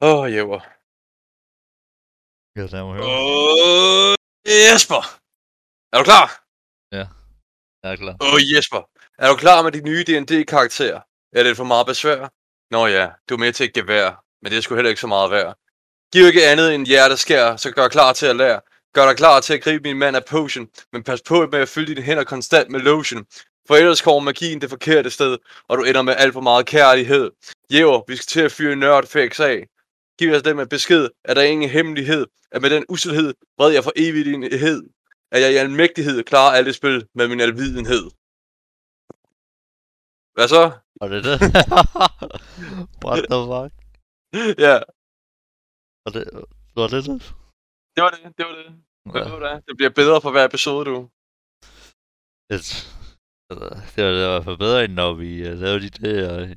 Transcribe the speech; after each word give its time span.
Åh, 0.00 0.18
oh, 0.20 0.32
Jæver. 0.32 0.60
Ja, 2.56 2.66
der 2.66 2.84
må 2.84 2.92
høre. 2.94 3.04
Åh, 3.04 4.14
Jesper! 4.46 5.02
Er 5.92 5.98
du 5.98 6.04
klar? 6.04 6.28
Jeg 7.82 7.92
er 7.92 7.96
klar. 7.96 8.16
Åh, 8.20 8.34
oh, 8.34 8.40
Jesper. 8.52 8.82
Er 9.18 9.28
du 9.30 9.36
klar 9.36 9.62
med 9.62 9.72
de 9.72 9.80
nye 9.80 10.04
D&D-karakterer? 10.08 11.00
Er 11.32 11.42
det 11.42 11.56
for 11.56 11.64
meget 11.64 11.86
besvær? 11.86 12.28
Nå 12.70 12.86
ja, 12.86 13.10
du 13.28 13.34
er 13.34 13.38
med 13.38 13.52
til 13.52 13.66
et 13.66 13.74
gevær, 13.74 14.24
men 14.42 14.52
det 14.52 14.58
er 14.58 14.62
sgu 14.62 14.74
heller 14.74 14.88
ikke 14.88 15.00
så 15.00 15.06
meget 15.06 15.30
værd. 15.30 15.58
Giv 16.12 16.26
ikke 16.26 16.46
andet 16.46 16.74
end 16.74 16.86
hjerteskær, 16.86 17.56
så 17.56 17.70
gør 17.70 17.88
klar 17.88 18.12
til 18.12 18.26
at 18.26 18.36
lære. 18.36 18.60
Gør 18.94 19.06
dig 19.06 19.16
klar 19.16 19.40
til 19.40 19.54
at 19.54 19.62
gribe 19.62 19.82
min 19.82 19.98
mand 19.98 20.16
af 20.16 20.24
potion, 20.24 20.68
men 20.92 21.02
pas 21.02 21.22
på 21.22 21.46
med 21.52 21.58
at 21.58 21.68
fylde 21.68 21.94
dine 21.94 22.02
hænder 22.02 22.24
konstant 22.24 22.70
med 22.70 22.80
lotion. 22.80 23.26
For 23.68 23.74
ellers 23.76 24.02
kommer 24.02 24.20
magien 24.20 24.60
det 24.60 24.70
forkerte 24.70 25.10
sted, 25.10 25.38
og 25.68 25.78
du 25.78 25.82
ender 25.82 26.02
med 26.02 26.14
alt 26.18 26.32
for 26.32 26.40
meget 26.40 26.66
kærlighed. 26.66 27.30
Jæver, 27.72 28.02
vi 28.08 28.16
skal 28.16 28.26
til 28.26 28.40
at 28.40 28.52
fyre 28.52 28.76
nørd 28.76 29.06
fix 29.06 29.40
af. 29.40 29.66
Giv 30.18 30.32
os 30.36 30.42
dem 30.42 30.56
med 30.56 30.66
besked, 30.66 31.08
at 31.24 31.36
der 31.36 31.42
er 31.42 31.46
ingen 31.46 31.70
hemmelighed, 31.70 32.26
at 32.52 32.62
med 32.62 32.70
den 32.70 32.84
usselhed 32.88 33.34
vred 33.58 33.72
jeg 33.72 33.84
for 33.84 33.92
evig 33.96 34.24
din 34.24 34.42
hed. 34.42 34.82
At 35.34 35.42
jeg 35.42 35.52
i 35.52 35.56
almægtighed 35.56 36.22
klarer 36.30 36.52
alt 36.56 36.66
det 36.66 36.74
spil 36.74 37.08
med 37.14 37.28
min 37.28 37.40
alvidenhed. 37.40 38.04
Hvad 40.36 40.48
så? 40.48 40.62
Og 41.00 41.06
det 41.10 41.24
det. 41.28 41.36
What 43.06 43.22
the 43.32 43.40
fuck? 43.52 43.72
ja, 44.66 44.76
Og 46.04 46.10
det, 46.14 46.24
var 46.76 46.88
det 46.94 47.04
det? 47.08 47.18
det 47.94 48.00
var 48.04 48.10
det, 48.14 48.20
det 48.38 48.44
var 48.48 48.54
det. 48.60 48.68
Ja. 49.14 49.24
du 49.32 49.38
hvad? 49.38 49.56
Det 49.68 49.76
bliver 49.76 49.90
bedre 50.00 50.20
for 50.20 50.30
hver 50.30 50.44
episode, 50.44 50.84
du. 50.90 50.98
Det, 52.50 52.58
det 53.94 54.04
var 54.04 54.10
i 54.10 54.32
hvert 54.32 54.44
fald 54.44 54.58
bedre, 54.58 54.84
end 54.84 54.92
når 54.92 55.12
vi 55.22 55.30
uh, 55.48 55.58
lavede 55.62 55.80
de 55.86 55.90
der, 55.90 56.42
uh, 56.42 56.50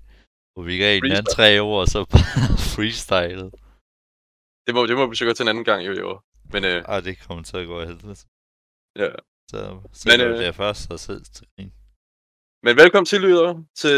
hvor 0.60 0.68
vi 0.72 0.78
gav 0.84 0.94
den 1.04 1.12
anden 1.12 1.34
tre 1.38 1.48
år, 1.68 1.76
og 1.84 1.88
så 1.94 2.00
bare 2.14 2.58
freestyle. 2.74 3.48
Det 4.66 4.72
må, 4.76 4.82
det 4.90 4.96
må 5.00 5.04
vi 5.10 5.16
så 5.16 5.26
gøre 5.26 5.38
til 5.38 5.46
en 5.46 5.54
anden 5.54 5.68
gang, 5.70 5.82
jo, 5.88 5.94
jo. 6.04 6.10
Men 6.54 6.62
øh, 6.72 6.80
Ej, 6.92 7.00
det 7.08 7.14
kommer 7.26 7.44
til 7.44 7.58
at 7.62 7.68
gå 7.72 7.76
af 7.82 7.88
helvede. 7.90 8.18
Ja. 9.02 9.12
Så, 9.52 9.60
så 10.00 10.04
Men, 10.10 10.18
øh, 10.26 10.32
det 10.40 10.60
først 10.64 10.84
og 10.94 11.00
selv 11.08 11.24
til 11.36 11.46
grin. 11.54 11.72
Men 12.66 12.74
velkommen 12.82 13.08
til, 13.12 13.20
lytter, 13.26 13.52
til 13.82 13.96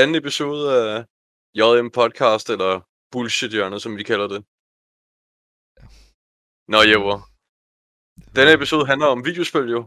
anden 0.00 0.16
episode 0.22 0.64
af 0.82 0.94
JM 1.58 1.88
Podcast, 1.98 2.46
eller 2.54 2.72
Bullshit 3.12 3.52
Hjørnet, 3.56 3.80
som 3.82 3.92
vi 3.98 4.04
kalder 4.10 4.28
det. 4.34 4.40
Nå, 6.72 6.78
Jæver. 6.90 7.16
Denne 8.36 8.52
episode 8.58 8.84
handler 8.90 9.08
om 9.14 9.24
videospil, 9.28 9.66
jo. 9.76 9.80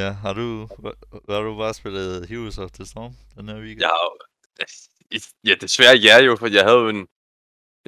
Ja, 0.00 0.08
har 0.24 0.32
du, 0.40 0.46
har 1.32 1.42
du 1.46 1.52
bare 1.62 1.74
spillet 1.80 2.28
Heroes 2.30 2.58
of 2.64 2.70
the 2.78 2.84
Storm 2.92 3.12
den 3.36 3.48
her 3.48 3.58
weekend? 3.64 3.82
Jeg 3.86 3.94
har. 4.00 4.31
Ja, 5.48 5.54
desværre 5.60 5.96
ja 5.96 6.16
jo, 6.26 6.36
for 6.36 6.46
jeg 6.46 6.64
havde 6.64 6.78
jo 6.78 6.88
en, 6.88 7.02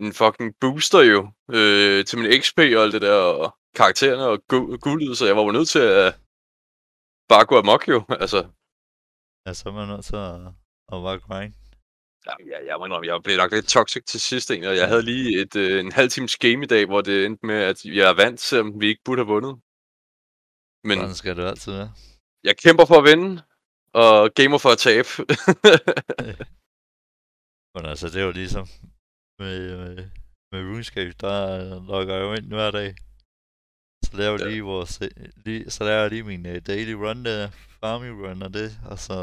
en 0.02 0.12
fucking 0.12 0.50
booster 0.60 1.02
jo, 1.12 1.20
øh, 1.56 2.04
til 2.04 2.18
min 2.18 2.28
XP 2.42 2.58
og 2.58 2.82
alt 2.84 2.92
det 2.96 3.02
der, 3.02 3.18
og 3.42 3.58
karaktererne 3.76 4.24
og 4.32 4.38
gu- 4.52 4.76
guldet, 4.76 5.18
så 5.18 5.26
jeg 5.26 5.36
var 5.36 5.42
jo 5.42 5.52
nødt 5.52 5.68
til 5.68 5.78
at 5.78 6.14
bare 7.28 7.44
gå 7.46 7.58
amok 7.58 7.88
jo, 7.88 7.98
altså. 8.24 8.40
Ja, 9.46 9.52
så 9.54 9.62
er 9.68 9.72
man 9.72 9.88
nødt 9.88 10.04
til 10.10 10.16
at, 10.16 10.34
at 10.92 10.98
bare 11.06 11.18
grind. 11.26 11.54
Ja, 12.26 12.34
jeg, 12.52 12.60
jeg 12.66 12.74
indrømme, 12.84 13.06
jeg 13.12 13.22
blev 13.24 13.36
nok 13.36 13.52
lidt 13.52 13.68
toxic 13.68 14.04
til 14.04 14.20
sidst 14.20 14.50
en, 14.50 14.64
og 14.64 14.76
jeg 14.76 14.88
havde 14.88 15.02
lige 15.02 15.40
et, 15.42 15.56
øh, 15.56 15.80
en 15.80 15.92
halv 15.92 16.10
times 16.10 16.36
game 16.36 16.60
i 16.64 16.66
dag, 16.74 16.86
hvor 16.86 17.00
det 17.00 17.26
endte 17.26 17.46
med, 17.46 17.54
at 17.70 17.84
jeg 17.84 18.16
vandt, 18.16 18.40
selvom 18.40 18.80
vi 18.80 18.86
ikke 18.88 19.02
burde 19.04 19.20
have 19.22 19.32
vundet. 19.34 19.54
Men 20.88 20.98
Sådan 20.98 21.14
skal 21.14 21.36
det 21.36 21.44
altid 21.44 21.72
være. 21.72 21.90
jeg 22.44 22.56
kæmper 22.64 22.84
for 22.90 22.98
at 22.98 23.04
vinde, 23.10 23.42
og 24.02 24.14
gamer 24.38 24.58
for 24.64 24.70
at 24.76 24.82
tabe. 24.88 25.10
Men 27.74 27.82
altså, 27.92 28.06
det 28.12 28.18
er 28.20 28.26
jo 28.30 28.38
ligesom 28.42 28.66
med, 29.40 29.56
med, 29.82 29.94
med 30.52 30.60
RuneScape, 30.68 31.14
der 31.24 31.36
logger 31.92 32.14
jeg 32.14 32.22
jo 32.26 32.32
ind 32.38 32.48
hver 32.58 32.70
dag. 32.70 32.90
Så 34.06 34.12
laver 34.20 34.36
jeg 34.38 34.44
Ja. 34.46 34.50
lige 34.50 34.62
vores, 34.72 34.92
lige, 35.46 35.70
så 35.70 35.84
laver 35.84 36.00
jeg 36.02 36.10
lige 36.10 36.22
min 36.32 36.46
uh, 36.52 36.56
daily 36.70 36.94
run 37.02 37.24
der, 37.24 37.50
farming 37.80 38.14
run 38.22 38.42
og 38.46 38.52
det, 38.58 38.70
og 38.92 38.98
så, 39.06 39.18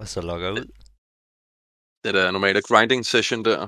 og 0.00 0.06
så 0.12 0.20
logger 0.30 0.46
jeg 0.48 0.54
ud. 0.60 0.66
det 2.04 2.14
der 2.14 2.30
normale 2.30 2.62
grinding 2.68 3.02
session 3.12 3.44
der. 3.44 3.60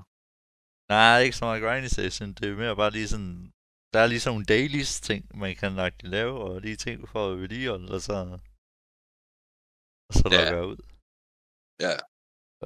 Nej, 0.94 1.20
ikke 1.24 1.36
så 1.36 1.44
meget 1.44 1.62
grinding 1.64 1.91
session, 1.91 2.28
det 2.36 2.44
er 2.48 2.56
mere 2.62 2.76
bare 2.82 2.91
lige 2.91 3.08
sådan, 3.14 3.53
der 3.92 3.98
er 4.00 4.06
ligesom 4.06 4.32
nogle 4.32 4.44
dailies 4.54 5.00
ting, 5.08 5.22
man 5.42 5.56
kan 5.56 5.76
rigtig 5.84 6.08
lave, 6.16 6.34
og 6.44 6.62
de 6.62 6.76
ting, 6.76 7.08
får 7.08 7.24
at 7.32 7.38
vedligeholde, 7.41 7.94
og 7.97 8.00
så, 8.08 8.16
og 10.08 10.12
så 10.20 10.24
Ja. 10.32 10.36
logger 10.36 10.56
jeg 10.60 10.66
ud. 10.72 10.78
Ja. 11.86 11.94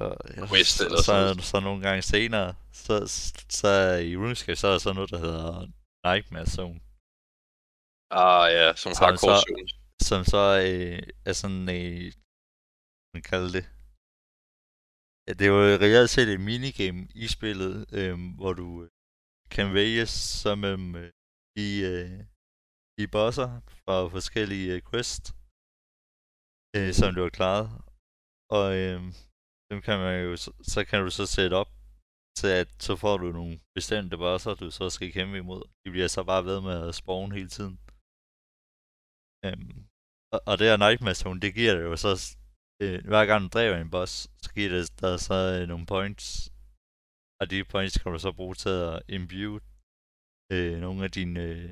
Og, 0.03 0.11
ja, 0.37 0.41
Quest 0.49 0.71
så, 0.77 0.83
eller 0.85 1.01
så, 1.01 1.09
sådan 1.09 1.39
så, 1.43 1.49
så 1.51 1.57
nogle 1.67 1.81
gange 1.87 2.01
senere, 2.13 2.49
så, 2.83 2.95
så 3.59 3.67
er 3.67 3.97
i 4.09 4.11
RuneScape, 4.21 4.55
så 4.59 4.65
er 4.67 4.71
der 4.71 4.79
sådan 4.83 4.95
noget, 4.99 5.11
der 5.15 5.19
hedder 5.25 5.47
Nightmare 6.07 6.47
Zone, 6.57 6.79
Ah 8.23 8.45
ja, 8.57 8.65
som 8.81 8.91
Så- 8.93 8.99
hardcore 9.03 9.37
så- 9.39 9.45
zone. 9.47 9.67
som 10.09 10.19
så 10.33 10.43
øh, 10.67 10.99
er 11.29 11.33
sådan 11.41 11.63
øh, 11.79 12.05
man 13.15 13.23
kalder 13.31 13.51
det. 13.57 13.65
Ja, 15.27 15.31
det 15.37 15.43
er 15.45 15.51
jo 15.55 15.61
reelt 15.85 16.09
set 16.15 16.27
et 16.29 16.41
minigame 16.51 17.01
i 17.23 17.25
spillet, 17.35 17.73
øh, 17.99 18.15
hvor 18.39 18.53
du 18.61 18.67
øh, 18.83 18.89
kan 19.55 19.67
vælge 19.79 20.05
som 20.39 20.57
mellem 20.65 20.95
øh, 21.01 21.09
de, 21.57 21.67
øh, 21.91 22.19
de 22.97 23.03
bosser 23.15 23.49
fra 23.83 23.95
forskellige 24.15 24.69
øh, 24.75 24.81
quests, 24.89 25.25
øh, 26.75 26.91
som 26.99 27.09
du 27.15 27.21
har 27.25 27.33
klaret. 27.39 27.67
Og 28.57 28.65
øh, 28.81 28.99
dem 29.69 29.79
kan 29.87 29.97
man 30.03 30.13
jo, 30.25 30.31
så, 30.43 30.49
så 30.73 30.79
kan 30.89 30.99
du 31.03 31.09
så 31.19 31.25
sætte 31.35 31.55
op 31.61 31.71
til, 32.39 32.51
at 32.61 32.69
så 32.87 32.93
får 33.03 33.15
du 33.17 33.27
nogle 33.39 33.55
bestemte 33.75 34.15
bosser, 34.23 34.53
du 34.61 34.67
så 34.71 34.85
skal 34.89 35.11
kæmpe 35.17 35.37
imod. 35.37 35.63
De 35.83 35.89
bliver 35.93 36.07
så 36.07 36.21
bare 36.31 36.45
ved 36.49 36.59
med 36.67 36.77
at 36.87 36.95
spawn 36.95 37.31
hele 37.37 37.51
tiden. 37.57 37.75
Øhm, 39.45 39.75
og, 40.33 40.39
og 40.49 40.53
det 40.59 40.65
her 40.69 40.77
Nightmare 40.85 41.19
Zone, 41.21 41.41
det 41.43 41.51
giver 41.57 41.73
dig 41.75 41.83
jo 41.89 41.95
så, 42.05 42.11
øh, 42.83 42.99
hver 43.11 43.25
gang 43.29 43.39
du 43.43 43.49
dræber 43.55 43.77
en 43.77 43.93
boss, 43.95 44.13
så 44.43 44.49
giver 44.55 44.69
det 44.75 44.83
dig 45.01 45.13
så 45.27 45.37
øh, 45.55 45.63
nogle 45.71 45.85
points. 45.93 46.25
Og 47.39 47.45
de 47.51 47.57
points 47.73 47.97
kan 47.97 48.11
du 48.11 48.19
så 48.19 48.31
bruge 48.39 48.55
til 48.63 48.75
at 48.89 49.01
imbue 49.17 49.59
øh, 50.53 50.75
nogle 50.85 50.99
af 51.05 51.11
dine, 51.17 51.39
øh, 51.47 51.69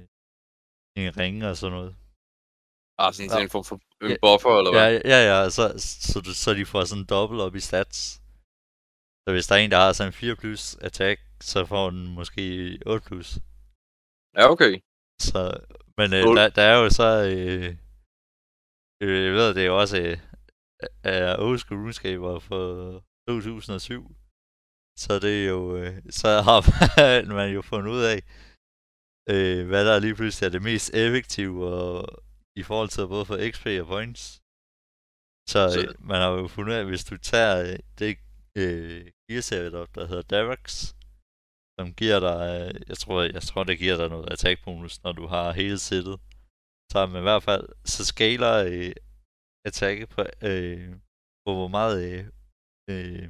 dine 0.95 1.11
ringe 1.21 1.41
og 1.49 1.55
sådan 1.57 1.75
noget. 1.77 1.93
Ah, 3.01 3.09
sådan 3.13 3.31
ja. 3.31 3.43
en 3.43 3.53
form 3.55 3.65
for 3.69 3.79
en 4.01 4.17
buffer, 4.21 4.57
eller 4.57 4.71
hvad? 4.71 4.91
Ja, 4.91 4.99
ja, 5.13 5.19
ja, 5.31 5.49
så, 5.49 5.63
så, 6.09 6.33
så 6.43 6.53
de 6.53 6.65
får 6.65 6.83
sådan 6.83 7.05
dobbelt 7.05 7.41
op 7.41 7.55
i 7.55 7.59
stats. 7.59 7.97
Så 9.23 9.29
hvis 9.33 9.47
der 9.47 9.55
er 9.55 9.59
en, 9.59 9.71
der 9.71 9.77
har 9.77 9.93
sådan 9.93 10.09
en 10.09 10.13
4 10.13 10.35
plus 10.35 10.75
attack, 10.75 11.21
så 11.41 11.65
får 11.65 11.89
den 11.89 12.03
måske 12.17 12.43
8 12.85 13.05
plus. 13.07 13.29
Ja, 14.37 14.51
okay. 14.53 14.73
Så, 15.21 15.41
men 15.97 16.13
øh, 16.13 16.23
der, 16.37 16.49
der 16.49 16.61
er 16.61 16.77
jo 16.83 16.89
så, 16.89 17.09
øh, 17.31 17.75
øh, 19.03 19.25
jeg 19.25 19.33
ved, 19.33 19.53
det 19.55 19.61
er 19.63 19.67
jo 19.73 19.79
også 19.79 19.97
øh, 19.97 20.17
er 21.03 21.35
old 21.39 21.59
school 21.59 21.81
RuneScape 21.81 22.41
for 22.41 22.59
2007. 23.27 24.15
Så 24.97 25.19
det 25.19 25.43
er 25.43 25.47
jo, 25.47 25.77
øh, 25.77 25.93
så 26.09 26.27
har 26.47 26.59
man 27.39 27.53
jo 27.53 27.61
fundet 27.61 27.91
ud 27.91 28.03
af, 28.13 28.19
øh, 29.29 29.67
hvad 29.67 29.85
der 29.85 29.99
lige 29.99 30.15
pludselig 30.15 30.47
er 30.47 30.51
det 30.51 30.61
mest 30.61 30.93
effektive 30.93 31.67
og, 31.67 32.23
i 32.59 32.63
forhold 32.69 32.89
til 32.91 33.07
både 33.13 33.25
for 33.29 33.37
XP 33.51 33.65
og 33.83 33.87
points. 33.93 34.21
Så, 35.51 35.61
Så- 35.73 35.79
øh, 35.81 35.87
man 36.11 36.19
har 36.23 36.29
jo 36.39 36.47
fundet 36.47 36.69
ud 36.71 36.77
af, 36.77 36.83
at 36.83 36.91
hvis 36.91 37.05
du 37.11 37.15
tager 37.31 37.55
øh, 37.67 37.77
det 37.99 38.11
øh, 38.61 39.03
gear 39.27 39.41
setup, 39.49 39.89
der 39.95 40.03
hedder 40.09 40.25
Darax, 40.33 40.63
som 41.77 41.87
giver 42.01 42.19
dig, 42.27 42.39
øh, 42.53 42.71
jeg 42.89 42.97
tror, 43.03 43.17
jeg 43.37 43.43
tror 43.49 43.63
det 43.63 43.81
giver 43.83 43.97
dig 44.01 44.09
noget 44.15 44.27
attack 44.33 44.57
bonus, 44.65 44.95
når 45.03 45.13
du 45.19 45.25
har 45.33 45.45
hele 45.61 45.79
sættet. 45.89 46.15
Så 46.91 46.99
men 47.11 47.19
i 47.23 47.27
hvert 47.29 47.43
fald, 47.49 47.65
så 47.93 48.01
skaler 48.11 48.53
øh, 48.71 48.93
attack 49.67 49.97
på, 50.13 50.21
øh, 50.49 50.89
på 51.43 51.49
hvor 51.57 51.69
meget, 51.77 51.95
øh, 52.09 52.23
øh, 52.91 53.27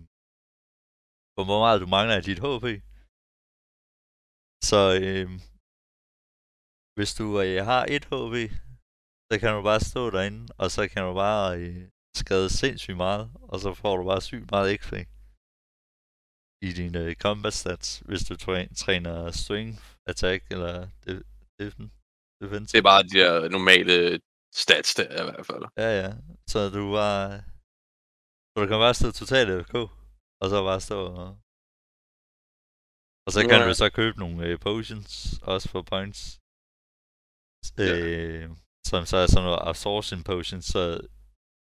på 1.36 1.42
hvor 1.48 1.60
meget 1.64 1.82
du 1.84 1.88
mangler 1.96 2.16
af 2.20 2.24
dit 2.30 2.40
HP. 2.46 2.66
Så 4.70 4.82
øh, 5.04 5.28
hvis 6.96 7.12
du 7.20 7.26
øh, 7.46 7.58
har 7.72 7.84
et 7.96 8.06
HP, 8.12 8.34
så 9.32 9.40
kan 9.40 9.50
du 9.56 9.62
bare 9.70 9.80
stå 9.80 10.10
derinde, 10.16 10.42
og 10.62 10.68
så 10.76 10.82
kan 10.94 11.02
du 11.08 11.14
bare 11.14 11.46
øh, 11.60 11.90
skade 12.22 12.50
sindssygt 12.62 12.98
meget, 12.98 13.26
og 13.52 13.58
så 13.64 13.70
får 13.74 13.94
du 13.98 14.04
bare 14.12 14.22
sygt 14.22 14.52
meget 14.52 14.70
XP 14.82 14.94
i 16.68 16.70
dine 16.80 17.00
øh, 17.06 17.16
combat 17.26 17.54
stats, 17.54 17.88
hvis 18.08 18.24
du 18.30 18.34
træ- 18.46 18.74
træner 18.84 19.32
swing, 19.32 19.70
attack 20.12 20.42
eller 20.56 20.74
de- 21.04 21.24
defen- 21.62 21.92
defense. 22.42 22.70
Det 22.74 22.78
er 22.84 22.88
bare 22.94 23.04
de 23.12 23.16
der 23.22 23.50
normale 23.58 23.94
stats 24.64 24.90
der 25.00 25.10
i 25.22 25.26
hvert 25.28 25.46
fald. 25.50 25.64
Ja, 25.84 25.90
ja. 26.02 26.10
Så 26.52 26.60
du 26.78 26.84
bare... 27.00 27.30
Så 28.52 28.56
du 28.62 28.68
kan 28.72 28.80
bare 28.86 28.94
stå 29.00 29.08
totalt 29.22 29.50
FK, 29.68 29.76
og 30.42 30.48
så 30.52 30.58
bare 30.70 30.82
stå 30.90 31.00
og... 31.22 31.30
Og 33.26 33.32
så 33.36 33.40
kan 33.50 33.60
Ja. 33.62 33.68
du 33.70 33.74
så 33.84 33.88
købe 34.00 34.16
nogle 34.24 34.38
øh, 34.48 34.56
potions, 34.66 35.12
også 35.54 35.66
for 35.74 35.82
points. 35.94 36.20
Ja. 37.78 37.94
Som 38.92 39.06
så 39.06 39.18
er 39.18 39.28
sådan 39.28 39.48
noget 39.48 39.68
absorption 39.72 40.24
potion, 40.30 40.62
så 40.62 40.84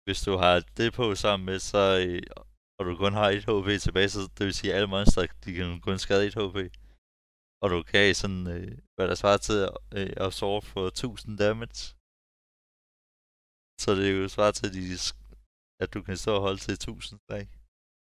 hvis 0.04 0.20
du 0.26 0.32
har 0.42 0.54
det 0.76 0.92
på 0.92 1.14
sammen 1.14 1.46
med, 1.46 1.58
så... 1.70 1.82
Øh, 2.04 2.22
og 2.78 2.82
du 2.86 2.96
kun 2.96 3.12
har 3.12 3.28
1 3.30 3.44
HP 3.50 3.68
tilbage, 3.86 4.08
så 4.08 4.20
det 4.36 4.46
vil 4.46 4.54
sige, 4.54 4.70
at 4.70 4.76
alle 4.76 4.88
monster, 4.94 5.26
de 5.44 5.52
kan 5.54 5.80
kun 5.80 5.98
skade 5.98 6.26
1 6.26 6.34
HP. 6.34 6.58
Og 7.62 7.70
du 7.70 7.82
kan 7.82 8.14
sådan, 8.14 8.46
øh, 8.56 8.78
hvad 8.94 9.08
der 9.08 9.14
svarer 9.14 9.36
til 9.36 9.58
at 9.68 9.74
øh, 9.98 10.12
absorbe 10.26 10.66
for 10.66 10.86
1000 10.86 11.38
damage. 11.38 11.80
Så 13.82 13.88
det 13.96 14.04
er 14.08 14.14
jo 14.22 14.28
svaret 14.28 14.54
til, 14.54 14.66
at, 14.68 14.74
de, 14.78 14.84
at 15.82 15.94
du 15.94 16.02
kan 16.06 16.16
stå 16.16 16.30
og 16.34 16.40
holde 16.46 16.60
til 16.60 16.72
1000 16.72 17.20
slag. 17.26 17.44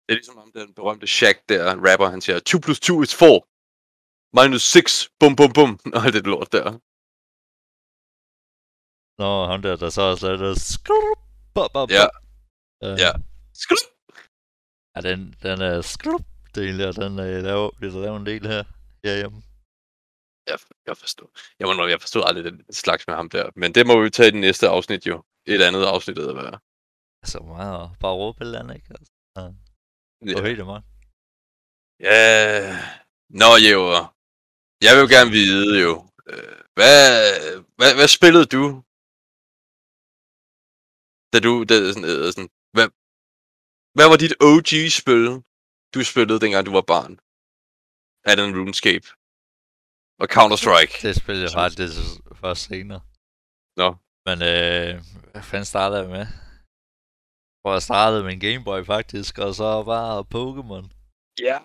Det 0.03 0.11
er 0.13 0.19
ligesom 0.21 0.37
om 0.37 0.51
den 0.51 0.73
berømte 0.73 1.07
Shaq 1.07 1.37
der, 1.49 1.63
rapper, 1.87 2.07
han 2.15 2.21
siger, 2.21 2.39
2 2.39 2.57
plus 2.65 2.79
2 2.79 3.01
is 3.05 3.15
4. 3.15 3.41
Minus 4.37 4.63
6, 4.75 5.09
bum 5.19 5.33
bum 5.35 5.51
bum, 5.57 5.71
og 5.95 6.01
alt 6.05 6.13
det 6.13 6.25
lort 6.33 6.51
der. 6.57 6.67
Nå, 9.21 9.45
ham 9.51 9.61
der, 9.61 9.75
der 9.83 9.89
så 9.89 10.01
også 10.01 10.23
lavede 10.27 10.59
skrup, 10.73 11.17
bop, 11.55 11.71
bop, 11.75 11.89
Ja. 11.97 12.05
Uh, 12.85 12.97
Ja. 13.03 13.11
Skrup! 13.63 13.83
ja, 14.95 14.99
den, 15.09 15.19
den 15.43 15.61
er 15.69 15.81
skrup, 15.81 16.23
del 16.55 16.79
der, 16.79 16.91
den 16.91 17.19
er 17.19 17.41
lavet, 17.49 17.71
bliver 17.77 17.93
der 17.93 18.01
lavet 18.01 18.19
en 18.19 18.25
del 18.25 18.47
her. 18.47 18.63
Ja, 19.07 19.13
jamen. 19.21 19.41
Jeg, 20.49 20.57
jeg 20.87 20.97
forstår. 20.97 21.29
Jeg, 21.59 21.65
må, 21.67 21.73
nok- 21.73 21.89
jeg 21.89 22.01
forstod 22.01 22.23
aldrig 22.27 22.43
den 22.51 22.73
slags 22.73 23.07
med 23.07 23.15
ham 23.15 23.29
der. 23.29 23.49
Men 23.55 23.69
det 23.75 23.87
må 23.87 24.01
vi 24.03 24.09
tage 24.09 24.27
i 24.27 24.31
det 24.31 24.39
næste 24.41 24.67
afsnit 24.67 25.07
jo. 25.07 25.23
Et 25.45 25.61
andet 25.61 25.85
afsnit, 25.85 26.17
eller 26.17 26.33
hvad? 26.33 26.53
Altså 27.23 27.39
meget 27.39 27.83
at 27.83 27.89
bare 27.99 28.13
råbe 28.21 28.41
eller 28.43 28.59
andet, 28.59 28.75
ikke? 28.75 28.87
Altså, 28.89 29.11
Ja. 30.27 30.39
på 30.39 30.45
helt 30.45 30.65
meget. 30.71 30.83
Ja. 31.99 32.17
Nå, 33.41 33.51
jo. 33.71 33.81
Jeg 34.85 34.91
vil 34.95 35.01
jo 35.05 35.09
gerne 35.17 35.31
vide 35.39 35.81
jo. 35.85 35.93
øh, 36.31 36.57
Hvad, 36.77 36.95
hvad, 37.77 37.91
hvad 37.99 38.07
spillede 38.17 38.45
du? 38.45 38.83
Da 41.33 41.37
du, 41.45 41.51
da, 41.69 41.75
sådan, 41.93 42.09
øh, 42.11 42.25
sådan, 42.33 42.51
hvad, 42.75 42.87
hvad 43.95 44.07
var 44.11 44.17
dit 44.23 44.35
OG-spil, 44.49 45.25
du 45.93 45.99
spillede, 46.11 46.41
dengang 46.43 46.63
du 46.65 46.73
var 46.79 46.85
barn? 46.93 47.13
Er 48.29 48.33
det 48.35 48.43
en 48.45 48.57
RuneScape? 48.57 49.07
Og 50.21 50.27
Counter-Strike? 50.35 50.95
Det 51.05 51.15
spillede 51.21 51.45
jeg 51.47 51.53
faktisk 51.61 51.95
først 52.41 52.61
senere. 52.69 53.01
Nå. 53.81 53.89
Men 54.27 54.37
øh, 54.51 54.91
hvad 55.31 55.43
fanden 55.49 55.71
startede 55.73 56.01
jeg 56.01 56.09
med? 56.17 56.25
Hvor 57.61 57.71
jeg 57.77 57.81
startede 57.89 58.23
med 58.23 58.33
en 58.33 58.39
Gameboy 58.45 58.81
faktisk, 58.93 59.33
og 59.45 59.51
så 59.59 59.83
bare 59.83 60.25
Pokémon. 60.35 60.85
Ja. 61.47 61.57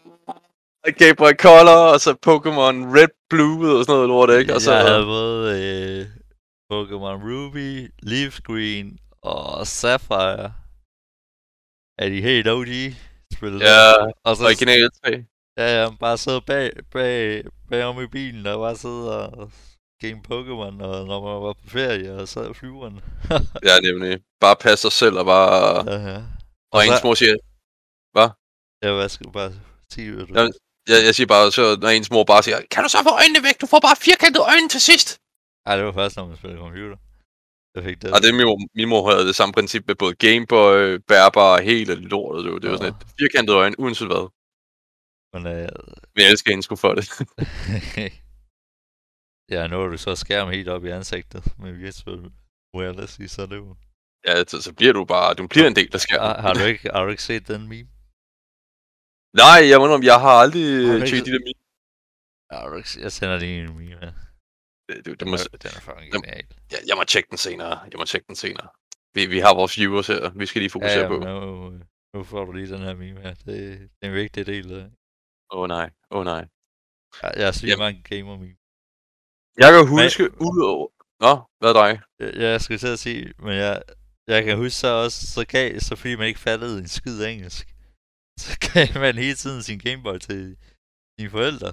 Game 1.00 1.16
Boy 1.22 1.34
Color, 1.44 1.82
og 1.92 2.00
så 2.04 2.10
Pokémon 2.28 2.76
Red, 2.96 3.12
Blue, 3.30 3.78
og 3.78 3.84
sådan 3.84 3.94
noget 3.96 4.08
lort, 4.08 4.30
ikke? 4.40 4.54
Og 4.54 4.60
så, 4.60 4.72
Jeg 4.72 4.84
havde 4.90 5.04
både 5.04 5.42
øh, 5.58 6.02
Pokémon 6.72 7.16
Ruby, 7.28 7.69
Leaf 8.10 8.34
Green 8.48 8.88
og 9.26 9.67
Sapphire. 9.67 10.52
Er 12.02 12.08
de 12.08 12.23
helt 12.28 12.49
OG 12.49 12.73
spillet? 13.37 13.61
ja, 13.61 13.93
og 14.25 14.37
så 14.37 14.44
originale 14.44 14.90
3. 15.05 15.25
ja, 15.61 15.67
ja, 15.76 15.90
bare 16.00 16.19
sidde 16.19 16.40
bag, 16.40 16.70
bag, 16.93 17.44
bag 17.70 17.84
om 17.84 18.02
i 18.02 18.06
bilen 18.06 18.46
og 18.46 18.58
bare 18.58 18.76
sidde 18.76 19.28
og 19.31 19.52
game 20.02 20.20
Pokémon, 20.28 20.76
og 20.88 21.06
når 21.11 21.19
man 21.26 21.43
var 21.46 21.52
på 21.52 21.69
ferie 21.69 22.12
og 22.14 22.28
sad 22.28 22.50
i 22.50 22.55
flyveren. 22.55 23.00
Ja, 23.69 23.75
nemlig. 23.88 24.20
Bare 24.40 24.56
passe 24.56 24.82
sig 24.82 24.93
selv, 24.93 25.19
og 25.19 25.25
bare... 25.25 25.93
ja, 25.93 25.99
ja. 26.12 26.22
Og 26.72 26.87
ens 26.87 27.05
mor 27.05 27.14
siger... 27.14 27.37
Ja, 28.82 28.93
hvad 28.93 29.08
skal 29.08 29.26
du 29.26 29.31
bare 29.31 29.52
sige, 29.93 30.12
hvad 30.12 30.26
du... 30.26 30.34
Ja, 30.34 30.43
Jeg, 30.93 30.99
jeg 31.06 31.14
siger 31.14 31.26
bare, 31.26 31.52
så 31.52 31.76
når 31.82 31.88
ens 31.88 32.11
mor 32.11 32.25
bare 32.25 32.43
siger, 32.43 32.58
kan 32.70 32.82
du 32.82 32.88
så 32.88 32.99
få 33.02 33.12
øjnene 33.20 33.43
væk? 33.49 33.61
Du 33.61 33.67
får 33.67 33.81
bare 33.81 33.96
firkantede 33.96 34.44
øjne 34.52 34.69
til 34.69 34.81
sidst. 34.81 35.08
Ej, 35.67 35.76
det 35.76 35.84
var 35.84 35.93
først, 35.93 36.17
når 36.17 36.26
man 36.26 36.37
spillede 36.37 36.61
computer. 36.61 36.96
Jeg 37.76 37.84
fik 37.84 38.02
det. 38.02 38.08
Og 38.14 38.19
det 38.23 38.34
min, 38.34 38.46
mor- 38.50 38.69
min 38.81 38.88
mor 38.93 39.02
havde 39.11 39.26
det 39.31 39.34
samme 39.40 39.52
princip 39.58 39.82
med 39.87 39.94
både 40.02 40.14
Gameboy, 40.25 40.99
og 41.37 41.61
hele 41.70 41.94
lortet. 41.94 42.44
Det 42.44 42.52
var, 42.52 42.58
det 42.58 42.70
var 42.70 42.76
sådan 42.76 42.93
et 42.94 43.06
firkantede 43.20 43.56
øjne, 43.62 43.76
uanset 43.82 44.08
hvad. 44.12 44.25
Men 45.32 45.43
øh, 45.55 45.69
Men 46.14 46.20
jeg 46.25 46.31
elsker 46.31 46.50
hende 46.52 46.62
sgu 46.62 46.76
for 46.76 46.93
det. 46.99 47.05
ja, 49.55 49.61
nu 49.67 49.75
er 49.82 49.87
du 49.88 49.96
så 50.06 50.12
skærm 50.25 50.49
helt 50.56 50.69
op 50.69 50.84
i 50.84 50.88
ansigtet 50.99 51.43
med 51.58 51.73
virtual 51.73 52.20
reality, 52.81 53.26
så 53.34 53.43
er 53.43 53.46
det 53.46 53.56
jo... 53.56 53.76
ja, 54.26 54.44
så, 54.44 54.56
så 54.67 54.72
bliver 54.79 54.93
du 54.93 55.05
bare, 55.05 55.34
du 55.34 55.46
bliver 55.46 55.67
en 55.67 55.76
del 55.76 55.90
af 55.94 56.00
skærmen. 56.00 56.26
Har, 56.26 56.40
har, 56.40 56.55
du 56.55 56.61
ikke, 56.72 56.90
har 56.94 57.05
du 57.05 57.11
ikke 57.11 57.22
set 57.22 57.49
den 57.49 57.62
meme? 57.72 57.88
Nej, 59.43 59.58
jeg 59.70 59.76
må 59.79 59.84
indrømme, 59.87 60.06
jeg 60.12 60.20
har 60.26 60.34
aldrig 60.44 60.67
Har 60.87 60.99
tjekket 60.99 61.11
de 61.11 61.17
set- 61.17 61.26
der 61.26 61.46
meme. 61.49 61.61
Jeg 63.05 63.12
sender 63.12 63.37
lige 63.38 63.58
en 63.64 63.76
meme 63.79 63.96
her. 64.02 64.12
Det, 64.88 64.96
det, 65.04 65.20
det 65.20 65.28
må, 65.28 65.36
den 65.36 65.70
er 65.76 65.80
fucking 65.80 66.12
genial. 66.12 66.46
jeg, 66.72 66.78
jeg 66.88 66.96
må 66.96 67.04
tjekke 67.04 67.30
den 67.30 67.38
senere. 67.38 67.78
Jeg 67.92 67.98
må 67.98 68.04
tjekke 68.04 68.26
den 68.26 68.36
senere. 68.36 68.68
Vi, 69.14 69.26
vi 69.26 69.38
har 69.38 69.54
vores 69.54 69.78
viewers 69.78 70.06
her. 70.06 70.30
Vi 70.30 70.46
skal 70.46 70.60
lige 70.62 70.70
Ja, 70.74 70.76
fokusere 70.78 71.02
ja, 71.02 71.08
på. 71.08 71.18
men 71.18 71.28
nu, 71.28 71.72
nu 72.14 72.24
får 72.24 72.44
du 72.44 72.52
lige 72.52 72.72
den 72.74 72.82
her 72.86 72.94
meme 72.94 73.20
her. 73.20 73.34
Det, 73.34 73.46
det 73.80 74.02
er 74.02 74.08
en 74.08 74.14
vigtig 74.14 74.46
del 74.46 74.72
af 74.72 74.86
Åh 75.52 75.60
oh, 75.60 75.68
nej, 75.68 75.90
åh 76.10 76.18
oh, 76.18 76.24
nej. 76.24 76.48
Jeg, 77.22 77.32
jeg 77.36 77.54
sygt 77.54 77.68
Jamen. 77.70 77.82
mange 77.84 78.02
gamer 78.10 78.36
meme. 78.42 78.56
Jeg 79.62 79.70
kan 79.72 79.82
huske, 79.96 80.22
ud 80.48 80.58
over... 80.72 80.86
Nå, 81.24 81.32
hvad 81.58 81.70
er 81.70 81.78
dig? 81.84 81.92
Jeg, 82.20 82.30
jeg 82.42 82.60
skulle 82.60 82.78
til 82.78 82.92
at 82.96 82.98
sige, 82.98 83.32
men 83.38 83.54
jeg, 83.64 83.82
jeg 84.26 84.44
kan 84.44 84.56
huske 84.56 84.76
så 84.84 84.88
også, 85.04 85.26
så 85.34 85.46
gav, 85.46 85.80
så 85.80 85.96
fordi 85.96 86.16
man 86.16 86.26
ikke 86.26 86.40
fattede 86.40 86.78
en 86.78 86.88
skid 86.88 87.24
engelsk, 87.24 87.66
så 88.44 88.52
gav 88.66 88.88
man 89.02 89.14
hele 89.14 89.34
tiden 89.34 89.62
sin 89.62 89.78
Gameboy 89.78 90.18
til 90.18 90.56
sine 91.18 91.30
forældre. 91.30 91.72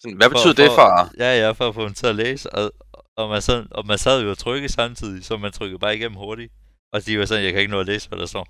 Sådan, 0.00 0.16
hvad 0.16 0.28
For- 0.30 0.34
betyder 0.36 0.54
det, 0.62 0.70
for-? 0.78 1.10
Ja, 1.24 1.30
ja, 1.42 1.50
for 1.50 1.68
at 1.68 1.74
få 1.74 1.84
dem 1.84 1.94
til 1.94 2.06
at 2.06 2.16
læse, 2.16 2.50
og, 2.50 2.72
og, 3.16 3.28
man, 3.28 3.42
sad, 3.42 3.66
og 3.70 3.86
man 3.86 3.98
sad 3.98 4.22
jo 4.22 4.30
og 4.30 4.38
trykke 4.38 4.68
samtidig, 4.68 5.24
så 5.24 5.36
man 5.36 5.52
trykkede 5.52 5.78
bare 5.78 5.96
igennem 5.96 6.16
hurtigt. 6.18 6.52
Og 6.92 7.06
de 7.06 7.18
var 7.18 7.24
sådan, 7.26 7.44
jeg 7.44 7.52
kan 7.52 7.60
ikke 7.60 7.72
nå 7.72 7.80
at 7.80 7.86
læse, 7.86 8.08
hvad 8.08 8.18
der 8.18 8.26
står. 8.26 8.46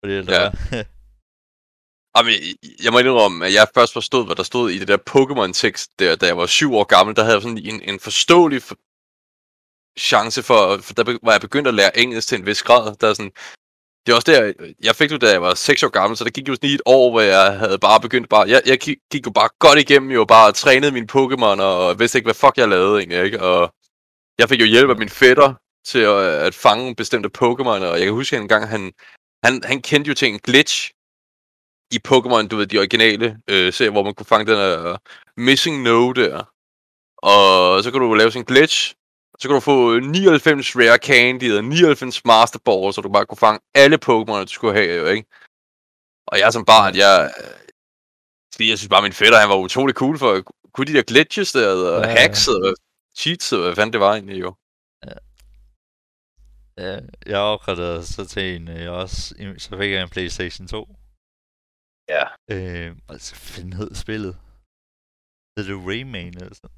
Fordi 0.00 0.14
det 0.16 0.28
Ja. 0.28 0.42
var, 0.42 0.50
Jamen, 2.16 2.34
jeg 2.84 2.92
må 2.92 2.98
indrømme, 2.98 3.46
at 3.46 3.52
jeg 3.54 3.66
først 3.74 3.92
forstod, 3.92 4.26
hvad 4.26 4.36
der 4.36 4.42
stod 4.42 4.70
i 4.70 4.78
det 4.78 4.88
der 4.88 4.98
Pokémon-tekst, 5.14 5.88
der, 5.98 6.16
da 6.16 6.26
jeg 6.26 6.36
var 6.36 6.46
syv 6.46 6.74
år 6.74 6.84
gammel. 6.84 7.16
Der 7.16 7.22
havde 7.22 7.34
jeg 7.36 7.42
sådan 7.42 7.58
en, 7.58 7.80
en 7.90 8.00
forståelig 8.00 8.62
for... 8.62 8.74
chance 10.10 10.42
for, 10.42 10.60
for... 10.86 10.92
Der 10.94 11.18
var 11.26 11.32
jeg 11.32 11.40
begyndt 11.40 11.68
at 11.68 11.74
lære 11.74 11.98
engelsk 11.98 12.28
til 12.28 12.38
en 12.38 12.46
vis 12.46 12.62
grad. 12.62 12.96
Der 13.00 13.08
er 13.10 13.14
sådan... 13.14 13.32
Det 14.06 14.12
er 14.12 14.16
også 14.16 14.32
der, 14.32 14.52
jeg 14.82 14.96
fik 14.96 15.10
det, 15.10 15.20
da 15.20 15.30
jeg 15.30 15.42
var 15.42 15.54
6 15.54 15.82
år 15.82 15.88
gammel, 15.88 16.16
så 16.16 16.24
der 16.24 16.30
gik 16.30 16.48
jo 16.48 16.54
sådan 16.54 16.66
lige 16.66 16.74
et 16.74 16.82
år, 16.86 17.10
hvor 17.10 17.20
jeg 17.20 17.58
havde 17.58 17.78
bare 17.78 18.00
begyndt 18.00 18.28
bare... 18.28 18.48
Jeg, 18.48 18.62
jeg 18.66 18.78
gik, 18.78 18.98
gik 19.12 19.26
jo 19.26 19.30
bare 19.30 19.48
godt 19.58 19.78
igennem, 19.78 20.10
jo 20.10 20.24
bare 20.24 20.52
trænede 20.52 20.92
mine 20.92 21.08
Pokémon, 21.12 21.62
og 21.62 21.98
vidste 21.98 22.18
ikke, 22.18 22.26
hvad 22.26 22.34
fuck 22.34 22.56
jeg 22.56 22.68
lavede 22.68 22.98
egentlig, 22.98 23.24
ikke? 23.24 23.42
Og 23.42 23.74
jeg 24.38 24.48
fik 24.48 24.60
jo 24.60 24.66
hjælp 24.66 24.90
af 24.90 24.96
min 24.96 25.08
fætter 25.08 25.54
til 25.86 25.98
at, 25.98 26.18
at 26.46 26.54
fange 26.54 26.94
bestemte 26.94 27.30
Pokémon, 27.38 27.82
og 27.90 27.98
jeg 27.98 28.04
kan 28.04 28.12
huske, 28.12 28.36
at 28.36 28.42
en 28.42 28.48
gang 28.48 28.68
han, 28.68 28.92
han, 29.44 29.62
han 29.64 29.82
kendte 29.82 30.08
jo 30.08 30.14
til 30.14 30.28
en 30.28 30.38
glitch, 30.38 30.90
i 31.96 31.98
Pokémon, 32.08 32.48
du 32.48 32.56
ved, 32.56 32.66
de 32.66 32.78
originale 32.78 33.40
øh, 33.48 33.72
serier, 33.72 33.90
hvor 33.90 34.02
man 34.02 34.14
kunne 34.14 34.26
fange 34.26 34.46
den 34.46 34.58
der 34.58 34.96
Missing 35.36 35.82
No 35.82 36.12
der. 36.12 36.44
Og 37.16 37.82
så 37.82 37.90
kunne 37.90 38.06
du 38.06 38.14
lave 38.14 38.30
sådan 38.30 38.42
en 38.42 38.54
glitch, 38.54 38.94
så 39.40 39.48
kan 39.48 39.54
du 39.54 39.60
få 39.60 39.98
99 40.00 40.76
Rare 40.76 40.98
Candy 40.98 41.44
eller 41.44 41.62
99 41.62 42.24
Master 42.24 42.58
Balls, 42.64 42.94
så 42.94 43.00
du 43.00 43.08
bare 43.12 43.26
kunne 43.26 43.38
fange 43.46 43.60
alle 43.74 43.98
Pokémon, 44.06 44.44
du 44.44 44.46
skulle 44.56 44.74
have, 44.74 44.94
jo, 45.00 45.06
ikke? 45.06 45.28
Og 46.26 46.38
jeg 46.38 46.52
som 46.52 46.64
barn, 46.64 46.96
jeg... 46.96 47.14
øh, 47.38 47.58
Fordi 48.54 48.68
jeg 48.70 48.78
synes 48.78 48.88
bare, 48.88 49.02
min 49.02 49.12
fætter, 49.12 49.38
han 49.40 49.48
var 49.48 49.56
utrolig 49.56 49.94
cool 49.94 50.18
for, 50.18 50.30
kunne 50.74 50.86
de 50.86 50.92
der 50.92 51.02
glitches 51.02 51.52
der, 51.52 51.68
og 51.68 51.76
Ja, 51.84 52.08
ja, 52.08 52.08
ja. 52.08 52.20
hacks, 52.20 52.48
og 52.48 52.74
cheats, 53.16 53.52
og 53.52 53.60
hvad 53.62 53.74
fanden 53.76 53.92
det 53.92 54.00
var 54.00 54.12
egentlig, 54.12 54.40
jo. 54.40 54.54
ja, 56.78 56.98
jeg 57.26 57.38
opgraderede 57.38 58.06
så 58.06 58.24
til 58.26 58.56
en, 58.56 58.68
øh, 58.68 58.92
også, 58.92 59.34
så 59.58 59.68
fik 59.78 59.90
jeg 59.92 60.02
en 60.02 60.08
Playstation 60.08 60.68
2. 60.68 60.96
Ja. 62.08 62.24
Øh, 62.50 62.96
og 63.08 63.20
så 63.20 63.34
fanden 63.34 63.72
hed 63.72 63.94
spillet. 63.94 64.34
Hed 65.56 65.64
det 65.68 65.86
Rayman 65.88 66.34
eller 66.42 66.54
sådan? 66.54 66.70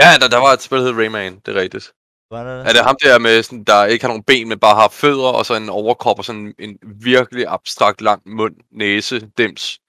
Ja, 0.00 0.08
der, 0.20 0.28
der 0.28 0.38
var 0.38 0.52
et 0.52 0.62
spil, 0.62 0.78
der 0.78 0.84
hed 0.84 1.00
Rayman, 1.00 1.38
det 1.46 1.56
er 1.56 1.60
rigtigt. 1.60 1.92
Var 2.30 2.44
der 2.44 2.50
Er 2.50 2.72
det 2.72 2.84
ham 2.84 2.96
der 3.02 3.18
med, 3.18 3.42
sådan, 3.42 3.64
der 3.64 3.84
ikke 3.84 4.04
har 4.04 4.08
nogen 4.08 4.22
ben, 4.22 4.48
men 4.48 4.58
bare 4.58 4.74
har 4.74 4.88
fødder, 4.88 5.32
og 5.38 5.46
så 5.46 5.54
en 5.54 5.68
overkrop, 5.68 6.18
og 6.18 6.24
sådan 6.24 6.54
en 6.58 6.78
virkelig 6.82 7.44
abstrakt 7.48 8.00
lang 8.00 8.22
mund, 8.26 8.56
næse, 8.70 9.30
dims, 9.38 9.80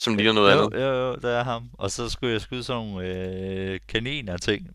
som 0.00 0.14
ligner 0.14 0.32
noget 0.32 0.54
jo, 0.54 0.64
andet? 0.64 0.80
Jo, 0.80 0.88
jo, 0.88 1.14
der 1.14 1.30
er 1.30 1.44
ham. 1.44 1.70
Og 1.78 1.90
så 1.90 2.08
skulle 2.08 2.32
jeg 2.32 2.40
skyde 2.40 2.64
sådan 2.64 2.82
nogle 2.82 3.06
øh, 3.06 3.80
kaniner 3.88 4.36
ting. 4.36 4.66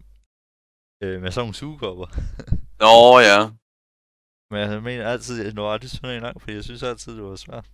Øh, 1.04 1.22
med 1.22 1.32
sådan 1.32 1.42
nogle 1.42 1.56
sugekopper. 1.56 2.06
Nå, 2.84 3.20
ja. 3.20 3.50
Men 4.52 4.60
jeg 4.72 4.84
mener 4.84 5.08
altid, 5.08 5.46
at 5.46 5.54
når 5.54 5.72
aldrig 5.72 5.90
sådan 5.90 6.16
en 6.16 6.22
lang, 6.22 6.42
for 6.42 6.52
jeg 6.52 6.64
synes 6.64 6.84
altid, 6.84 7.16
det 7.16 7.24
var 7.24 7.36
svært. 7.36 7.66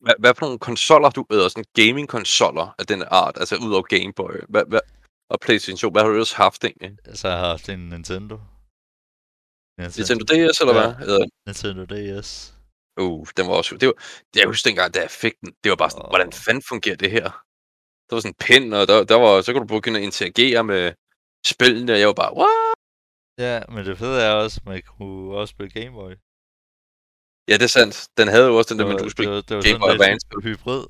Hvad, 0.00 0.14
hvad 0.18 0.34
for 0.34 0.46
nogle 0.46 0.58
konsoller, 0.58 1.10
du 1.10 1.26
æder? 1.30 1.48
Sådan 1.48 1.64
gaming-konsoller 1.74 2.74
af 2.78 2.86
den 2.86 3.02
art, 3.10 3.36
altså 3.36 3.56
ud 3.56 3.72
over 3.72 3.82
Game 3.82 4.12
Boy 4.12 4.32
hvad, 4.48 4.64
hvad, 4.68 4.80
og 5.30 5.36
Playstation 5.40 5.76
2, 5.78 5.90
hvad 5.90 6.02
har 6.02 6.08
du 6.08 6.14
ellers 6.14 6.32
haft 6.32 6.64
egentlig? 6.64 6.92
Så 7.18 7.28
jeg 7.28 7.38
har 7.38 7.48
haft 7.54 7.68
en 7.68 7.78
Nintendo. 7.88 8.36
Nintendo 9.78 10.24
DS, 10.30 10.56
eller 10.60 10.74
Ja. 10.74 10.80
hvad? 10.80 10.92
Eller, 11.06 11.18
Nintendo 11.46 11.82
DS. 11.94 12.30
uh, 13.00 13.26
den 13.36 13.44
var 13.48 13.54
også... 13.60 13.76
Det 13.80 13.86
var, 13.88 13.96
jeg 14.36 14.46
husker 14.46 14.68
dengang, 14.70 14.94
da 14.94 15.00
jeg 15.06 15.10
fik 15.10 15.34
den, 15.40 15.50
det 15.62 15.68
var 15.70 15.76
bare 15.82 15.90
sådan, 15.90 16.04
Åh. 16.06 16.10
hvordan 16.12 16.32
fanden 16.32 16.62
fungerer 16.72 16.96
det 17.04 17.10
her? 17.10 17.26
Der 18.06 18.12
var 18.14 18.20
sådan 18.20 18.34
en 18.38 18.42
pind, 18.48 18.66
og 18.78 18.82
der, 18.90 18.96
der 19.10 19.18
var, 19.24 19.32
så 19.42 19.48
kunne 19.52 19.66
du 19.68 19.74
begynde 19.76 19.98
at 20.00 20.04
interagere 20.10 20.64
med 20.72 20.82
spillene, 21.52 21.92
og 21.94 21.98
jeg 22.00 22.08
var 22.12 22.18
bare, 22.24 22.32
what? 22.40 22.74
Ja, 23.46 23.56
men 23.74 23.80
det 23.86 23.98
fede 23.98 24.18
er 24.26 24.32
også, 24.44 24.56
at 24.60 24.66
man 24.70 24.82
kunne 24.82 25.36
også 25.40 25.52
spille 25.54 25.72
Gameboy. 25.78 26.12
Ja, 27.50 27.54
det 27.60 27.66
er 27.70 27.74
sandt. 27.78 27.96
Den 28.18 28.26
havde 28.32 28.46
jo 28.50 28.54
også 28.58 28.70
den 28.74 28.78
der, 28.80 28.86
men 28.90 28.96
du 28.98 29.04
det 29.04 29.12
spille 29.16 29.32
var, 29.34 29.40
det 29.48 29.54
var 29.56 29.62
Game 29.66 29.78
Boy 29.82 29.90
Advance. 29.94 30.24
hybrid. 30.46 30.86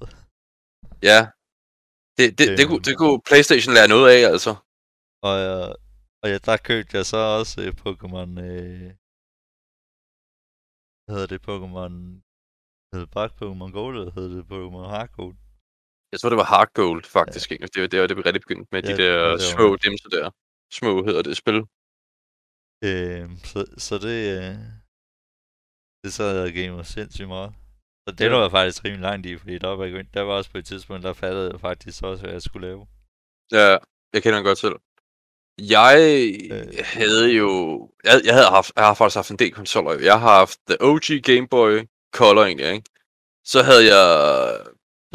Ja. 1.10 1.20
Det, 2.18 2.26
det, 2.38 2.46
det, 2.58 2.60
Øhm. 2.64 2.68
kunne, 2.70 2.84
det 2.88 2.94
kunne 3.00 3.20
Playstation 3.28 3.72
lære 3.76 3.88
noget 3.94 4.06
af, 4.14 4.20
altså. 4.32 4.52
Og, 5.28 5.34
øh, 5.46 5.70
og 6.22 6.26
ja, 6.32 6.38
der 6.48 6.56
købte 6.68 6.92
jeg 6.98 7.04
så 7.12 7.20
også 7.38 7.56
øh, 7.64 7.72
Pokémon... 7.84 8.30
Øh, 8.48 8.88
hvad 11.04 11.12
hedder 11.14 11.30
det? 11.34 11.40
Pokémon... 11.50 11.94
Hed 12.90 13.00
det 13.04 13.10
bare 13.18 13.28
Pokémon 13.40 13.70
Gold, 13.78 13.94
eller 13.98 14.14
hed 14.16 14.26
det 14.36 14.44
Pokémon 14.52 14.86
Gold? 15.18 15.36
Jeg 16.12 16.18
tror, 16.18 16.30
det 16.32 16.40
var 16.42 16.48
Hard 16.54 16.70
Gold, 16.80 17.02
faktisk. 17.18 17.46
Ja. 17.50 17.56
Det 17.72 17.78
var 17.82 17.88
det, 17.92 18.00
var 18.00 18.06
det 18.10 18.16
vi 18.18 18.22
rigtig 18.26 18.42
begyndte 18.46 18.68
med, 18.72 18.80
Ja, 18.82 18.88
de 18.88 18.96
der 19.02 19.12
det 19.18 19.30
var 19.30 19.38
små 19.54 19.66
det. 19.72 19.82
dimser 19.84 20.08
der. 20.16 20.26
Små 20.78 20.92
hedder 21.06 21.22
det 21.28 21.36
spil. 21.42 21.58
Øh, 22.88 23.26
så, 23.50 23.60
så 23.86 23.94
det... 24.06 24.18
Øh, 24.36 24.54
det 26.02 26.10
sad 26.16 26.28
jeg 26.36 26.44
og 26.48 26.52
gamer 26.58 26.82
sindssygt 26.82 27.28
meget. 27.36 27.50
Så 28.08 28.14
det 28.18 28.30
var 28.30 28.48
faktisk 28.48 28.84
rimelig 28.84 29.02
langt 29.02 29.26
i, 29.26 29.36
fordi 29.38 29.58
der 29.58 29.68
var, 29.68 30.04
der 30.14 30.20
var 30.22 30.34
også 30.34 30.50
på 30.50 30.58
et 30.58 30.66
tidspunkt, 30.66 31.02
der 31.02 31.12
fattede 31.12 31.50
jeg 31.52 31.60
faktisk 31.60 32.02
også, 32.02 32.22
hvad 32.22 32.32
jeg 32.32 32.42
skulle 32.42 32.66
lave. 32.68 32.86
Ja, 33.52 33.76
jeg 34.12 34.22
kender 34.22 34.38
den 34.38 34.44
godt 34.44 34.58
til. 34.58 34.72
Jeg 35.58 35.96
Øh. 36.52 36.84
havde 36.84 37.32
jo... 37.32 37.50
Jeg, 38.04 38.20
jeg, 38.24 38.34
havde 38.34 38.46
haft, 38.46 38.72
jeg 38.76 38.84
har 38.84 38.94
faktisk 38.94 39.16
haft 39.16 39.30
en 39.30 39.38
del 39.38 39.52
konsoller. 39.52 39.92
jo. 39.92 40.00
Jeg 40.00 40.20
har 40.20 40.34
haft 40.38 40.58
The 40.68 40.76
OG 40.80 41.06
Game 41.22 41.48
Boy 41.48 41.72
Color 42.14 42.44
egentlig, 42.44 42.66
ikke? 42.72 42.90
Så 43.44 43.62
havde 43.62 43.84
jeg... 43.94 44.04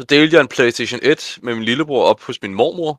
Så 0.00 0.04
delte 0.08 0.34
jeg 0.34 0.40
en 0.42 0.48
Playstation 0.48 1.00
1 1.02 1.38
med 1.42 1.54
min 1.54 1.64
lillebror 1.64 2.04
op 2.10 2.20
hos 2.20 2.42
min 2.42 2.54
mormor. 2.54 2.92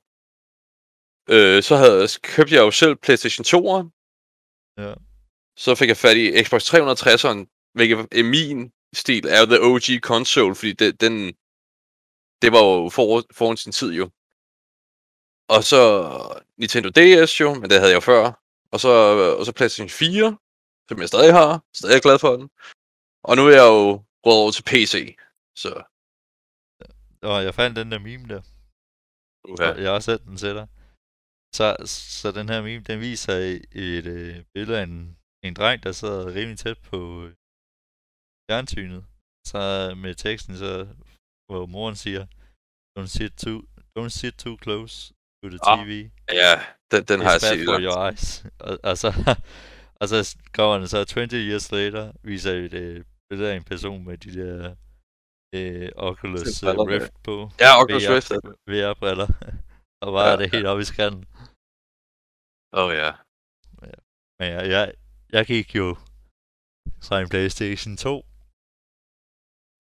Øh, 1.36 1.64
så 1.64 1.76
havde, 1.76 2.08
så 2.08 2.20
købte 2.24 2.56
jeg 2.56 2.62
jo 2.62 2.72
selv 2.72 2.96
Playstation 2.96 3.44
2'eren. 3.54 3.88
Ja. 4.84 4.94
Så 5.58 5.76
fik 5.76 5.90
jeg 5.90 5.98
fat 5.98 6.18
i 6.18 6.44
Xbox 6.44 6.62
360'eren, 6.74 7.40
hvilket 7.78 8.08
i 8.22 8.22
min 8.22 8.72
stil 8.94 9.26
er 9.28 9.46
The 9.46 9.62
OG 9.62 9.88
console, 10.02 10.56
fordi 10.56 10.74
det, 10.74 11.02
den, 11.02 11.14
det 12.42 12.50
var 12.56 12.64
jo 12.70 12.90
for, 12.90 13.06
foran 13.32 13.58
sin 13.58 13.72
tid 13.72 13.92
jo. 13.94 14.06
Og 15.56 15.62
så 15.72 15.82
Nintendo 16.58 16.90
DS 16.90 17.32
jo, 17.42 17.54
men 17.54 17.70
det 17.70 17.78
havde 17.80 17.92
jeg 17.92 18.02
jo 18.02 18.10
før. 18.14 18.24
Og 18.74 18.80
så, 18.80 18.92
og 19.40 19.46
så 19.46 19.52
PlayStation 19.52 19.90
4, 19.90 20.38
som 20.90 21.00
jeg 21.00 21.08
stadig 21.08 21.34
har. 21.34 21.52
Stadig 21.74 21.96
er 21.96 22.06
glad 22.08 22.20
for 22.20 22.34
den. 22.38 22.50
Og 23.24 23.36
nu 23.36 23.44
er 23.48 23.56
jeg 23.62 23.68
jo 23.76 24.04
gået 24.24 24.38
over 24.42 24.52
til 24.52 24.64
PC. 24.72 24.94
Så 25.56 25.72
Og 27.32 27.44
jeg 27.44 27.54
fandt 27.56 27.78
den 27.80 27.92
der 27.92 28.00
meme 28.00 28.28
der. 28.34 28.42
Ja. 29.60 29.70
Jeg 29.82 29.88
har 29.90 29.96
også 29.96 30.12
sendt 30.12 30.26
den 30.30 30.38
til 30.38 30.54
dig. 30.60 30.68
Så, 31.58 31.68
så 32.22 32.32
den 32.32 32.50
her 32.50 32.62
meme, 32.62 32.84
den 32.84 33.00
viser 33.00 33.34
et, 33.34 33.66
et 33.72 34.06
øh, 34.06 34.44
billede 34.54 34.80
af 34.80 34.84
en, 34.84 35.18
en 35.44 35.54
dreng, 35.54 35.84
der 35.84 35.92
sidder 35.92 36.36
rimelig 36.36 36.60
tæt 36.60 36.80
på 36.92 37.24
øh, 37.24 37.34
fjernsynet. 38.50 39.04
Så 39.52 39.60
med 40.04 40.16
teksten, 40.16 40.58
så, 40.58 40.88
hvor 41.50 41.66
moren 41.66 41.96
siger, 41.96 42.24
don't 43.00 43.12
sit 43.18 43.34
too, 43.44 43.60
don't 44.00 44.10
sit 44.22 44.36
too 44.44 44.56
close 44.64 45.14
to 45.40 45.50
the 45.50 45.60
Ah, 45.70 45.78
TV. 45.80 45.92
Ja, 46.42 46.54
den, 46.92 47.02
den 47.10 47.20
har 47.26 47.32
jeg 47.32 47.42
set. 47.42 47.66
for 47.70 47.80
your 47.86 47.98
eyes. 48.08 48.28
Og, 48.68 48.74
og, 48.90 48.98
så, 48.98 49.10
og 50.02 50.06
så 50.12 50.18
kommer 50.58 50.78
den 50.78 50.88
så 50.88 51.06
20 51.06 51.28
years 51.50 51.72
later, 51.72 52.06
viser 52.24 52.54
et 52.54 52.74
øh, 52.74 53.06
billede 53.30 53.52
af 53.52 53.56
en 53.56 53.64
person 53.64 54.06
med 54.08 54.18
de 54.18 54.32
der 54.40 54.76
øh, 55.56 55.90
Oculus 55.96 56.42
der. 56.60 56.88
Rift 56.94 57.14
på. 57.24 57.36
Ja, 57.64 57.70
Oculus 57.82 58.04
VR 58.08 58.16
Rift. 58.16 58.32
ja. 58.32 58.38
VR-briller. 58.72 59.28
og 60.04 60.10
bare 60.16 60.26
Ja, 60.28 60.32
ja, 60.32 60.38
det 60.38 60.52
helt 60.56 60.68
op 60.72 60.80
i 60.80 60.84
skallen. 60.94 61.24
Åh 62.78 62.86
oh, 62.88 62.92
ja. 63.02 63.12
Men 64.40 64.48
jeg, 64.56 64.64
jeg, 64.76 64.86
jeg 65.36 65.46
gik 65.46 65.76
jo 65.76 65.88
fra 67.08 67.22
en 67.22 67.30
Playstation 67.30 67.98
2, 67.98 68.26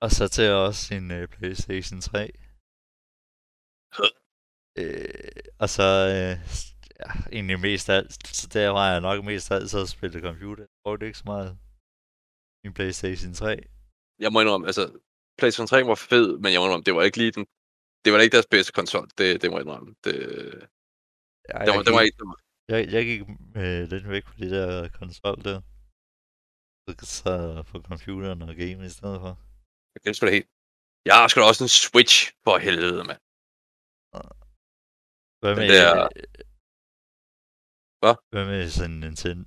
og 0.03 0.09
så 0.17 0.23
til 0.35 0.49
også 0.65 0.83
en 0.97 1.05
uh, 1.17 1.23
Playstation 1.35 1.99
3. 2.01 2.31
Øh, 4.81 5.43
og 5.63 5.69
så 5.75 5.87
øh, 6.15 6.33
ja, 7.01 7.09
egentlig 7.35 7.59
mest 7.59 7.89
alt, 7.89 8.11
så 8.39 8.45
der 8.53 8.69
var 8.77 8.91
jeg 8.91 9.01
nok 9.01 9.25
mest 9.25 9.51
altid 9.51 9.79
at 9.81 9.89
spille 9.95 10.21
computer. 10.21 10.63
Jeg 10.63 10.79
brugte 10.83 11.05
ikke 11.07 11.17
så 11.17 11.27
meget 11.33 11.51
min 12.63 12.73
Playstation 12.73 13.33
3. 13.33 13.47
Jeg 14.19 14.31
må 14.33 14.37
indrømme, 14.41 14.67
altså, 14.67 14.83
PlayStation 15.39 15.67
3 15.67 15.87
var 15.91 15.95
fed, 16.11 16.27
men 16.43 16.49
jeg 16.53 16.59
må 16.59 16.65
indrømme, 16.65 16.83
det 16.87 16.95
var 16.95 17.03
ikke 17.03 17.17
lige 17.17 17.31
den... 17.37 17.45
Det 18.03 18.09
var 18.13 18.19
ikke 18.19 18.35
deres 18.37 18.51
bedste 18.55 18.71
konsol, 18.79 19.07
det, 19.17 19.41
det 19.41 19.47
må 19.51 19.55
jeg 19.57 19.65
indrømme. 19.65 19.95
Det, 20.05 20.15
Ja, 21.49 21.57
det, 21.65 21.69
var, 21.69 21.75
jeg, 21.77 21.85
det 21.85 21.93
var 21.95 22.01
gik, 22.01 22.07
ikke... 22.07 22.17
det 22.19 22.27
var- 22.29 22.41
jeg, 22.73 22.79
jeg 22.95 23.03
gik 23.09 23.21
øh, 23.61 23.81
lidt 23.93 24.05
væk 24.13 24.25
fra 24.27 24.37
de 24.43 24.49
der 24.55 24.89
konsol 24.99 25.37
der. 25.49 25.59
Så 27.21 27.31
jeg 27.55 27.65
på 27.71 27.77
computeren 27.89 28.41
og 28.41 28.55
game 28.61 28.85
i 28.85 28.89
stedet 28.97 29.19
for. 29.23 29.33
Det 30.01 30.07
er 30.09 30.13
sgu 30.13 30.25
da 30.25 30.31
helt... 30.37 30.49
Jeg 31.09 31.15
har 31.19 31.27
sgu 31.27 31.37
da 31.39 31.45
også 31.51 31.63
en 31.63 31.73
Switch, 31.83 32.15
for 32.45 32.55
helvede, 32.67 33.03
mand. 33.09 33.21
Hvad 35.41 35.53
med... 35.59 35.65
der- 35.75 36.09
Hvad? 38.01 38.15
Hvad 38.33 38.45
med 38.51 38.61
sådan 38.69 38.91
en 38.91 38.99
Nintendo? 39.05 39.43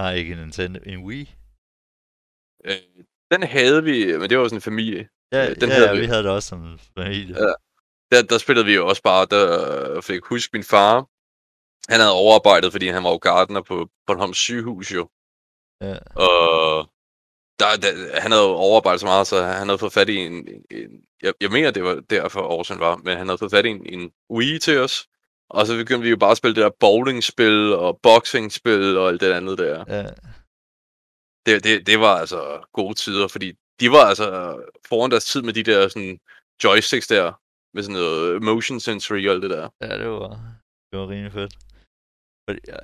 Nej, 0.00 0.12
ikke 0.20 0.32
en 0.32 0.38
Nintendo. 0.44 0.78
En 0.92 1.00
Wii? 1.06 1.24
Øh, 2.68 2.80
den 3.32 3.40
havde 3.56 3.80
vi, 3.88 3.96
men 4.20 4.26
det 4.30 4.34
var 4.38 4.44
sådan 4.48 4.58
en 4.62 4.70
familie. 4.72 5.02
Ja, 5.34 5.40
Øh, 5.50 5.52
den 5.60 5.68
ja, 5.68 5.74
havde 5.74 5.88
ja 5.88 5.94
vi. 5.94 6.00
vi 6.00 6.06
havde 6.12 6.22
det 6.26 6.30
også 6.36 6.48
som 6.52 6.62
familie. 6.98 7.34
Ja. 7.44 7.52
Der, 8.12 8.18
der 8.30 8.38
spillede 8.44 8.66
vi 8.70 8.74
jo 8.78 8.82
også 8.90 9.02
bare, 9.10 9.22
der 9.34 9.46
fik 10.06 10.14
jeg 10.20 10.28
huske 10.34 10.50
min 10.56 10.64
far. 10.74 10.94
Han 11.92 11.98
havde 12.02 12.14
overarbejdet, 12.24 12.68
fordi 12.74 12.86
han 12.96 13.04
var 13.04 13.12
jo 13.16 13.20
gardener 13.28 13.62
på 13.70 13.76
Bornholms 14.06 14.38
sygehus 14.46 14.88
jo. 14.98 15.02
Ja. 15.86 15.94
Og 16.26 16.36
der, 17.60 17.66
der, 17.82 18.20
han 18.20 18.30
havde 18.32 18.44
jo 18.44 18.48
overarbejdet 18.48 19.00
så 19.00 19.06
meget, 19.06 19.26
så 19.26 19.42
han 19.42 19.68
havde 19.68 19.78
fået 19.78 19.92
fat 19.92 20.08
i 20.08 20.16
en... 20.16 20.48
en 20.70 20.90
jeg, 21.22 21.32
jeg 21.40 21.50
mener, 21.50 21.70
det 21.70 21.84
var 21.84 21.94
derfor 22.10 22.40
Aarhusen 22.40 22.80
var, 22.80 22.96
men 22.96 23.16
han 23.16 23.26
havde 23.26 23.38
fået 23.38 23.50
fat 23.50 23.66
i 23.66 23.68
en, 23.68 23.86
en 23.86 24.12
Wii 24.30 24.58
til 24.58 24.78
os. 24.78 25.08
Og 25.50 25.66
så 25.66 25.76
begyndte 25.76 26.02
vi 26.02 26.10
jo 26.10 26.16
bare 26.16 26.30
at 26.30 26.36
spille 26.36 26.54
det 26.54 26.62
der 26.62 26.70
bowlingspil 26.80 27.72
og 27.72 28.00
boxingspil 28.02 28.98
og 28.98 29.08
alt 29.08 29.20
det 29.20 29.32
andet 29.32 29.58
der. 29.58 29.84
ja. 29.88 30.06
Det, 31.46 31.64
det, 31.64 31.86
det 31.86 32.00
var 32.00 32.14
altså 32.22 32.66
gode 32.72 32.94
tider, 32.94 33.28
fordi 33.28 33.52
de 33.80 33.90
var 33.90 34.04
altså 34.04 34.26
foran 34.88 35.10
deres 35.10 35.24
tid 35.24 35.42
med 35.42 35.52
de 35.52 35.62
der 35.62 35.88
sådan 35.88 36.20
joysticks 36.64 37.06
der, 37.06 37.32
med 37.74 37.82
sådan 37.82 38.00
noget 38.00 38.42
motion 38.42 38.80
sensory 38.80 39.26
og 39.26 39.34
alt 39.34 39.42
det 39.42 39.50
der. 39.50 39.68
Ja, 39.80 39.98
det 39.98 40.08
var, 40.08 40.28
det 40.90 40.98
var 41.00 41.08
rimelig 41.08 41.32
fedt. 41.32 41.54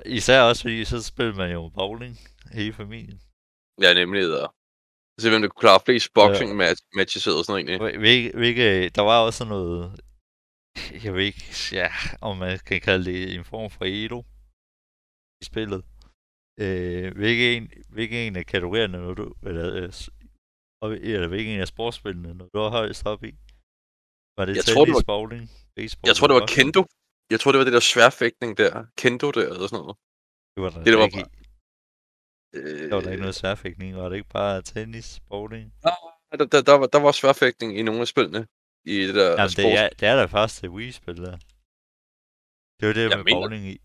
Især 0.05 0.41
også 0.41 0.61
fordi, 0.61 0.85
så 0.85 1.03
spillede 1.03 1.37
man 1.37 1.51
jo 1.51 1.71
bowling, 1.75 2.17
hele 2.51 2.73
familien. 2.73 3.19
Ja, 3.81 3.93
nemlig 3.93 4.23
der. 4.23 4.47
Se, 5.21 5.29
hvem 5.29 5.41
der 5.41 5.49
kunne 5.49 5.63
klare 5.65 5.79
flest 5.85 6.07
boxing 6.19 6.49
match, 6.63 6.81
matches 6.99 7.27
og 7.27 7.31
sådan 7.31 7.43
noget 7.51 7.59
egentlig. 7.59 7.77
Hvil- 7.83 7.99
Hvilke, 8.03 8.37
hvilke, 8.37 8.89
der 8.95 9.01
var 9.09 9.17
også 9.25 9.37
sådan 9.37 9.53
noget, 9.57 9.79
jeg 11.03 11.11
ved 11.15 11.23
ikke, 11.29 11.43
ja, 11.79 11.89
om 12.27 12.33
man 12.43 12.59
kan 12.69 12.81
kalde 12.87 13.05
det 13.09 13.19
en 13.35 13.45
form 13.51 13.69
for 13.75 13.85
elo 13.85 14.19
i 15.41 15.45
spillet. 15.51 15.81
Øh, 16.63 17.07
hvilke, 17.21 17.45
en, 17.57 17.65
hvilke 17.95 18.27
en 18.27 18.35
af 18.41 18.45
kategorierne, 18.53 18.97
når 19.05 19.13
du, 19.13 19.25
eller, 19.49 19.65
øh, 19.83 19.91
s- 19.99 20.09
og- 20.83 20.93
eller 21.13 21.27
hvilke 21.27 21.49
en 21.55 21.59
af 21.65 21.67
sportsspillene, 21.67 22.33
når 22.39 22.45
du 22.53 22.57
var 22.63 22.69
højst 22.69 23.05
op 23.05 23.23
i? 23.29 23.31
Var 24.37 24.45
det 24.45 24.55
Jeg 24.55 24.63
tennis, 24.65 24.75
tror, 24.75 24.85
det 24.85 24.93
var- 24.99 25.11
bowling, 25.13 25.43
baseball? 25.77 26.07
Jeg 26.09 26.15
tror, 26.15 26.27
det 26.27 26.35
var 26.41 26.47
kendo. 26.57 26.81
Jeg 27.33 27.39
tror, 27.39 27.49
det 27.51 27.59
var 27.61 27.67
det 27.69 27.73
der 27.77 27.85
sværfægtning 27.93 28.51
der. 28.61 28.71
Kendo 29.01 29.27
der, 29.37 29.45
eller 29.53 29.67
sådan 29.71 29.83
noget. 29.83 29.97
Det 30.53 30.59
var 30.63 30.69
der, 30.73 30.81
Det, 30.85 30.91
der 30.93 30.99
var 31.05 31.09
Øh, 32.53 32.89
der 32.89 32.95
var 32.95 33.01
der 33.01 33.11
ikke 33.11 33.21
noget 33.21 33.35
sværfægtning, 33.35 33.95
var 33.95 34.09
det 34.09 34.15
ikke 34.15 34.29
bare 34.29 34.61
tennis, 34.61 35.19
bowling? 35.29 35.73
der, 36.39 36.45
der, 36.45 36.61
der, 36.61 36.73
var, 36.73 36.87
der 36.87 36.99
var 36.99 37.11
sværfægtning 37.11 37.77
i 37.79 37.81
nogle 37.81 38.01
af 38.01 38.07
spillene. 38.07 38.47
I 38.85 38.95
det 39.07 39.15
der 39.15 39.29
Jamen, 39.31 39.49
sports... 39.49 39.55
det 39.55 39.73
er, 39.79 39.89
det 39.89 40.07
er 40.07 40.15
der 40.15 40.27
første 40.27 40.69
Wii-spil 40.69 41.17
der. 41.17 41.37
Det 42.79 42.87
var 42.87 42.93
det 42.93 43.09
Jeg 43.09 43.17
med 43.17 43.23
mener- 43.23 43.39
bowling 43.41 43.65
i. 43.65 43.77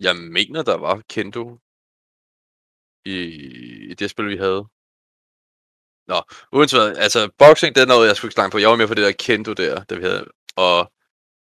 Jeg 0.00 0.16
mener, 0.16 0.62
der 0.62 0.76
var 0.76 1.02
kendo 1.08 1.58
i, 3.04 3.16
i 3.90 3.94
det 3.94 4.10
spil, 4.10 4.28
vi 4.28 4.36
havde. 4.36 4.62
Nå, 6.06 6.22
uanset 6.52 6.80
hvad, 6.80 6.96
altså 6.96 7.30
boxing, 7.38 7.74
det 7.74 7.82
er 7.82 7.86
noget, 7.86 8.08
jeg 8.08 8.16
skulle 8.16 8.28
ikke 8.28 8.34
slange 8.34 8.50
på. 8.50 8.58
Jeg 8.58 8.68
var 8.70 8.76
med 8.76 8.88
på 8.88 8.94
det 8.94 9.04
der 9.04 9.12
kendo 9.26 9.52
der, 9.52 9.84
der 9.84 9.96
vi 9.96 10.02
havde. 10.02 10.26
Og 10.56 10.92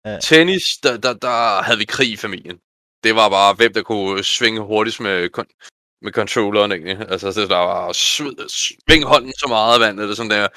Ja. 0.06 0.20
tennis, 0.20 0.64
der, 0.84 0.98
der, 0.98 1.14
der 1.14 1.62
havde 1.64 1.78
vi 1.78 1.86
krig 1.86 2.12
i 2.12 2.16
familien. 2.18 2.58
Det 3.04 3.16
var 3.16 3.30
bare, 3.30 3.54
hvem 3.56 3.74
der 3.74 3.84
kunne 3.84 4.24
svinge 4.24 4.62
hurtigst 4.62 5.00
med, 5.00 5.30
kon- 5.38 5.54
med 6.06 6.12
controlleren, 6.12 6.72
egentlig. 6.72 6.98
Altså, 7.10 7.28
det 7.28 7.50
der 7.50 7.58
var 7.58 7.94
sved, 7.94 8.50
sving 8.50 9.04
hånden 9.06 9.34
så 9.34 9.48
meget 9.48 9.74
af 9.74 9.80
vandet, 9.80 10.04
eller 10.04 10.16
sådan 10.16 10.32
der. 10.32 10.48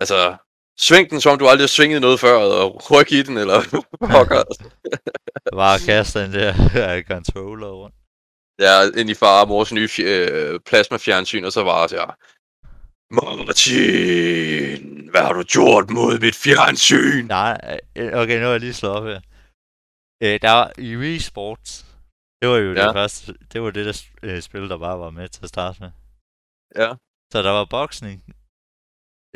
Altså, 0.00 0.36
sving 0.78 1.10
den, 1.10 1.20
som 1.20 1.32
om 1.32 1.38
du 1.38 1.48
aldrig 1.48 1.62
har 1.62 1.76
svinget 1.76 2.00
noget 2.00 2.20
før, 2.20 2.36
og 2.36 2.90
ryk 2.90 3.12
i 3.12 3.22
den, 3.22 3.36
eller 3.36 3.58
pokker. 4.12 4.42
Bare 5.62 5.78
kaste 5.78 6.22
den 6.22 6.32
der 6.32 7.02
controller 7.02 7.68
rundt. 7.68 7.96
Ja, 8.60 9.00
ind 9.00 9.10
i 9.10 9.14
far 9.14 9.40
og 9.42 9.48
mors 9.48 9.72
nye 9.72 9.88
øh, 9.98 10.60
plasmafjernsyn, 10.66 11.44
og 11.44 11.52
så 11.52 11.62
var 11.62 11.88
jeg, 11.92 12.08
Martin, 13.10 15.08
hvad 15.10 15.20
har 15.20 15.32
du 15.32 15.42
gjort 15.42 15.90
mod 15.90 16.18
mit 16.18 16.36
fjernsyn? 16.36 17.26
Nej, 17.26 17.80
øh, 17.96 18.12
okay, 18.12 18.40
nu 18.40 18.46
er 18.46 18.50
jeg 18.50 18.60
lige 18.60 18.74
slået 18.74 18.94
op 18.96 19.04
her. 19.04 19.20
Øh, 20.22 20.38
der 20.42 20.50
var 20.50 20.72
i 20.78 20.96
Wii 20.96 21.18
Sports. 21.18 21.89
Det 22.40 22.48
var 22.48 22.56
jo 22.56 22.72
ja. 22.72 22.86
Det 22.86 22.94
første, 22.94 23.34
det 23.52 23.62
var 23.62 23.70
det 23.70 23.86
der 23.86 23.96
øh, 24.22 24.40
spil, 24.42 24.68
der 24.68 24.78
bare 24.78 24.98
var 24.98 25.10
med 25.10 25.28
til 25.28 25.42
at 25.42 25.48
starte 25.48 25.76
med. 25.82 25.90
Ja. 26.80 26.90
Så 27.32 27.42
der 27.42 27.50
var 27.50 27.64
boksning, 27.64 28.18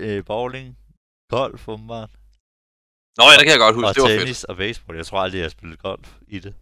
øh, 0.00 0.24
bowling, 0.24 0.78
golf, 1.28 1.68
åbenbart. 1.68 2.10
Nå 3.16 3.24
ja, 3.30 3.36
det 3.38 3.44
kan 3.46 3.52
jeg 3.56 3.62
godt 3.66 3.74
huske. 3.74 3.88
Og 3.88 3.94
det 3.94 4.02
var 4.02 4.08
fedt. 4.08 4.20
tennis 4.20 4.44
og 4.44 4.56
baseball. 4.56 4.96
Jeg 4.96 5.06
tror 5.06 5.18
aldrig, 5.18 5.38
jeg 5.38 5.44
har 5.44 5.56
spillet 5.56 5.78
golf 5.78 6.08
i 6.28 6.38
det. 6.38 6.54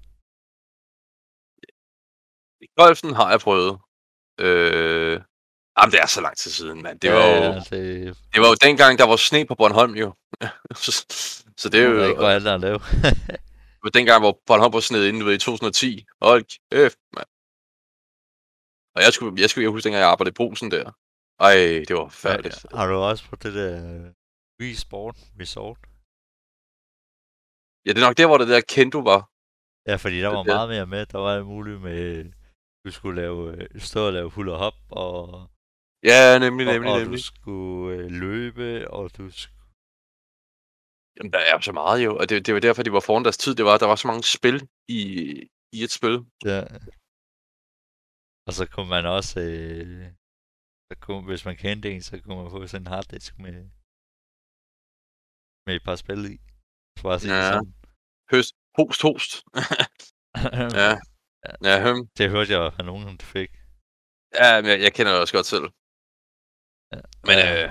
Golfen 2.76 3.14
har 3.14 3.30
jeg 3.30 3.40
prøvet. 3.40 3.78
Øh... 4.40 5.20
Jamen, 5.78 5.92
det 5.92 6.00
er 6.00 6.06
så 6.06 6.20
lang 6.20 6.36
tid 6.36 6.50
siden, 6.50 6.82
mand. 6.82 7.00
Det 7.00 7.12
var, 7.12 7.18
ja, 7.18 7.46
jo, 7.46 7.52
ja, 7.52 7.58
det, 7.58 8.16
det 8.32 8.40
var 8.42 8.48
jo 8.48 8.56
dengang, 8.62 8.98
der 8.98 9.06
var 9.06 9.16
sne 9.16 9.46
på 9.46 9.54
Bornholm, 9.54 9.94
jo. 9.94 10.14
så, 10.74 10.92
så 11.60 11.68
det 11.68 11.80
er 11.80 11.88
jo... 11.88 11.98
det 11.98 12.08
ikke 12.08 12.20
var 12.20 12.30
alt 12.30 12.46
at 12.46 12.60
lave. 12.60 12.80
Det 13.82 13.88
var 13.88 13.98
dengang, 14.00 14.20
hvor 14.22 14.34
Bornholm 14.46 14.72
var 14.72 14.80
snedet 14.80 15.08
inden, 15.08 15.24
ved, 15.26 15.34
i 15.34 15.38
2010. 15.38 16.04
Hold 16.22 16.44
kæft, 16.70 16.98
mand. 17.16 17.30
Og 18.96 19.00
jeg 19.04 19.12
skulle, 19.14 19.32
jeg 19.42 19.48
skulle 19.50 19.64
jeg 19.64 19.70
huske, 19.74 19.84
dengang 19.86 20.02
jeg 20.04 20.10
arbejdede 20.14 20.34
i 20.36 20.40
brusen 20.40 20.70
der. 20.76 20.86
Ej, 21.48 21.56
det 21.88 21.94
var 22.00 22.08
færdigt. 22.24 22.56
Ja, 22.64 22.76
har 22.78 22.86
du 22.90 22.94
også 23.10 23.24
på 23.30 23.36
det 23.36 23.52
der 23.58 23.72
øh, 23.94 24.06
Wii 24.60 24.74
Sport 24.84 25.16
Resort? 25.40 25.78
Ja, 27.84 27.90
det 27.92 28.00
er 28.02 28.06
nok 28.08 28.16
der, 28.20 28.26
hvor 28.26 28.38
det 28.38 28.48
der 28.54 28.60
Kendo 28.74 28.98
var. 29.12 29.20
Ja, 29.90 29.96
fordi 30.02 30.16
der 30.20 30.28
Det 30.28 30.36
var 30.36 30.42
der. 30.42 30.54
meget 30.54 30.68
mere 30.74 30.86
med. 30.94 31.06
Der 31.12 31.18
var 31.18 31.30
alt 31.36 31.46
muligt 31.46 31.80
med, 31.80 32.32
du 32.84 32.90
skulle 32.96 33.16
lave, 33.22 33.40
øh, 33.56 33.80
stå 33.80 34.00
og 34.06 34.12
lave 34.12 34.30
hul 34.30 34.48
og 34.48 34.58
hop, 34.58 34.78
og, 34.90 35.48
Ja, 36.10 36.38
nemlig, 36.38 36.66
og, 36.66 36.72
nemlig, 36.74 36.90
og 36.92 36.98
nemlig. 36.98 37.18
du 37.18 37.22
skulle 37.22 37.96
øh, 37.98 38.10
løbe, 38.10 38.90
og 38.90 39.04
du 39.18 39.30
skulle... 39.30 39.61
Jamen, 41.16 41.32
der 41.32 41.42
er 41.50 41.60
så 41.60 41.72
meget 41.80 41.98
jo, 42.04 42.10
og 42.20 42.24
det, 42.28 42.36
det 42.46 42.52
var 42.54 42.60
derfor, 42.60 42.82
de 42.82 42.92
var 42.92 43.04
foran 43.08 43.24
deres 43.26 43.38
tid. 43.44 43.52
Det 43.58 43.64
var, 43.68 43.78
der 43.78 43.86
var 43.92 43.96
så 44.02 44.06
mange 44.10 44.24
spil 44.36 44.56
i, 44.98 45.00
i 45.76 45.78
et 45.86 45.92
spil. 45.98 46.16
Ja. 46.50 46.60
Og 48.46 48.52
så 48.58 48.64
kunne 48.72 48.90
man 48.96 49.04
også, 49.18 49.34
øh, 49.48 50.04
så 50.88 50.94
kunne, 51.04 51.22
hvis 51.30 51.44
man 51.48 51.56
kendte 51.64 51.86
en, 51.94 52.02
så 52.08 52.14
kunne 52.22 52.36
man 52.42 52.50
få 52.54 52.58
sådan 52.66 52.82
en 52.82 52.92
harddisk 52.94 53.32
med, 53.44 53.56
med 55.66 55.72
et 55.78 55.84
par 55.88 55.96
spil 56.04 56.20
i. 56.34 56.36
For 57.00 57.08
at 57.14 57.20
sige 57.22 57.34
Ja. 57.38 57.42
sådan. 57.50 57.70
Høst, 58.32 58.52
host, 58.78 59.00
host. 59.06 59.30
ja. 60.82 60.92
Ja, 61.68 61.74
høm. 61.86 62.00
Det 62.18 62.26
hørte 62.34 62.50
jeg 62.54 62.72
fra 62.76 62.84
nogen, 62.90 63.16
der 63.20 63.26
fik. 63.36 63.50
Ja, 64.40 64.48
men 64.60 64.66
jeg, 64.72 64.78
jeg 64.86 64.92
kender 64.96 65.12
det 65.12 65.20
også 65.24 65.34
godt 65.38 65.48
selv. 65.54 65.66
Ja. 66.92 67.00
Men 67.28 67.36
Ja. 67.42 67.48
øh, 67.58 67.68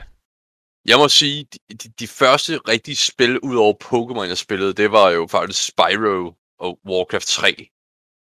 jeg 0.85 0.97
må 0.97 1.07
sige, 1.09 1.47
de, 1.71 1.89
de, 1.99 2.07
første 2.07 2.57
rigtige 2.57 2.95
spil, 2.95 3.39
ud 3.39 3.55
over 3.55 3.73
Pokémon, 3.83 4.27
jeg 4.27 4.37
spillede, 4.37 4.73
det 4.73 4.91
var 4.91 5.09
jo 5.09 5.27
faktisk 5.27 5.67
Spyro 5.67 6.35
og 6.59 6.79
Warcraft 6.89 7.27
3. 7.27 7.69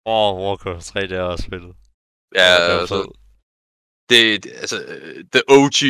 Åh, 0.06 0.34
oh, 0.34 0.40
Warcraft 0.40 0.86
3, 0.86 1.00
det 1.00 1.10
har 1.10 1.16
jeg 1.16 1.24
også 1.24 1.44
spillet. 1.44 1.76
Ja, 2.34 2.72
det 2.74 2.80
altså, 2.80 3.12
det, 4.08 4.44
det, 4.44 4.52
altså, 4.52 4.84
øh, 4.84 5.24
the 5.32 5.42
OG 5.48 5.80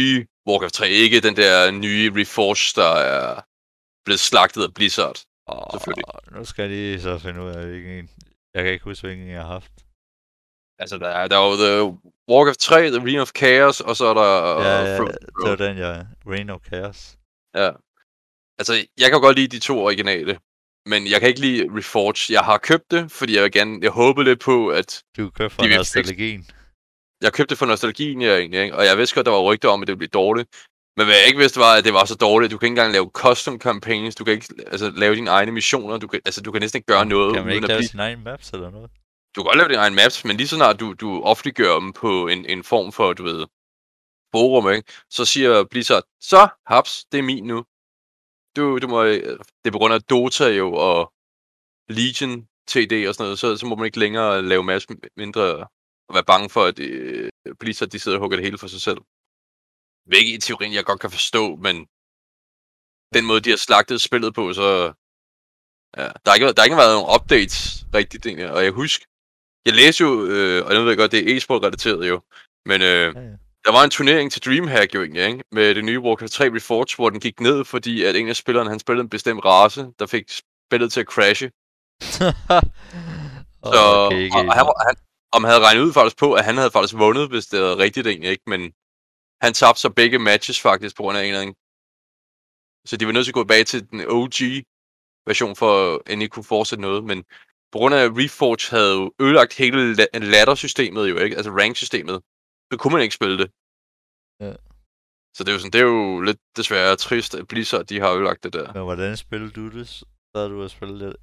Warcraft 0.49 0.75
3, 0.75 0.89
ikke 0.89 1.21
den 1.21 1.37
der 1.37 1.71
nye 1.71 2.13
Reforged, 2.21 2.75
der 2.83 2.93
er 2.95 3.41
blevet 4.05 4.21
slagtet 4.21 4.63
af 4.63 4.75
Blizzard. 4.75 5.17
selvfølgelig. 5.73 6.05
Åh, 6.15 6.39
nu 6.39 6.45
skal 6.45 6.63
jeg 6.63 6.71
lige 6.71 7.01
så 7.01 7.19
finde 7.19 7.43
ud 7.43 7.51
af, 7.51 7.67
hvilken 7.67 7.93
en. 7.93 8.11
Jeg 8.55 8.65
kan 8.65 8.73
ikke 8.73 8.85
huske, 8.85 9.07
hvilken 9.07 9.29
jeg 9.29 9.41
har 9.41 9.53
haft. 9.53 9.73
Altså, 10.79 10.99
der 10.99 11.09
er, 11.09 11.29
der 11.29 11.37
er 11.37 11.47
jo 11.51 11.57
The 11.57 11.99
Warcraft 12.31 12.59
3, 12.59 12.91
The 12.91 13.05
Reign 13.05 13.19
of 13.19 13.31
Chaos, 13.37 13.81
og 13.81 13.97
så 13.97 14.05
er 14.07 14.15
der... 14.15 14.31
Ja, 14.51 14.83
uh, 14.83 14.89
ja, 14.89 14.99
Frozen 14.99 15.15
det 15.43 15.51
var 15.51 15.57
den, 15.57 15.79
jeg... 15.79 16.07
Reign 16.27 16.51
of 16.51 16.61
Chaos. 16.67 17.17
Ja. 17.57 17.71
Altså, 18.59 18.87
jeg 18.99 19.11
kan 19.11 19.21
godt 19.21 19.37
lide 19.37 19.57
de 19.57 19.59
to 19.59 19.79
originale. 19.85 20.39
Men 20.87 21.11
jeg 21.11 21.21
kan 21.21 21.29
ikke 21.29 21.41
lide 21.41 21.69
Reforged. 21.79 22.35
Jeg 22.35 22.41
har 22.41 22.59
købt 22.59 22.91
det, 22.91 23.13
fordi 23.13 23.37
jeg 23.37 23.53
gerne... 23.53 23.79
Jeg 23.83 23.91
håbede 23.91 24.25
lidt 24.25 24.41
på, 24.41 24.69
at... 24.69 25.03
Du 25.17 25.31
køber 25.31 25.49
for 25.49 25.77
nostalgien. 25.77 26.47
Jeg 27.23 27.33
købte 27.33 27.51
det 27.51 27.59
for 27.59 27.67
nostalgien, 27.67 28.23
jeg 28.23 28.39
egentlig, 28.39 28.61
ikke? 28.61 28.77
Og 28.77 28.85
jeg 28.85 28.99
vidste 28.99 29.15
godt, 29.15 29.27
der 29.27 29.33
var 29.33 29.43
rygter 29.43 29.69
om, 29.69 29.83
at 29.83 29.87
det 29.89 29.93
ville 29.93 30.09
blive 30.09 30.21
dårligt. 30.23 30.49
Men 30.97 31.07
hvad 31.07 31.17
jeg 31.17 31.27
ikke 31.27 31.39
vidste, 31.39 31.61
var, 31.61 31.75
at 31.75 31.85
det 31.85 31.93
var 31.93 32.05
så 32.05 32.15
dårligt. 32.15 32.53
Du 32.53 32.59
kan 32.59 32.67
ikke 32.67 32.73
engang 32.73 32.93
lave 32.93 33.11
custom 33.13 33.61
campaigns. 33.61 34.15
Du 34.15 34.25
kan 34.25 34.35
ikke 34.35 34.47
altså, 34.67 34.91
lave 34.91 35.15
dine 35.15 35.31
egne 35.31 35.53
missioner. 35.53 35.99
Du 35.99 36.07
kan, 36.07 36.21
altså, 36.25 36.41
du 36.41 36.53
kan 36.53 36.61
næsten 36.61 36.79
ikke 36.79 36.87
gøre 36.87 37.07
noget, 37.07 37.35
Kan 37.35 37.45
man 37.45 37.55
ikke 37.55 37.67
lave 37.67 37.79
blive... 37.79 37.89
sin 37.89 38.01
egen 38.01 38.25
maps 38.25 38.51
eller 38.51 38.71
noget? 38.71 38.91
Du 39.39 39.43
kan 39.43 39.49
godt 39.49 39.59
lave 39.59 39.69
dine 39.69 39.79
egne 39.85 39.97
maps, 39.97 40.25
men 40.25 40.37
lige 40.37 40.49
så 40.49 40.57
snart 40.57 40.81
du, 40.81 40.93
du 40.93 41.23
offentliggør 41.23 41.75
dem 41.81 41.93
på 41.93 42.29
en, 42.29 42.47
en 42.47 42.65
form 42.65 42.93
for, 42.93 43.13
du 43.13 43.23
ved, 43.23 43.47
forum, 44.35 44.71
ikke? 44.77 44.93
Så 45.11 45.25
siger 45.25 45.65
Blizzard, 45.71 46.05
så, 46.21 46.49
haps, 46.67 47.05
det 47.13 47.19
er 47.19 47.23
min 47.23 47.45
nu. 47.45 47.59
Du, 48.57 48.79
du 48.83 48.89
må, 48.89 49.05
øh, 49.05 49.39
det 49.61 49.67
er 49.69 49.71
på 49.73 49.79
grund 49.79 49.95
af 49.95 50.03
Dota 50.03 50.49
jo, 50.61 50.67
og 50.75 51.13
Legion, 51.89 52.35
TD 52.71 52.93
og 53.09 53.15
sådan 53.15 53.25
noget, 53.25 53.39
så, 53.39 53.57
så 53.57 53.67
må 53.67 53.75
man 53.77 53.87
ikke 53.87 53.99
længere 53.99 54.43
lave 54.43 54.65
maps 54.65 54.87
mindre 55.17 55.43
og 56.09 56.15
være 56.17 56.25
bange 56.33 56.51
for, 56.51 56.65
at 56.65 56.79
øh, 56.79 57.31
Blizzard, 57.61 57.89
de 57.89 57.99
sidder 57.99 58.19
og 58.19 58.21
hugger 58.23 58.37
det 58.37 58.45
hele 58.45 58.59
for 58.59 58.67
sig 58.67 58.81
selv. 58.81 59.01
Hvilket 60.11 60.35
i 60.35 60.41
teorien, 60.41 60.73
jeg 60.75 60.85
godt 60.85 61.01
kan 61.01 61.11
forstå, 61.11 61.57
men 61.57 61.77
den 63.15 63.25
måde, 63.27 63.41
de 63.41 63.51
har 63.51 63.57
slagtet 63.67 64.01
spillet 64.01 64.35
på, 64.35 64.53
så... 64.53 64.67
Ja, 65.97 66.03
der 66.23 66.29
har 66.31 66.35
ikke, 66.35 66.45
været- 66.45 66.57
der 66.57 66.63
har 66.63 66.69
ikke 66.71 66.83
været 66.83 66.95
nogen 66.97 67.13
updates 67.17 67.59
rigtigt, 67.95 68.27
egentlig. 68.27 68.51
Og 68.57 68.65
jeg 68.65 68.73
husker, 68.73 69.07
jeg 69.69 69.75
læste 69.81 70.01
jo, 70.05 70.11
øh, 70.27 70.67
og 70.67 70.71
jeg 70.75 70.85
ved 70.85 70.97
godt, 70.97 71.13
det 71.13 71.21
er 71.33 71.37
e-sport 71.37 71.63
relateret 71.63 72.09
jo, 72.09 72.21
men 72.71 72.83
øh, 72.83 72.89
Ja, 72.89 73.21
ja. 73.21 73.37
der 73.65 73.73
var 73.77 73.85
en 73.85 73.91
turnering 73.91 74.33
til 74.33 74.43
Dreamhack 74.45 74.95
jo 74.95 75.01
egentlig, 75.03 75.25
ikke? 75.27 75.45
Med 75.53 75.75
det 75.75 75.85
nye 75.85 76.01
Warcraft 76.01 76.33
3 76.33 76.45
Reforged, 76.57 76.97
hvor 76.97 77.11
den 77.11 77.21
gik 77.21 77.41
ned, 77.41 77.65
fordi 77.65 78.05
at 78.05 78.17
en 78.17 78.29
af 78.29 78.37
spillerne, 78.37 78.71
han 78.71 78.79
spillede 78.79 79.03
en 79.05 79.09
bestemt 79.17 79.45
race, 79.45 79.87
der 79.99 80.07
fik 80.07 80.25
spillet 80.69 80.93
til 80.93 81.01
at 81.01 81.07
crashe. 81.07 81.51
Så 83.75 83.81
okay, 84.07 84.19
ikke 84.19 84.37
og, 84.37 84.45
og 84.47 84.55
han, 84.59 84.67
var- 84.67 84.87
han, 84.89 84.97
om 85.33 85.45
han 85.45 85.51
havde 85.53 85.65
regnet 85.67 85.83
ud 85.83 85.93
faktisk 85.93 86.19
på, 86.19 86.29
at 86.35 86.45
han 86.45 86.57
havde 86.57 86.71
faktisk 86.71 86.95
vundet, 86.99 87.29
hvis 87.29 87.47
det 87.47 87.61
var 87.63 87.79
rigtigt 87.79 88.07
egentlig, 88.07 88.31
ikke? 88.31 88.43
Men 88.47 88.61
han 89.43 89.53
tabte 89.53 89.81
så 89.81 89.91
begge 89.91 90.19
matches 90.19 90.61
faktisk 90.61 90.97
på 90.97 91.03
grund 91.03 91.19
af 91.19 91.23
en 91.23 91.29
eller 91.29 91.41
anden. 91.41 91.57
Så 92.89 92.97
de 92.97 93.07
var 93.07 93.13
nødt 93.13 93.25
til 93.25 93.31
at 93.31 93.35
gå 93.35 93.43
tilbage 93.43 93.65
til 93.65 93.91
den 93.91 94.01
OG 94.09 94.39
version 95.27 95.57
for 95.57 95.71
at 95.95 96.01
endelig 96.13 96.31
kunne 96.31 96.45
fortsætte 96.55 96.83
noget, 96.83 97.05
men 97.05 97.25
på 97.73 97.77
grund 97.79 97.95
af 97.95 98.03
at 98.05 98.13
Reforge 98.23 98.71
havde 98.77 98.93
jo 99.01 99.05
ødelagt 99.25 99.53
hele 99.63 99.81
la- 99.99 100.19
ladder-systemet 100.35 101.05
jo, 101.11 101.17
ikke? 101.25 101.37
Altså 101.37 101.51
rank-systemet, 101.61 102.17
så 102.73 102.75
kunne 102.79 102.93
man 102.95 103.03
ikke 103.03 103.15
spille 103.21 103.37
det. 103.43 103.49
Ja. 104.45 104.53
Så 105.37 105.41
det 105.45 105.49
er 105.49 105.53
jo 105.57 105.59
sådan, 105.63 105.75
det 105.77 105.81
er 105.81 105.89
jo 105.99 106.21
lidt 106.29 106.41
desværre 106.57 106.97
trist, 106.97 107.35
at 107.35 107.49
Blizzard, 107.49 107.85
de 107.91 108.01
har 108.01 108.11
ødelagt 108.17 108.43
det 108.45 108.53
der. 108.53 108.67
Men 108.73 108.83
hvordan 108.83 109.17
spiller 109.17 109.51
du 109.59 109.65
det? 109.79 109.89
Så 109.89 110.05
har 110.35 110.49
du 110.49 110.63
at 110.65 110.71
spille 110.71 110.97
det? 111.07 111.17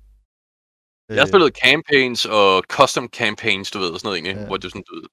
Jeg 1.10 1.22
har 1.24 1.28
spillet 1.34 1.58
campaigns 1.66 2.22
og 2.40 2.64
custom 2.76 3.08
campaigns, 3.22 3.72
du 3.72 3.80
ved, 3.80 3.90
og 3.94 4.00
sådan 4.00 4.08
noget 4.08 4.18
egentlig, 4.20 4.42
Ja. 4.42 4.48
hvor 4.48 4.58
det 4.58 4.72
sådan, 4.72 4.84
du 4.90 4.96
ved, 4.96 5.08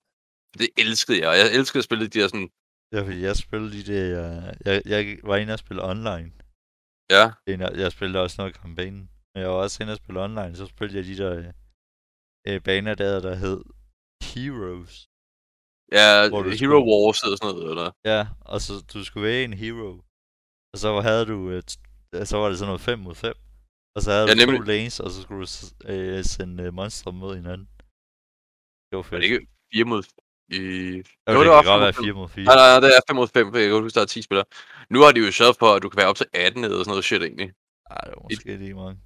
det 0.61 0.68
elskede 0.85 1.18
jeg. 1.25 1.31
Jeg 1.40 1.49
elskede 1.59 1.79
at 1.83 1.85
spille 1.88 2.05
de 2.09 2.18
der 2.18 2.29
sådan, 2.29 2.49
Ja, 2.95 3.01
fordi 3.07 3.21
jeg 3.29 3.37
spillede 3.37 3.73
de 3.79 3.85
der... 3.92 4.12
Jeg, 4.66 4.83
jeg 4.92 5.18
var 5.31 5.37
inde 5.37 5.53
og 5.53 5.59
spille 5.59 5.83
online. 5.92 6.29
ja, 7.16 7.25
af- 7.47 7.77
Jeg 7.83 7.92
spillede 7.92 8.23
også 8.23 8.37
noget 8.38 8.55
campaign. 8.57 9.09
Men 9.33 9.38
jeg 9.42 9.51
var 9.51 9.61
også 9.66 9.77
inde 9.83 9.92
og 9.92 10.01
spille 10.03 10.21
online, 10.27 10.57
så 10.57 10.64
spillede 10.66 10.99
jeg 10.99 11.07
de 11.11 11.16
der 11.23 11.53
øh, 12.49 12.59
baner 12.66 12.95
der, 12.95 13.21
der 13.27 13.35
hed 13.42 13.59
Heroes. 14.31 14.95
ja 15.99 16.07
Hvor 16.33 16.42
du 16.42 16.51
Hero 16.51 16.57
skulle- 16.57 16.88
Wars 16.90 17.18
eller 17.25 17.37
sådan 17.40 17.55
noget, 17.55 17.71
eller? 17.73 17.88
Ja, 18.12 18.21
og 18.53 18.59
så 18.64 18.73
du 18.92 18.99
skulle 19.05 19.27
være 19.29 19.45
en 19.45 19.53
hero. 19.62 19.90
Og 20.73 20.77
så 20.83 20.88
havde 21.09 21.25
du, 21.33 21.37
et, 21.59 21.71
så 22.31 22.35
var 22.40 22.49
det 22.49 22.59
sådan 22.59 22.68
noget 22.73 22.81
5 22.81 22.99
mod 23.07 23.14
5. 23.14 23.35
Og 23.97 24.01
så 24.03 24.09
havde 24.11 24.27
Ja, 24.29 24.35
du 24.35 24.40
to 24.40 24.47
nemlig. 24.47 24.66
lanes, 24.73 25.01
og 25.05 25.11
så 25.11 25.18
skulle 25.23 25.40
du 25.47 25.49
øh, 25.92 26.25
sende 26.25 26.62
øh, 26.64 26.75
monstre 26.81 27.12
mod 27.23 27.33
hinanden. 27.40 27.66
Det 28.88 28.95
var 28.99 29.03
fedt. 29.03 29.23
ikke 29.25 29.40
4 29.75 29.85
mod... 29.92 30.03
I... 30.03 30.59
Jo, 30.59 31.33
Jo, 31.33 31.38
det, 31.38 31.45
det 31.45 31.51
var 31.55 31.62
kan 31.62 31.71
godt 31.73 31.81
være 31.87 31.92
mod 31.99 32.05
4 32.05 32.12
mod 32.21 32.29
4. 32.29 32.45
Nej, 32.45 32.57
nej, 32.71 32.81
det 32.85 32.88
er 32.97 33.01
5 33.09 33.16
mod 33.21 33.29
5, 33.29 33.51
for 33.51 33.59
jeg 33.59 33.68
kan 33.71 33.83
huske, 33.83 33.97
der 33.97 34.03
er 34.07 34.12
10 34.16 34.23
spillere. 34.23 34.47
Nu 34.95 34.99
har 35.05 35.12
de 35.12 35.21
jo 35.27 35.33
sørget 35.40 35.57
for, 35.62 35.68
at 35.75 35.83
du 35.83 35.88
kan 35.90 35.97
være 36.01 36.11
op 36.12 36.16
til 36.21 36.27
18 36.33 36.64
eller 36.64 36.79
sådan 36.79 36.90
noget 36.95 37.05
shit, 37.09 37.23
egentlig. 37.29 37.51
Ej, 37.90 38.01
det 38.07 38.12
var 38.16 38.23
måske 38.31 38.57
lige 38.64 38.75
mange. 38.83 38.97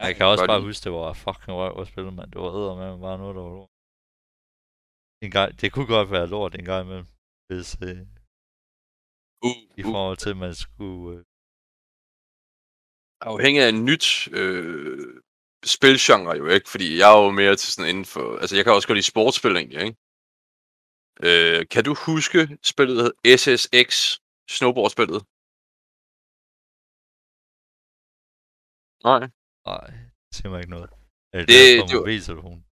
Jeg 0.00 0.16
kan 0.16 0.26
også 0.26 0.46
bare 0.46 0.60
lide. 0.60 0.68
huske, 0.68 0.84
det 0.84 0.92
var 0.92 1.12
fucking 1.12 1.52
røv 1.60 1.80
at 1.80 1.88
spille, 1.88 2.10
mand. 2.12 2.30
Det 2.32 2.40
var 2.40 2.50
æder 2.58 2.74
med 2.80 3.00
bare 3.06 3.18
noget, 3.18 3.36
der 3.36 3.42
var 3.42 3.54
lort. 3.58 3.70
En 5.24 5.30
gang, 5.36 5.60
det 5.60 5.72
kunne 5.72 5.90
godt 5.96 6.10
være 6.10 6.26
lort 6.26 6.54
en 6.54 6.64
gang 6.64 6.82
imellem, 6.86 7.06
hvis 7.48 7.68
øh, 7.86 8.06
Uh, 9.46 9.56
i 9.80 9.82
uh. 9.84 9.90
forhold 9.92 10.16
til, 10.16 10.30
at 10.30 10.36
man 10.36 10.54
skulle... 10.54 11.18
Øh, 11.18 11.24
afhængig 13.20 13.62
af 13.62 13.68
en 13.68 13.84
nyt 13.90 14.06
øh, 14.40 15.22
spilgenre 15.74 16.34
jo, 16.40 16.46
ikke? 16.56 16.68
Fordi 16.74 16.86
jeg 16.98 17.08
er 17.12 17.18
jo 17.24 17.30
mere 17.30 17.56
til 17.56 17.72
sådan 17.72 17.90
inden 17.90 18.08
for... 18.14 18.24
Altså, 18.40 18.56
jeg 18.56 18.64
kan 18.64 18.72
også 18.72 18.88
godt 18.88 18.98
lide 18.98 19.12
sportsspil 19.12 19.56
egentlig, 19.56 19.80
ikke? 19.86 19.96
Øh, 21.28 21.60
kan 21.72 21.84
du 21.84 21.92
huske 22.06 22.38
spillet, 22.72 22.96
der 22.96 23.04
hed 23.04 23.38
SSX, 23.38 23.90
snowboardspillet? 24.56 25.20
Nej. 29.08 29.22
Nej, 29.66 29.86
det 30.26 30.32
siger 30.36 30.50
mig 30.50 30.58
ikke 30.60 30.70
noget. 30.70 30.90
Er 31.32 31.38
det, 31.38 31.48
Det- 31.48 31.54
det 31.54 31.80
på 31.82 31.86
det 31.88 31.94
var- 31.96 32.00
mobiltelefon? 32.00 32.64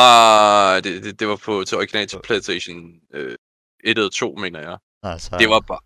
Nej, 0.00 0.80
det, 0.84 0.92
det, 1.04 1.12
det 1.20 1.26
var 1.28 1.36
på 1.48 1.64
til 1.64 1.76
original 1.78 2.06
til 2.08 2.20
PlayStation 2.24 3.00
øh, 3.16 3.36
1 3.84 3.98
eller 3.98 4.10
2, 4.10 4.34
mener 4.44 4.60
jeg. 4.68 4.78
Nej, 5.06 5.18
så 5.18 5.36
Det 5.42 5.48
var 5.54 5.60
bare... 5.70 5.80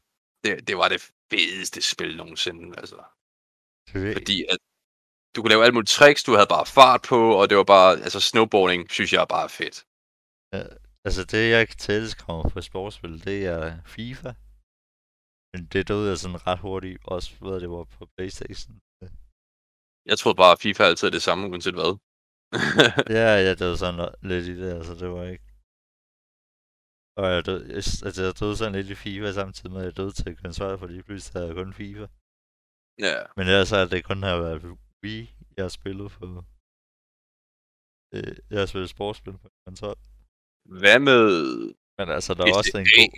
Det, 0.45 0.69
det 0.69 0.77
var 0.81 0.89
det 0.89 1.01
fedeste 1.33 1.81
spil 1.93 2.17
nogensinde, 2.17 2.79
altså. 2.83 2.99
Fordi 4.19 4.37
at 4.53 4.59
du 5.37 5.39
kunne 5.41 5.49
lave 5.55 5.65
alle 5.65 5.75
mulige 5.77 5.95
tricks, 5.99 6.23
du 6.25 6.33
havde 6.39 6.51
bare 6.57 6.67
fart 6.67 7.01
på, 7.09 7.21
og 7.41 7.45
det 7.49 7.57
var 7.61 7.65
bare, 7.77 7.91
altså 8.07 8.21
snowboarding, 8.21 8.91
synes 8.97 9.13
jeg 9.13 9.21
er 9.27 9.31
bare 9.37 9.49
fedt. 9.61 9.77
Altså 11.07 11.23
det, 11.33 11.43
jeg 11.51 11.69
tættest 11.87 12.19
kommer 12.27 12.49
på 12.55 12.61
sportsspil, 12.61 13.25
det 13.25 13.39
er 13.47 13.83
FIFA. 13.95 14.33
Men 15.53 15.61
det 15.73 15.89
døde 15.89 16.09
jeg 16.11 16.19
sådan 16.19 16.47
ret 16.47 16.59
hurtigt, 16.67 16.99
også 17.05 17.29
ved 17.45 17.61
det 17.61 17.71
var 17.71 17.85
på 17.85 18.03
Playstation. 18.17 18.75
Jeg 20.11 20.17
troede 20.19 20.37
bare, 20.43 20.53
at 20.55 20.63
FIFA 20.65 20.83
altid 20.85 21.07
er 21.09 21.15
det 21.17 21.27
samme, 21.29 21.43
uanset 21.51 21.79
hvad. 21.81 21.93
ja, 23.19 23.29
ja, 23.47 23.53
det 23.59 23.67
var 23.71 23.79
sådan 23.85 24.15
lidt 24.31 24.47
i 24.53 24.55
det, 24.61 24.71
altså 24.79 24.95
det 25.03 25.09
var 25.17 25.25
ikke... 25.35 25.47
Og 27.21 27.27
jeg 27.35 27.47
døde, 27.47 27.63
altså 28.07 28.23
jeg 28.25 28.41
døde 28.41 28.57
sådan 28.57 28.77
lidt 28.79 28.91
i 28.95 28.95
FIFA 29.05 29.33
samtidig 29.33 29.73
med, 29.73 29.81
at 29.81 29.89
jeg 29.89 29.97
døde 29.97 30.13
til 30.13 30.37
konsol, 30.43 30.79
fordi 30.79 31.03
pludselig 31.03 31.33
havde 31.35 31.49
jeg 31.49 31.57
kun 31.61 31.73
FIFA. 31.81 32.07
ja. 33.07 33.17
Men 33.37 33.45
ellers 33.51 33.73
er 33.73 33.85
det 33.85 34.05
kun 34.05 34.23
har 34.23 34.37
været 34.47 34.63
Wii, 35.03 35.23
jeg 35.57 35.65
har 35.65 35.75
spillet 35.79 36.09
på... 36.19 36.27
Øh, 38.15 38.37
jeg 38.51 38.59
har 38.63 38.67
spillet 38.67 38.91
sportsspil 38.97 39.37
på 39.43 39.49
konsol. 39.67 39.97
Hvad 40.81 40.99
med 41.09 41.23
Men 41.99 42.07
altså, 42.17 42.31
der 42.35 42.45
er 42.45 42.57
også 42.61 42.77
en 42.83 42.91
god... 42.99 43.11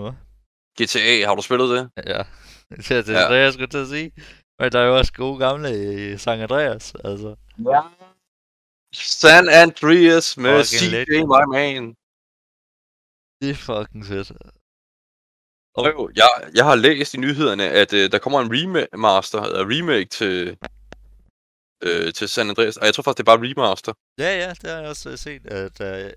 Hvad? 0.00 0.14
GTA, 0.78 1.26
har 1.28 1.34
du 1.38 1.42
spillet 1.48 1.68
det? 1.74 1.82
Ja, 2.12 2.20
det 2.84 2.90
er 2.98 3.02
det, 3.08 3.14
ja. 3.18 3.24
det 3.30 3.38
jeg 3.44 3.52
skulle 3.52 3.72
til 3.76 3.86
at 3.86 3.92
sige. 3.96 4.08
Men 4.58 4.72
der 4.72 4.80
er 4.80 4.86
jo 4.86 4.96
også 4.96 5.12
gode 5.12 5.38
gamle 5.38 5.70
i 5.94 6.16
San 6.18 6.40
Andreas, 6.40 6.94
altså. 6.94 7.36
Ja. 7.72 7.82
San 8.92 9.48
Andreas 9.48 10.36
med 10.36 10.64
CJ, 10.64 11.12
my 11.34 11.42
man. 11.56 11.82
Det 13.40 13.50
er 13.50 13.60
fucking 13.68 14.04
fedt. 14.12 14.30
Og 15.78 15.84
jo, 15.92 16.10
jeg, 16.16 16.30
jeg 16.54 16.64
har 16.64 16.76
læst 16.86 17.14
i 17.14 17.18
nyhederne, 17.18 17.66
at 17.82 17.92
øh, 17.92 18.12
der 18.12 18.18
kommer 18.18 18.40
en 18.40 18.50
remaster, 18.56 19.40
eller 19.42 19.64
remake 19.74 20.10
til, 20.18 20.36
øh, 21.86 22.12
til 22.18 22.28
San 22.28 22.48
Andreas. 22.50 22.76
Og 22.76 22.84
jeg 22.86 22.94
tror 22.94 23.02
faktisk, 23.02 23.18
det 23.18 23.24
er 23.24 23.32
bare 23.36 23.46
remaster. 23.48 23.92
Ja, 24.18 24.30
ja, 24.42 24.50
det 24.60 24.70
har 24.70 24.78
jeg 24.80 24.88
også 24.88 25.10
øh, 25.10 25.18
set, 25.18 25.46
at 25.46 25.76
uh, 25.88 26.10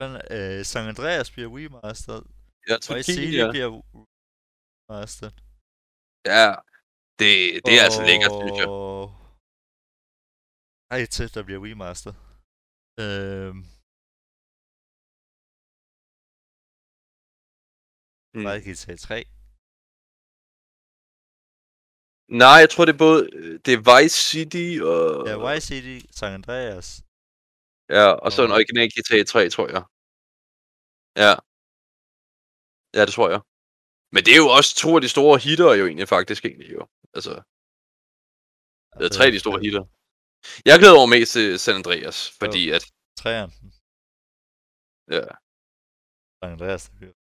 den, 0.00 0.12
uh, 0.34 0.64
San 0.70 0.88
Andreas 0.92 1.30
bliver 1.30 1.50
remasteret. 1.58 2.24
Jeg 2.68 2.76
Og 2.76 2.82
tror, 2.82 2.96
i 2.96 3.02
CD 3.02 3.34
ja. 3.40 3.50
bliver 3.50 3.70
remasteret. 4.90 5.34
ja, 6.26 6.48
det, 7.22 7.32
det 7.66 7.72
er 7.78 7.84
altså 7.88 8.02
lækkert, 8.08 8.32
synes 8.40 8.58
jeg. 8.62 8.68
Ej, 10.90 11.06
til, 11.06 11.34
der 11.34 11.42
bliver 11.42 11.60
remasteret. 11.66 12.16
Øhm, 13.04 13.64
Hmm. 18.34 18.44
Bare 18.44 18.60
GTA 18.60 18.96
3. 18.96 19.24
Nej, 22.42 22.56
jeg 22.64 22.70
tror, 22.70 22.84
det 22.84 22.94
er 22.94 23.02
både 23.06 23.20
det 23.64 23.72
er 23.74 23.82
Vice 23.90 24.18
City 24.30 24.66
og... 24.90 25.02
Ja, 25.28 25.34
Vice 25.46 25.66
City, 25.70 25.96
San 26.18 26.32
Andreas. 26.38 26.88
Ja, 27.98 28.06
og 28.24 28.30
så 28.32 28.40
en 28.44 28.56
original 28.58 28.88
GTA 28.94 29.18
3, 29.32 29.40
tror 29.54 29.66
jeg. 29.74 29.82
Ja. 31.24 31.32
Ja, 32.96 33.02
det 33.06 33.12
tror 33.14 33.28
jeg. 33.34 33.40
Men 34.14 34.20
det 34.26 34.32
er 34.36 34.42
jo 34.44 34.50
også 34.58 34.70
to 34.82 34.90
af 34.96 35.02
de 35.04 35.14
store 35.16 35.36
hitter 35.44 35.70
jo 35.78 35.84
egentlig 35.86 36.08
faktisk 36.16 36.42
egentlig 36.44 36.70
jo. 36.78 36.82
Altså, 37.16 37.32
det 38.98 39.04
er 39.08 39.12
tre 39.16 39.24
af 39.28 39.32
de 39.36 39.42
store 39.44 39.60
hitter. 39.64 39.84
Jeg 40.70 40.76
glæder 40.80 40.96
over 41.00 41.10
mest 41.16 41.30
til 41.36 41.46
San 41.64 41.76
Andreas, 41.80 42.18
fordi 42.40 42.62
at, 42.76 42.82
Træeren. 43.22 43.50
ja, 45.16 45.24
San 46.38 46.50
Andreas. 46.56 46.82
der 46.88 46.94
bliver- 46.98 47.16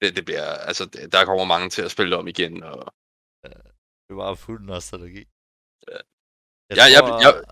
det, 0.00 0.08
det 0.16 0.24
bliver, 0.28 0.46
altså, 0.68 0.84
det- 0.92 1.12
der 1.14 1.20
kommer 1.28 1.44
mange 1.54 1.68
til 1.74 1.82
at 1.86 1.90
spille 1.94 2.14
om 2.20 2.26
igen, 2.34 2.54
og 2.72 2.80
Det 4.08 4.14
var 4.22 4.30
fuld 4.46 4.62
nostalgi. 4.72 5.24
Ja. 5.90 5.98
Jeg, 6.68 6.76
Ja, 6.80 6.86
jeg- 6.94 7.02
tror, 7.04 7.18
jeg- 7.24 7.44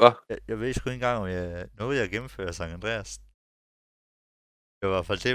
Hvad? 0.00 0.12
Jeg, 0.30 0.38
jeg 0.50 0.56
ved 0.60 0.70
sgu 0.74 0.84
ikke 0.88 0.94
engang, 1.02 1.18
om 1.22 1.28
jeg 1.36 1.46
nåede 1.80 1.98
jeg 2.00 2.10
gennemføre 2.14 2.52
San 2.58 2.70
Andreas. 2.78 3.10
Det 4.76 4.82
var 4.86 4.92
i 4.92 4.96
hvert 4.98 5.08
fald 5.10 5.22
det, 5.26 5.32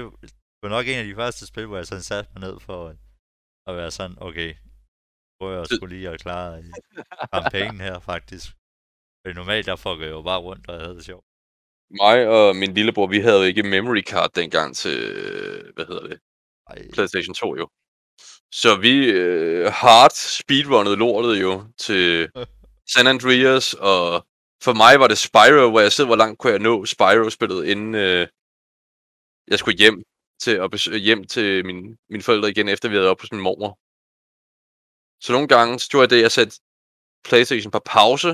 det 0.56 0.62
var 0.64 0.72
nok 0.76 0.86
en 0.86 0.98
af 1.02 1.06
de 1.10 1.18
første 1.22 1.42
spil, 1.50 1.66
hvor 1.68 1.78
jeg 1.80 1.86
sådan 1.90 2.08
satte 2.10 2.28
mig 2.34 2.40
ned 2.48 2.56
for 2.66 2.78
at, 2.88 2.96
at 3.68 3.72
være 3.80 3.90
sådan, 3.98 4.16
okay, 4.28 4.50
prøver 5.42 5.58
jeg 5.58 5.66
skulle 5.66 5.96
lige 5.96 6.08
at 6.08 6.20
klare 6.20 6.62
kampagnen 7.32 7.80
her 7.80 7.98
faktisk. 8.00 8.46
For 9.20 9.32
normalt 9.34 9.66
der 9.66 9.76
fucker 9.76 10.04
jeg 10.06 10.12
jo 10.18 10.22
bare 10.22 10.40
rundt, 10.40 10.68
og 10.68 10.74
jeg 10.74 10.82
havde 10.82 10.96
det 10.96 11.04
sjovt. 11.04 11.24
mig 12.02 12.28
og 12.28 12.56
min 12.56 12.74
lillebror, 12.74 13.06
vi 13.06 13.20
havde 13.20 13.38
jo 13.38 13.42
ikke 13.42 13.62
memory 13.62 14.02
card 14.02 14.30
dengang 14.40 14.76
til, 14.76 14.98
hvad 15.74 15.86
hedder 15.86 16.06
det, 16.08 16.18
Ej, 16.70 16.78
PlayStation 16.94 17.34
2 17.34 17.56
jo. 17.56 17.68
Så 18.60 18.70
vi 18.76 18.94
øh, 19.10 19.72
hard 19.72 20.14
speedrunnede 20.40 20.96
lortet 20.96 21.42
jo 21.42 21.52
til 21.78 22.30
San 22.92 23.06
Andreas, 23.06 23.74
og 23.74 24.26
for 24.64 24.74
mig 24.82 25.00
var 25.00 25.08
det 25.08 25.18
Spyro, 25.18 25.70
hvor 25.70 25.80
jeg 25.80 25.92
selv, 25.92 26.06
hvor 26.06 26.16
langt 26.16 26.38
kunne 26.38 26.52
jeg 26.52 26.60
nå 26.68 26.84
Spyro-spillet, 26.84 27.64
inden 27.72 27.94
øh, 27.94 28.26
jeg 29.50 29.58
skulle 29.58 29.78
hjem 29.78 30.02
til, 30.44 30.54
at 30.64 30.70
besøge, 30.70 30.98
hjem 30.98 31.24
til 31.24 31.66
min, 31.66 31.96
mine 32.10 32.22
forældre 32.22 32.50
igen, 32.50 32.68
efter 32.68 32.88
vi 32.88 32.94
havde 32.94 33.10
oppe 33.10 33.22
hos 33.22 33.32
min 33.32 33.40
mormor. 33.40 33.78
Så 35.24 35.32
nogle 35.32 35.48
gange, 35.48 35.78
så 35.78 35.86
gjorde 35.90 36.04
jeg 36.04 36.10
det, 36.10 36.22
jeg 36.22 36.32
satte 36.32 36.54
Playstation 37.24 37.70
på 37.70 37.80
pause, 37.84 38.30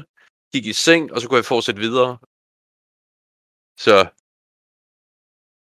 gik 0.53 0.66
i 0.66 0.72
seng, 0.72 1.12
og 1.12 1.20
så 1.20 1.29
kunne 1.29 1.37
jeg 1.42 1.44
fortsætte 1.55 1.81
videre. 1.81 2.12
Så... 3.87 3.96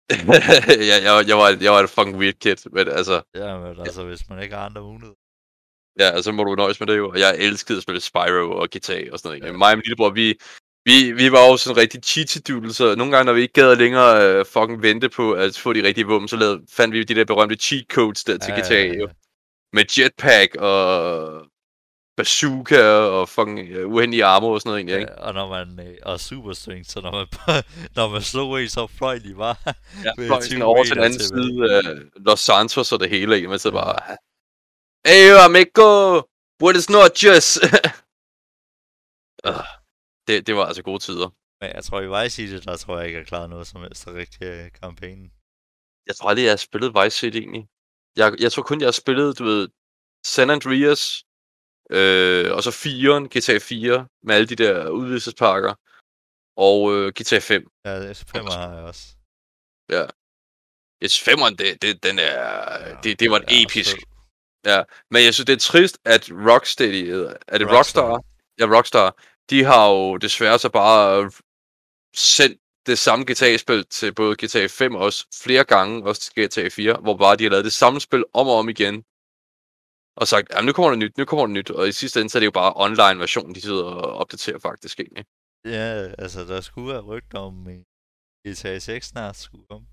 ja, 0.90 0.98
jeg, 1.06 1.28
jeg, 1.30 1.36
var, 1.40 1.48
jeg 1.60 1.72
var 1.72 1.80
et 1.80 1.90
fucking 1.90 2.18
weird 2.18 2.38
kid, 2.42 2.60
men 2.72 2.88
altså... 2.88 3.22
ja, 3.34 3.58
men 3.58 3.80
altså, 3.80 4.04
hvis 4.04 4.28
man 4.28 4.42
ikke 4.42 4.54
har 4.54 4.64
andre 4.64 4.82
muligheder. 4.82 5.18
Ja, 5.98 6.08
altså 6.16 6.32
må 6.32 6.44
du 6.44 6.54
nøjes 6.54 6.80
med 6.80 6.86
det 6.86 6.96
jo. 6.96 7.10
Og 7.10 7.18
jeg 7.18 7.36
elskede 7.38 7.76
at 7.76 7.82
spille 7.82 8.00
Spyro 8.00 8.58
og 8.60 8.68
GTA 8.74 9.00
og 9.12 9.18
sådan 9.18 9.28
noget. 9.28 9.42
Ja. 9.42 9.46
Ja. 9.46 9.52
Mig 9.52 9.70
og 9.72 9.76
min 9.76 9.82
lillebror, 9.84 10.10
vi, 10.10 10.26
vi, 10.84 11.12
vi 11.12 11.32
var 11.32 11.42
jo 11.48 11.56
sådan 11.56 11.74
en 11.74 11.80
rigtig 11.82 12.00
cheat 12.04 12.28
så 12.74 12.94
nogle 12.98 13.12
gange, 13.12 13.24
når 13.24 13.32
vi 13.32 13.42
ikke 13.42 13.60
gad 13.60 13.76
længere 13.76 14.40
uh, 14.40 14.46
fucking 14.46 14.82
vente 14.82 15.08
på 15.08 15.32
at 15.32 15.56
få 15.56 15.72
de 15.72 15.82
rigtige 15.82 16.06
våben, 16.06 16.28
så 16.28 16.36
lavede, 16.36 16.62
fandt 16.70 16.94
vi 16.94 17.04
de 17.04 17.14
der 17.14 17.24
berømte 17.24 17.56
cheat 17.56 17.84
codes 17.90 18.24
der 18.24 18.38
til 18.38 18.54
GTA 18.54 18.82
jo. 19.00 19.08
Med 19.72 19.84
jetpack 19.98 20.54
og 20.56 20.78
bazooka 22.18 22.82
og 23.16 23.28
fucking 23.28 23.58
uh, 23.76 23.92
uendelige 23.92 24.24
armor 24.24 24.54
og 24.54 24.60
sådan 24.60 24.68
noget 24.70 24.78
egentlig, 24.80 25.00
ikke? 25.00 25.12
Ja, 25.12 25.26
og 25.26 25.34
når 25.34 25.48
man 25.56 25.68
øh, 25.86 25.96
og 26.02 26.20
super 26.20 26.52
strength, 26.52 26.90
så 26.90 27.00
når 27.00 27.12
man, 27.18 27.26
når 27.96 28.08
man 28.08 28.22
slog 28.22 28.62
en, 28.62 28.68
så 28.68 28.86
fløj 28.86 29.18
de 29.18 29.34
bare. 29.34 29.56
Ja, 30.04 30.12
fløj 30.26 30.40
20 30.40 30.48
sådan 30.48 30.62
over 30.62 30.84
til 30.84 30.94
den 30.94 31.04
anden 31.04 31.18
til 31.18 31.28
side 31.28 31.76
af 31.76 31.82
Los 32.26 32.40
Santos 32.40 32.92
og 32.92 33.00
det 33.00 33.10
hele, 33.10 33.36
ikke? 33.36 33.48
Man 33.48 33.58
sidder 33.58 33.76
bare... 33.82 34.16
Hey, 35.08 35.24
amigo! 35.46 35.88
What 36.62 36.76
is 36.76 36.90
not 36.90 37.10
just... 37.24 37.50
uh, 39.48 39.66
det, 40.26 40.46
det 40.46 40.54
var 40.56 40.64
altså 40.66 40.82
gode 40.82 40.98
tider. 40.98 41.28
Men 41.60 41.68
jeg 41.76 41.84
tror, 41.84 42.00
i 42.00 42.10
Vice 42.14 42.36
City, 42.36 42.68
der 42.68 42.76
tror 42.76 42.96
jeg 42.98 43.06
ikke, 43.06 43.16
jeg 43.16 43.24
har 43.24 43.32
klaret 43.32 43.50
noget 43.50 43.66
som 43.66 43.82
helst 43.82 44.06
af 44.06 44.12
rigtig 44.12 44.44
øh, 44.46 44.70
kampagnen. 44.82 45.28
Jeg 46.08 46.14
tror 46.16 46.28
aldrig, 46.28 46.44
jeg 46.44 46.52
har 46.52 46.66
spillet 46.68 46.94
Vice 46.98 47.18
City 47.18 47.38
egentlig. 47.38 47.68
Jeg, 48.16 48.34
jeg 48.40 48.52
tror 48.52 48.62
kun, 48.62 48.80
jeg 48.80 48.86
har 48.86 48.92
spillet, 48.92 49.38
du 49.38 49.44
ved, 49.44 49.68
San 50.26 50.50
Andreas, 50.50 51.24
øh, 51.90 52.54
og 52.56 52.62
så 52.62 52.70
4'eren, 52.70 53.38
GTA 53.38 53.58
4, 53.58 54.06
med 54.22 54.34
alle 54.34 54.46
de 54.48 54.56
der 54.56 54.88
udvidelsespakker, 54.88 55.74
og 56.56 56.94
øh, 56.94 57.12
GTA 57.12 57.38
5. 57.38 57.68
Ja, 57.84 58.12
femmer 58.12 58.50
har 58.50 58.74
jeg 58.74 58.84
også. 58.84 59.06
Yes, 61.04 61.28
5'eren, 61.28 61.54
det, 61.56 61.82
det, 61.82 62.02
den 62.02 62.18
er, 62.18 63.00
det, 63.00 63.20
det 63.20 63.30
var 63.30 63.40
Ja, 63.50 63.62
episk. 63.62 63.96
fed. 63.96 64.84
Men 65.10 65.24
jeg 65.24 65.34
synes, 65.34 65.46
det 65.46 65.52
er 65.52 65.58
trist, 65.58 65.98
at 66.04 66.30
Rocksteady, 66.30 67.14
øh, 67.14 67.32
er 67.48 67.58
det 67.58 67.66
Rockstar. 67.70 68.10
Rockstar? 68.10 68.24
Ja, 68.58 68.76
Rockstar. 68.76 69.16
De 69.50 69.64
har 69.64 69.88
jo 69.88 70.16
desværre 70.16 70.58
så 70.58 70.68
bare 70.68 71.30
sendt 72.16 72.60
det 72.90 72.98
samme 72.98 73.22
GTA-spil 73.30 73.80
til 73.98 74.14
både 74.20 74.32
GTA 74.42 74.66
5 74.66 74.94
og 74.94 75.02
også 75.08 75.20
flere 75.44 75.64
gange, 75.64 76.04
også 76.08 76.20
til 76.22 76.32
GTA 76.38 76.68
4, 76.68 77.00
hvor 77.04 77.16
bare 77.16 77.36
de 77.36 77.44
har 77.44 77.50
lavet 77.50 77.64
det 77.64 77.72
samme 77.82 78.00
spil 78.00 78.24
om 78.40 78.46
og 78.52 78.58
om 78.62 78.68
igen. 78.68 78.96
Og 80.20 80.26
sagt, 80.32 80.46
jamen 80.52 80.66
nu 80.66 80.72
kommer 80.72 80.90
der 80.90 80.98
nyt, 81.04 81.18
nu 81.18 81.24
kommer 81.24 81.46
der 81.46 81.54
nyt. 81.58 81.70
Og 81.70 81.88
i 81.88 81.92
sidste 81.92 82.16
ende, 82.20 82.30
så 82.30 82.38
er 82.38 82.40
det 82.40 82.50
jo 82.52 82.60
bare 82.62 82.72
online-version, 82.86 83.54
de 83.54 83.60
sidder 83.60 83.84
og 83.84 84.12
opdaterer 84.22 84.58
faktisk 84.58 85.00
egentlig. 85.00 85.24
Ja, 85.64 86.14
altså, 86.22 86.40
der 86.44 86.60
skulle 86.60 86.88
være 86.92 87.00
rygter 87.12 87.38
om 87.38 87.56
øh, 87.68 87.80
GTA 88.46 88.78
6 88.78 89.06
snart 89.06 89.36
skulle 89.36 89.66
komme. 89.70 89.86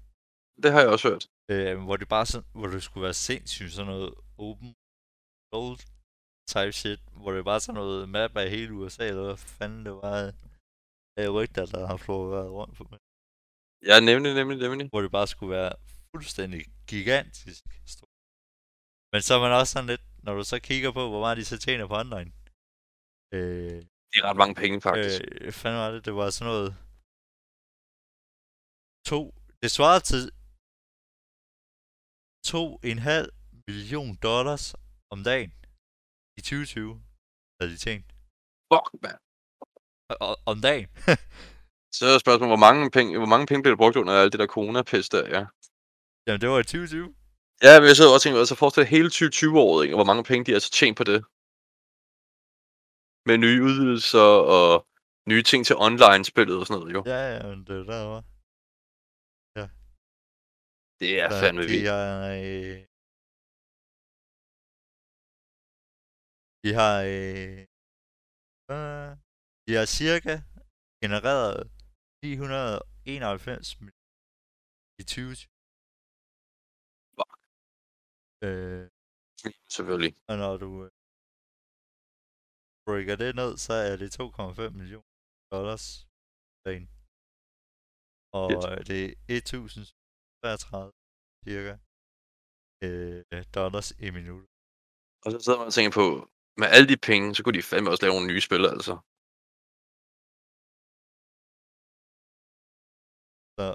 Det 0.63 0.71
har 0.71 0.79
jeg 0.79 0.89
også 0.89 1.09
hørt. 1.09 1.25
Øh, 1.51 1.83
hvor 1.85 1.97
det 1.97 2.07
bare 2.07 2.25
sådan, 2.25 2.47
hvor 2.53 2.67
det 2.67 2.83
skulle 2.83 3.03
være 3.03 3.13
sindssygt 3.13 3.73
sådan 3.73 3.91
noget 3.91 4.13
open 4.37 4.71
world 5.53 5.81
type 6.53 6.71
shit, 6.81 7.01
hvor 7.21 7.31
det 7.31 7.45
bare 7.45 7.59
sådan 7.59 7.79
noget 7.81 8.09
map 8.09 8.37
af 8.37 8.49
hele 8.49 8.73
USA, 8.73 9.07
eller 9.07 9.23
hvad 9.23 9.37
fanden 9.37 9.85
det 9.85 9.93
var 9.93 10.33
af 11.21 11.27
rygter, 11.37 11.65
der 11.73 11.81
har 11.91 11.97
flået 12.05 12.49
rundt 12.57 12.75
på 12.79 12.83
mig. 12.91 12.99
Ja, 13.89 13.95
nemlig, 14.09 14.31
nemlig, 14.39 14.57
nemlig. 14.65 14.85
Hvor 14.91 15.01
det 15.05 15.11
bare 15.17 15.27
skulle 15.33 15.53
være 15.59 15.71
fuldstændig 16.11 16.61
gigantisk 16.91 17.63
stort. 17.93 18.13
Men 19.13 19.21
så 19.25 19.31
er 19.37 19.41
man 19.45 19.53
også 19.59 19.71
sådan 19.73 19.91
lidt, 19.93 20.05
når 20.25 20.33
du 20.39 20.43
så 20.43 20.57
kigger 20.69 20.91
på, 20.97 21.01
hvor 21.11 21.21
meget 21.25 21.37
de 21.39 21.45
så 21.51 21.57
tjener 21.65 21.85
på 21.87 21.95
online. 22.03 22.29
Øh, 23.35 23.79
Det 24.11 24.17
er 24.21 24.25
ret 24.29 24.41
mange 24.43 24.55
penge, 24.61 24.75
faktisk. 24.87 25.19
Øh, 25.21 25.47
øh, 25.47 25.51
fanden 25.61 25.79
var 25.83 25.91
det? 25.93 26.01
Det 26.07 26.13
var 26.19 26.27
sådan 26.29 26.49
noget... 26.53 26.69
To... 29.09 29.19
Det 29.63 29.69
svarede 29.77 30.03
til... 30.11 30.21
To 32.51 32.63
en 32.91 32.99
halv 33.09 33.29
million 33.67 34.11
dollars 34.29 34.65
om 35.13 35.19
dagen 35.29 35.51
i 36.39 36.41
2020 36.41 36.93
havde 37.57 37.71
de 37.73 37.77
tjent. 37.85 38.07
Fuck, 38.71 38.87
mand. 39.03 39.19
Om 40.51 40.57
dagen. 40.67 40.87
Så 41.97 42.03
er 42.13 42.17
spørgsmålet, 42.25 42.53
hvor 42.55 42.65
mange 42.67 42.81
penge, 42.97 43.17
hvor 43.21 43.31
mange 43.33 43.47
penge 43.47 43.61
bliver 43.63 43.75
der 43.75 43.83
brugt 43.83 43.95
under 44.01 44.13
alt 44.13 44.31
det 44.33 44.39
der 44.39 44.53
corona-pest 44.55 45.11
der, 45.15 45.25
ja. 45.35 45.43
Jamen, 46.27 46.41
det 46.41 46.49
var 46.49 46.59
i 46.59 46.63
2020. 46.63 47.15
Ja, 47.65 47.73
men 47.79 47.87
jeg 47.89 47.95
sidder 47.97 48.13
og 48.17 48.21
tænker, 48.21 48.39
altså 48.43 48.55
forestil 48.61 48.85
hele 48.95 49.09
2020-året, 49.19 49.79
ikke? 49.83 49.93
og 49.95 49.97
hvor 49.99 50.09
mange 50.11 50.23
penge 50.29 50.41
de 50.45 50.51
har 50.55 50.59
så 50.67 50.71
tjent 50.79 50.97
på 50.99 51.05
det. 51.11 51.19
Med 53.29 53.37
nye 53.45 53.59
udvidelser 53.67 54.29
og 54.57 54.71
nye 55.31 55.43
ting 55.51 55.61
til 55.65 55.75
online-spillet 55.87 56.55
og 56.59 56.65
sådan 56.65 56.79
noget, 56.79 56.93
jo. 56.95 57.01
Ja, 57.13 57.21
ja, 57.35 57.41
men 57.49 57.59
det 57.67 57.75
er 57.81 57.85
derovre. 57.93 58.21
Det 61.01 61.11
er 61.23 61.29
Så 61.29 61.39
fandme 61.41 61.61
de 61.63 61.67
vildt. 61.67 61.89
har, 61.89 62.09
øh, 62.41 62.77
de 66.63 66.69
har, 66.79 66.95
øh, 67.15 67.59
de 69.67 69.71
har 69.79 69.87
cirka 69.99 70.33
genereret 71.03 71.57
991 72.23 73.79
millioner 73.79 74.05
i 75.01 75.03
2020. 75.03 75.49
Øh, 78.47 78.85
Selvfølgelig. 79.75 80.13
og 80.29 80.35
når 80.43 80.53
du 80.63 80.69
øh, 80.85 80.91
breaker 82.85 83.15
det 83.23 83.31
ned, 83.41 83.51
så 83.65 83.73
er 83.89 83.95
det 84.01 84.09
2,5 84.19 84.69
millioner 84.79 85.13
dollars 85.55 85.85
dagen. 86.65 86.87
Og 88.39 88.47
øh, 88.53 88.79
det 88.91 89.01
er 89.33 89.37
1033 89.37 90.91
cirka 91.45 91.73
øh, 92.85 93.43
dollars 93.57 93.89
i 94.05 94.07
minuttet. 94.17 94.49
Og 95.23 95.27
så 95.31 95.37
sidder 95.43 95.59
man 95.61 95.71
og 95.71 95.75
tænker 95.77 95.93
på, 96.01 96.05
med 96.61 96.67
alle 96.75 96.87
de 96.91 96.99
penge, 97.09 97.27
så 97.35 97.39
kunne 97.41 97.57
de 97.59 97.69
fandme 97.71 97.89
også 97.91 98.03
lave 98.03 98.15
nogle 98.15 98.29
nye 98.31 98.45
spil, 98.47 98.63
altså. 98.75 98.93
Så 103.57 103.65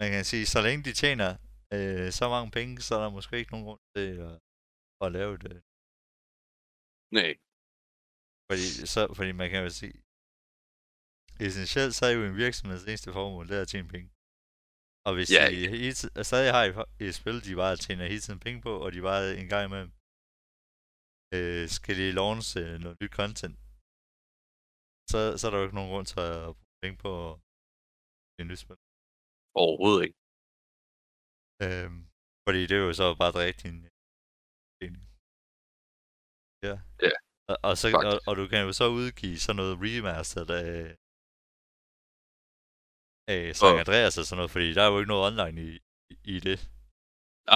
man 0.00 0.08
kan 0.14 0.24
sige, 0.30 0.46
så 0.54 0.60
længe 0.66 0.82
de 0.88 0.92
tjener 1.02 1.30
øh, 1.76 2.08
så 2.18 2.24
mange 2.34 2.50
penge, 2.58 2.72
så 2.86 2.92
er 2.96 3.02
der 3.02 3.16
måske 3.18 3.34
ikke 3.38 3.52
nogen 3.54 3.66
grund 3.68 3.82
til 3.96 4.08
at, 4.28 4.34
at 5.04 5.08
lave 5.16 5.34
det. 5.44 5.56
Nej. 7.18 7.30
Fordi, 8.48 8.66
så, 8.94 9.00
fordi 9.18 9.32
man 9.40 9.48
kan 9.52 9.60
jo 9.66 9.70
sige, 9.80 9.96
essentielt 11.46 11.92
så 11.94 12.02
er 12.08 12.14
jo 12.18 12.22
en 12.24 12.40
virksomheds 12.44 12.84
eneste 12.84 13.10
formål, 13.18 13.44
det 13.48 13.56
er 13.56 13.64
at 13.66 13.72
tjene 13.72 13.88
penge. 13.94 14.08
Og 15.06 15.12
hvis 15.16 15.28
Ja, 15.36 15.44
de 15.52 15.68
hele 15.82 15.96
tiden, 15.98 16.14
stadig 16.30 16.50
har 16.56 16.64
et, 16.68 16.74
et 17.06 17.14
spil, 17.20 17.38
de 17.46 17.60
bare 17.62 17.76
tjener 17.84 18.12
hele 18.12 18.24
tiden 18.24 18.40
penge 18.46 18.60
på, 18.66 18.72
og 18.84 18.88
de 18.94 19.00
bare 19.10 19.22
en 19.40 19.48
gang 19.52 19.64
imellem 19.68 19.92
øh, 21.36 21.64
skal 21.76 21.94
de 22.00 22.16
launch 22.20 22.48
øh, 22.62 22.74
noget 22.84 22.96
nyt 23.02 23.14
content, 23.20 23.56
så, 25.10 25.18
så 25.38 25.42
er 25.46 25.50
der 25.50 25.58
jo 25.58 25.66
ikke 25.66 25.78
nogen 25.78 25.92
grund 25.92 26.06
til 26.06 26.20
at 26.20 26.54
bruge 26.56 26.78
penge 26.82 26.98
på 27.06 27.12
et 28.38 28.46
nyt 28.50 28.62
spil. 28.64 28.78
Overhovedet 29.62 30.00
ikke. 30.06 30.18
Øhm, 31.66 32.00
fordi 32.46 32.60
det 32.68 32.76
er 32.76 32.84
jo 32.88 32.92
så 33.00 33.06
bare 33.22 33.32
dræbt 33.38 33.58
din. 33.64 33.78
Ja. 36.66 36.76
Ja, 37.06 37.12
Og, 37.50 37.56
og, 37.68 37.74
så, 37.80 37.86
og, 37.88 37.92
faktisk. 37.96 38.28
og, 38.28 38.32
du 38.40 38.44
kan 38.52 38.60
jo 38.66 38.72
så 38.80 38.86
udgive 39.00 39.38
sådan 39.44 39.58
noget 39.60 39.74
remastered 39.84 40.50
af, 40.62 40.80
af 43.34 43.40
San 43.60 43.72
Og- 43.74 43.80
Andreas 43.82 44.14
og 44.20 44.24
sådan 44.26 44.38
noget, 44.40 44.52
fordi 44.54 44.68
der 44.76 44.82
er 44.84 44.90
jo 44.92 44.98
ikke 45.00 45.12
noget 45.12 45.24
online 45.28 45.56
i, 45.68 45.70
i, 46.34 46.36
det. 46.48 46.58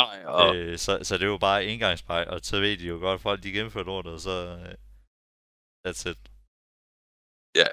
Nej, 0.01 0.17
og 0.39 0.47
Øh, 0.57 0.75
så, 0.85 0.93
så 1.07 1.13
det 1.19 1.25
er 1.27 1.33
jo 1.37 1.45
bare 1.49 1.61
engangsbej, 1.73 2.23
og 2.33 2.37
så 2.49 2.55
ved 2.65 2.75
de 2.81 2.87
jo 2.93 2.97
godt, 3.07 3.19
at 3.19 3.25
folk 3.29 3.41
de 3.45 3.53
gennemfører 3.57 3.89
lortet, 3.91 4.13
og 4.19 4.23
så 4.29 4.37
øh, 4.65 4.75
that's 5.85 6.03
it. 6.13 6.21
Ja. 7.61 7.69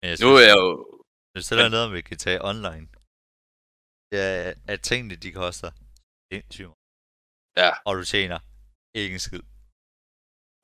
Men 0.00 0.06
jeg 0.12 0.18
nu 0.24 0.30
er 0.38 0.44
jeg 0.50 0.56
jo... 0.64 0.68
det 1.34 1.50
der 1.50 1.56
men- 1.56 1.64
er 1.66 1.76
noget, 1.76 1.92
vi 1.92 2.00
kan 2.10 2.18
tage 2.26 2.40
online, 2.50 2.86
er, 4.12 4.54
at 4.72 4.80
tingene 4.90 5.16
de 5.24 5.30
koster 5.32 5.70
sindssygt 6.32 6.72
Ja, 7.62 7.70
og 7.86 7.92
du 7.98 8.04
tjener 8.04 8.38
ikke 9.00 9.14
en 9.18 9.24
skid. 9.28 9.42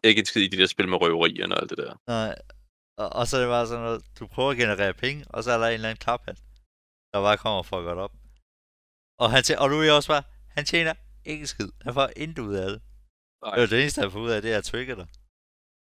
ikke 0.08 0.18
en 0.22 0.26
skid 0.30 0.42
i 0.42 0.48
de 0.52 0.56
der 0.60 0.66
spil 0.74 0.88
med 0.88 0.98
røverierne 1.02 1.54
og 1.54 1.60
alt 1.62 1.70
det 1.70 1.78
der. 1.84 1.92
Nej. 2.16 2.34
Og, 3.02 3.08
og 3.18 3.24
så 3.26 3.32
er 3.36 3.40
det 3.44 3.50
bare 3.56 3.66
sådan 3.66 3.84
noget, 3.88 4.00
du 4.18 4.24
prøver 4.34 4.50
at 4.50 4.56
generere 4.62 4.94
penge, 5.04 5.20
og 5.34 5.38
så 5.44 5.48
er 5.54 5.58
der 5.58 5.66
en 5.68 5.74
eller 5.74 5.88
anden 5.88 6.02
klaphat, 6.06 6.38
der 7.12 7.18
bare 7.26 7.38
kommer 7.44 7.62
for 7.70 7.78
godt 7.88 7.98
op. 8.06 8.14
Og, 9.22 9.28
han 9.34 9.42
tjener, 9.44 9.60
og 9.62 9.68
du 9.72 9.76
er 9.86 9.92
også 9.98 10.08
bare, 10.14 10.24
han 10.56 10.64
tjener 10.72 10.94
ikke 11.30 11.40
en 11.46 11.52
skid. 11.54 11.70
Han 11.86 11.92
får 11.98 12.06
intet 12.24 12.42
ud 12.48 12.54
af 12.64 12.68
det. 12.72 12.80
Nej. 13.44 13.54
Det, 13.56 13.62
er 13.64 13.70
det 13.74 13.80
eneste, 13.82 14.00
han 14.04 14.10
får 14.14 14.20
ud 14.26 14.30
af, 14.36 14.38
det 14.42 14.50
er 14.54 14.58
at 14.62 14.68
trigge 14.72 14.94
dig. 15.00 15.08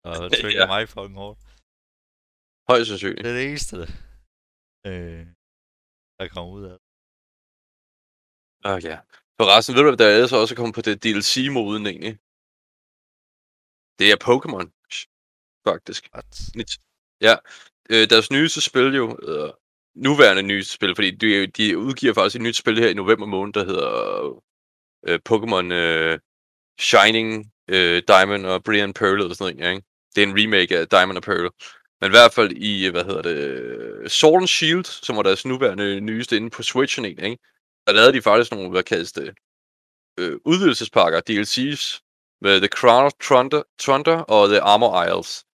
Og 0.09 0.15
trigge 0.43 0.61
Ja. 0.63 0.67
mig 0.73 0.83
fucking 0.95 1.19
hårdt. 1.23 1.39
Højst 2.71 2.89
sandsynligt. 2.91 3.25
Det 3.25 3.31
er 3.33 3.39
det 3.41 3.47
eneste, 3.51 3.77
øh, 4.87 5.27
der 6.19 6.29
kommer 6.29 6.53
ud 6.53 6.65
af 6.65 6.71
det. 6.71 6.81
Ah, 8.65 8.85
ja. 8.85 8.99
Forresten, 9.41 9.75
ved 9.75 9.83
du, 9.83 9.89
hvad 9.89 9.97
der 9.97 10.23
er 10.23 10.27
så 10.27 10.37
også 10.37 10.57
kommet 10.57 10.75
på 10.75 10.81
det 10.81 11.05
DLC-moden 11.05 11.87
egentlig? 11.87 12.19
Det 13.99 14.07
er 14.13 14.19
Pokémon, 14.29 14.67
faktisk. 15.69 16.09
What? 16.15 16.71
Ja, 17.21 17.35
øh, 17.91 18.11
deres 18.11 18.31
nyeste 18.31 18.61
spil 18.61 18.95
jo, 18.95 19.19
øh, 19.29 19.53
nuværende 19.95 20.43
nyeste 20.43 20.75
spil, 20.75 20.95
fordi 20.95 21.11
de, 21.11 21.47
de 21.47 21.79
udgiver 21.79 22.15
faktisk 22.15 22.37
et 22.37 22.43
nyt 22.43 22.57
spil 22.57 22.79
her 22.79 22.89
i 22.89 22.95
november 22.95 23.27
måned, 23.27 23.53
der 23.53 23.65
hedder 23.65 23.91
øh, 25.07 25.21
Pokémon 25.29 25.73
øh, 25.73 26.19
Shining, 26.81 27.53
øh, 27.69 28.03
Diamond 28.09 28.47
og 28.47 28.65
Brilliant 28.65 28.97
Pearl 28.97 29.21
eller 29.21 29.35
sådan 29.35 29.57
noget, 29.57 29.75
ikke? 29.75 29.87
Det 30.15 30.23
er 30.23 30.27
en 30.27 30.39
remake 30.41 30.79
af 30.79 30.89
Diamond 30.89 31.17
og 31.17 31.23
Pearl. 31.23 31.51
Men 32.03 32.11
i 32.11 32.17
hvert 32.17 32.33
fald 32.33 32.53
i, 32.53 32.89
hvad 32.89 33.05
hedder 33.05 33.23
det, 33.23 34.13
Sword 34.13 34.43
and 34.43 34.49
Shield, 34.49 34.85
som 34.85 35.17
var 35.17 35.23
deres 35.23 35.45
nuværende 35.45 36.01
nyeste 36.01 36.37
inde 36.37 36.51
på 36.51 36.63
Switchen, 36.63 37.05
ikke? 37.05 37.39
Der 37.87 37.93
lavede 37.93 38.13
de 38.13 38.23
faktisk 38.23 38.53
nogle, 38.53 38.71
hvad 38.71 38.83
kaldes 38.83 39.13
det, 39.13 39.35
øh, 40.19 40.39
udvidelsespakker, 40.45 41.21
DLC's, 41.31 42.01
med 42.41 42.61
The 42.61 42.69
Crown 42.69 43.05
of 43.05 43.13
Thunder, 43.21 43.63
Thunder 43.81 44.17
og 44.17 44.49
The 44.49 44.61
Armor 44.61 45.05
Isles. 45.05 45.45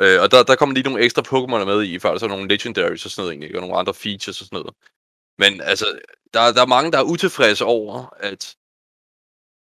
Øh, 0.00 0.22
og 0.22 0.30
der, 0.30 0.42
der 0.42 0.56
kommer 0.56 0.74
lige 0.74 0.88
nogle 0.88 1.04
ekstra 1.04 1.22
Pokémon 1.22 1.64
med 1.64 1.84
i, 1.84 1.98
faktisk, 1.98 2.22
og 2.22 2.28
nogle 2.28 2.48
Legendaries 2.48 3.04
og 3.04 3.10
sådan 3.10 3.22
noget, 3.24 3.42
ikke? 3.44 3.58
og 3.58 3.60
nogle 3.60 3.78
andre 3.78 3.94
features 3.94 4.40
og 4.40 4.46
sådan 4.46 4.56
noget. 4.58 4.74
Men 5.38 5.60
altså, 5.60 5.86
der, 6.34 6.52
der 6.52 6.62
er 6.62 6.66
mange, 6.76 6.92
der 6.92 6.98
er 6.98 7.10
utilfredse 7.12 7.64
over, 7.64 8.16
at, 8.16 8.56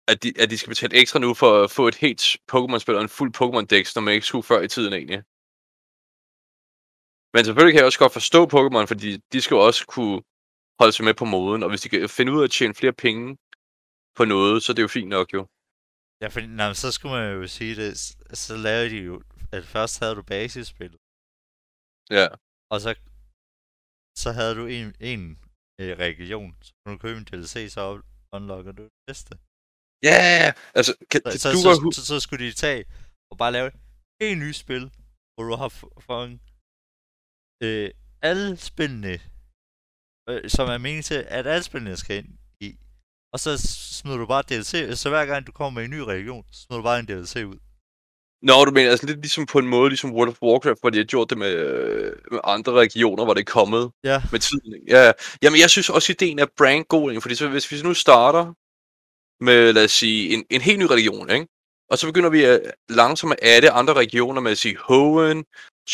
at, 0.07 0.23
de, 0.23 0.33
at 0.39 0.49
de 0.49 0.57
skal 0.57 0.69
betale 0.69 0.95
ekstra 1.01 1.19
nu 1.19 1.33
for 1.33 1.63
at 1.63 1.71
få 1.71 1.87
et 1.87 1.95
helt 1.95 2.21
Pokémon-spil 2.51 2.95
og 2.95 3.01
en 3.01 3.09
fuld 3.09 3.31
Pokémon-dex, 3.41 3.91
når 3.95 4.01
man 4.01 4.13
ikke 4.13 4.27
skulle 4.27 4.43
før 4.43 4.61
i 4.61 4.67
tiden 4.67 4.93
egentlig. 4.93 5.21
Men 7.35 7.41
selvfølgelig 7.45 7.73
kan 7.73 7.79
jeg 7.81 7.89
også 7.91 8.03
godt 8.03 8.17
forstå 8.19 8.39
Pokémon, 8.55 8.85
fordi 8.91 9.09
de 9.33 9.39
skal 9.41 9.55
jo 9.57 9.61
også 9.69 9.81
kunne 9.95 10.17
holde 10.79 10.93
sig 10.95 11.05
med 11.09 11.15
på 11.21 11.25
moden, 11.33 11.63
og 11.63 11.69
hvis 11.71 11.81
de 11.83 11.89
kan 11.89 12.09
finde 12.17 12.31
ud 12.33 12.39
af 12.41 12.47
at 12.49 12.53
tjene 12.57 12.75
flere 12.81 12.95
penge 13.05 13.25
på 14.17 14.23
noget, 14.33 14.55
så 14.63 14.67
er 14.71 14.75
det 14.77 14.85
jo 14.87 14.95
fint 14.97 15.11
nok 15.17 15.27
jo. 15.37 15.41
Ja, 16.21 16.27
for 16.33 16.39
nej, 16.59 16.73
så 16.83 16.87
skulle 16.95 17.13
man 17.17 17.25
jo 17.39 17.47
sige 17.57 17.75
det, 17.81 17.91
så 18.43 18.53
lavede 18.67 18.89
de 18.95 18.99
jo, 19.09 19.15
at 19.55 19.63
først 19.75 19.93
havde 19.99 20.15
du 20.19 20.23
basisspillet, 20.33 20.99
Ja, 22.17 22.27
og 22.73 22.77
så, 22.83 22.89
så 24.23 24.29
havde 24.37 24.55
du 24.59 24.65
en, 24.77 24.87
en 25.11 25.21
øh, 25.81 25.91
region, 26.05 26.49
så 26.65 26.71
kunne 26.79 26.93
du 26.95 26.99
købe 27.05 27.17
en 27.21 27.25
DLC, 27.29 27.53
så 27.75 27.81
unlocker 28.37 28.71
du 28.77 28.83
det 28.83 28.95
næste. 29.09 29.33
ja, 30.09 30.17
yeah! 30.23 30.47
altså, 30.77 30.91
kan, 31.11 31.19
Så, 31.31 31.37
så, 31.43 31.49
du 31.55 31.59
så, 31.65 31.71
så, 31.97 32.01
så, 32.11 32.15
skulle 32.25 32.41
de 32.47 32.51
tage 32.65 32.81
og 33.31 33.35
bare 33.41 33.51
lave 33.57 33.67
et 34.25 34.37
nyt 34.43 34.57
spil, 34.63 34.83
hvor 35.33 35.43
du 35.49 35.53
har 35.61 35.69
f- 35.77 35.99
fået 36.07 36.39
øh, 37.63 37.89
alle 38.21 38.57
spillene, 38.57 39.19
øh, 40.29 40.49
som 40.49 40.67
er 40.69 40.77
meningen 40.77 41.03
til, 41.03 41.25
at 41.27 41.47
alle 41.47 41.63
spillene 41.63 41.97
skal 41.97 42.17
ind 42.17 42.27
i. 42.59 42.75
Og 43.33 43.39
så 43.39 43.57
smider 43.97 44.17
du 44.17 44.25
bare 44.25 44.43
DLC, 44.49 44.99
så 44.99 45.09
hver 45.09 45.25
gang 45.25 45.47
du 45.47 45.51
kommer 45.51 45.79
med 45.79 45.83
en 45.85 45.91
ny 45.91 45.99
region, 45.99 46.45
så 46.51 46.61
smider 46.61 46.81
du 46.81 46.83
bare 46.83 46.99
en 46.99 47.05
DLC 47.05 47.35
ud. 47.35 47.59
Nå, 48.41 48.65
du 48.65 48.71
mener 48.71 48.89
altså 48.91 49.05
lidt 49.05 49.19
ligesom 49.21 49.45
på 49.45 49.59
en 49.59 49.67
måde, 49.67 49.89
ligesom 49.89 50.13
World 50.13 50.29
of 50.29 50.41
Warcraft, 50.41 50.79
hvor 50.81 50.89
de 50.89 50.97
har 50.97 51.05
gjort 51.05 51.29
det 51.29 51.37
med, 51.37 51.51
øh, 51.53 52.13
med 52.31 52.39
andre 52.43 52.71
regioner, 52.71 53.23
hvor 53.23 53.33
det 53.33 53.41
er 53.41 53.51
kommet 53.59 53.91
Ja, 54.03 54.21
med 54.31 54.39
tiden. 54.39 54.73
ikke? 54.73 54.85
Ja, 54.95 55.05
ja. 55.05 55.11
jamen 55.41 55.59
jeg 55.59 55.69
synes 55.69 55.89
også, 55.89 56.11
ideen 56.11 56.39
er 56.39 56.45
brand 56.57 56.85
god, 56.85 57.11
ikke? 57.11 57.21
fordi 57.21 57.35
så, 57.35 57.47
hvis 57.49 57.71
vi 57.71 57.81
nu 57.83 57.93
starter 57.93 58.53
med, 59.43 59.73
lad 59.73 59.83
os 59.83 59.91
sige, 59.91 60.33
en, 60.33 60.45
en 60.49 60.61
helt 60.61 60.79
ny 60.79 60.85
region, 60.85 61.29
ikke? 61.29 61.47
Og 61.89 61.97
så 61.97 62.07
begynder 62.07 62.29
vi 62.29 62.43
at 62.43 62.61
langsomt 62.89 63.33
at 63.33 63.39
adde 63.41 63.71
andre 63.71 63.93
regioner 63.93 64.41
med 64.41 64.51
at 64.51 64.57
sige 64.57 64.77
Hoenn, 64.77 65.45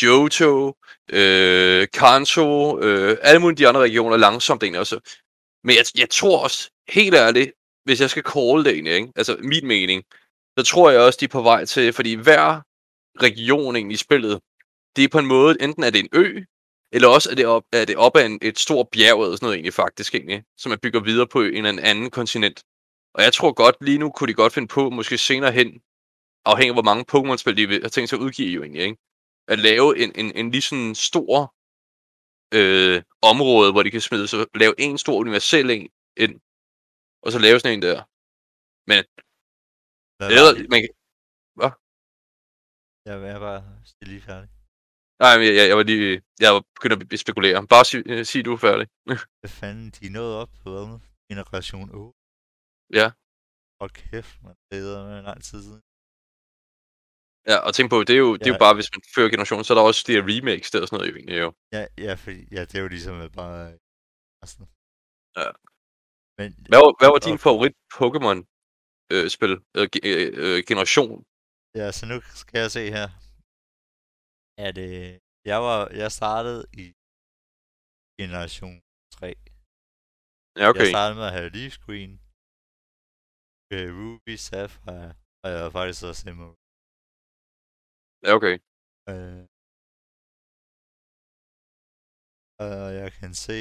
Johto, 0.02 0.76
øh, 1.12 1.88
Kanto, 1.92 2.80
øh, 2.80 3.18
alle 3.22 3.40
mulige 3.40 3.58
de 3.58 3.68
andre 3.68 3.80
regioner 3.80 4.16
langsomt 4.16 4.62
egentlig 4.62 4.80
også. 4.80 5.00
Men 5.64 5.76
jeg, 5.76 5.84
jeg 5.98 6.10
tror 6.10 6.42
også, 6.42 6.70
helt 6.88 7.14
ærligt, 7.14 7.52
hvis 7.84 8.00
jeg 8.00 8.10
skal 8.10 8.22
call 8.22 8.64
det 8.64 8.72
egentlig, 8.72 8.94
ikke? 8.94 9.12
altså 9.16 9.36
min 9.40 9.66
mening, 9.66 10.02
så 10.58 10.64
tror 10.64 10.90
jeg 10.90 11.00
også, 11.00 11.18
de 11.20 11.24
er 11.24 11.28
på 11.28 11.42
vej 11.42 11.64
til, 11.64 11.92
fordi 11.92 12.14
hver 12.14 12.60
region 13.22 13.76
egentlig 13.76 13.94
i 13.94 13.98
spillet, 13.98 14.40
det 14.96 15.04
er 15.04 15.08
på 15.08 15.18
en 15.18 15.26
måde, 15.26 15.56
enten 15.60 15.82
er 15.82 15.90
det 15.90 16.00
en 16.00 16.08
ø, 16.12 16.42
eller 16.92 17.08
også 17.08 17.30
er 17.30 17.34
det 17.34 17.46
op, 17.46 17.64
er 17.72 17.84
det 17.84 17.96
op 17.96 18.16
ad 18.16 18.26
en, 18.26 18.38
et 18.42 18.58
stort 18.58 18.88
bjerg 18.92 19.22
eller 19.22 19.36
sådan 19.36 19.46
noget 19.46 19.56
egentlig 19.56 19.74
faktisk 19.74 20.14
egentlig, 20.14 20.44
som 20.58 20.70
man 20.70 20.78
bygger 20.78 21.00
videre 21.00 21.26
på 21.26 21.42
en 21.42 21.66
eller 21.66 21.82
anden 21.82 22.10
kontinent. 22.10 22.62
Og 23.16 23.20
jeg 23.26 23.32
tror 23.32 23.52
godt, 23.62 23.76
lige 23.80 23.98
nu 23.98 24.10
kunne 24.10 24.28
de 24.30 24.40
godt 24.42 24.52
finde 24.52 24.68
på, 24.76 24.90
måske 24.90 25.18
senere 25.18 25.52
hen, 25.52 25.68
afhængig 26.50 26.72
af 26.72 26.76
hvor 26.78 26.88
mange 26.90 27.04
Pokémon-spil 27.12 27.56
de 27.56 27.82
har 27.82 27.88
tænkt 27.94 28.08
sig 28.10 28.16
at 28.18 28.22
udgive 28.26 28.52
jo 28.56 28.62
egentlig, 28.62 28.82
ikke? 28.88 28.98
at 29.52 29.58
lave 29.68 29.88
en, 30.02 30.10
en, 30.20 30.28
en 30.40 30.50
lige 30.54 30.62
sådan 30.68 30.94
stor 31.08 31.36
øh, 32.58 32.96
område, 33.30 33.72
hvor 33.72 33.82
de 33.82 33.90
kan 33.90 34.00
smide, 34.08 34.28
så 34.28 34.38
lave 34.62 34.74
en 34.86 34.98
stor 35.04 35.16
universel 35.24 35.70
en 35.70 35.84
ind, 36.24 36.34
og 37.24 37.28
så 37.32 37.38
lave 37.46 37.58
sådan 37.60 37.76
en 37.76 37.82
der. 37.88 37.98
Men, 38.90 39.00
Lad 40.20 40.28
eller, 40.36 40.52
man, 40.72 40.80
kan- 40.82 40.94
Jeg 43.06 43.14
er 43.34 43.38
bare 43.48 43.60
stille 43.84 44.12
lige 44.14 44.24
færdig. 44.30 44.48
nej, 45.24 45.32
men 45.38 45.44
jeg, 45.48 45.54
jeg, 45.58 45.66
jeg 45.70 45.76
var 45.76 45.86
lige, 45.92 46.22
jeg 46.44 46.50
var 46.54 46.62
begyndt 46.76 47.12
at 47.12 47.18
spekulere. 47.24 47.66
Bare 47.74 47.84
sig, 47.84 48.02
øh, 48.10 48.24
sig 48.30 48.44
du 48.44 48.52
er 48.56 48.62
færdig. 48.68 48.86
Hvad 49.42 49.50
fanden, 49.60 49.86
de 49.96 50.06
er 50.06 50.10
nået 50.18 50.34
op 50.42 50.50
på 50.62 50.68
hvad? 50.74 50.98
Generation 51.30 51.88
8. 51.94 52.18
Ja. 53.00 53.08
Hold 53.80 53.92
kæft, 54.02 54.34
man. 54.44 54.54
Det 54.70 54.78
er 54.78 55.20
lang 55.30 55.40
tid 55.48 55.58
siden. 55.66 55.82
Ja, 57.50 57.56
og 57.66 57.70
tænk 57.76 57.86
på, 57.94 57.98
det 58.08 58.14
er 58.18 58.22
jo, 58.26 58.30
det 58.38 58.46
er 58.46 58.52
jo 58.54 58.58
Ja. 58.60 58.64
bare, 58.66 58.76
hvis 58.78 58.90
man 58.94 59.02
fører 59.14 59.30
generationen, 59.34 59.64
så 59.64 59.70
er 59.72 59.76
der 59.78 59.86
også 59.90 60.00
de 60.06 60.14
her 60.16 60.24
remakes 60.32 60.68
der 60.70 60.80
og 60.82 60.86
sådan 60.88 60.96
noget 60.98 61.10
jo 61.12 61.16
egentlig 61.18 61.38
jo. 61.44 61.50
Ja, 61.76 61.82
ja, 62.06 62.12
fordi, 62.24 62.40
ja, 62.56 62.60
det 62.68 62.74
er 62.78 62.82
jo 62.86 62.90
ligesom 62.96 63.14
bare... 63.40 63.58
Altså, 64.42 64.58
Ja. 65.40 65.48
Men, 66.38 66.48
Hvad 66.70 66.80
var, 66.84 66.92
hvad 67.00 67.10
var 67.14 67.20
din 67.28 67.38
favorit 67.46 67.74
Pokémon 67.98 68.38
øh, 69.14 69.26
spil, 69.36 69.52
øh, 69.78 69.86
øh, 70.10 70.28
øh, 70.44 70.58
generation? 70.70 71.14
Ja, 71.80 71.86
så 71.98 72.02
nu 72.12 72.16
skal 72.42 72.58
jeg 72.64 72.70
se 72.78 72.84
her. 72.98 73.06
At 74.66 74.76
øh, 74.88 75.10
jeg, 75.50 75.58
var, 75.66 75.78
jeg 76.02 76.10
startede 76.20 76.62
i 76.82 76.84
generation 78.20 78.76
3. 79.16 79.26
Ja, 80.60 80.64
okay. 80.70 80.80
Jeg 80.84 80.92
startede 80.96 81.16
med 81.20 81.26
at 81.30 81.34
have 81.38 81.50
Leaf 81.58 81.74
Green, 81.84 82.12
øh, 83.74 83.88
Ruby, 83.98 84.34
Sapphire, 84.46 85.10
og 85.42 85.48
jeg 85.52 85.60
var 85.64 85.72
faktisk 85.78 86.02
også 86.10 86.22
Emerald. 86.30 86.58
Ja, 88.24 88.30
okay. 88.38 88.56
Øh, 89.10 89.42
og 92.62 92.86
jeg 93.00 93.08
kan 93.18 93.32
se, 93.46 93.58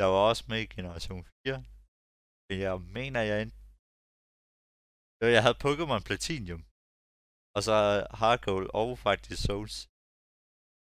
jeg 0.00 0.06
var 0.12 0.22
også 0.30 0.44
med 0.50 0.60
i 0.62 0.72
generation 0.76 1.24
4. 1.24 1.58
Men 2.48 2.56
jeg 2.66 2.74
mener, 2.98 3.20
jeg 3.30 3.38
endte... 3.42 3.58
Jo, 5.20 5.26
jeg 5.36 5.42
havde 5.44 5.62
Pokémon 5.66 6.02
Platinum. 6.08 6.62
Og 7.56 7.60
så 7.66 7.76
Hard 8.20 8.40
Gold 8.48 8.68
og 8.80 8.90
faktisk 9.06 9.40
Souls. 9.46 9.76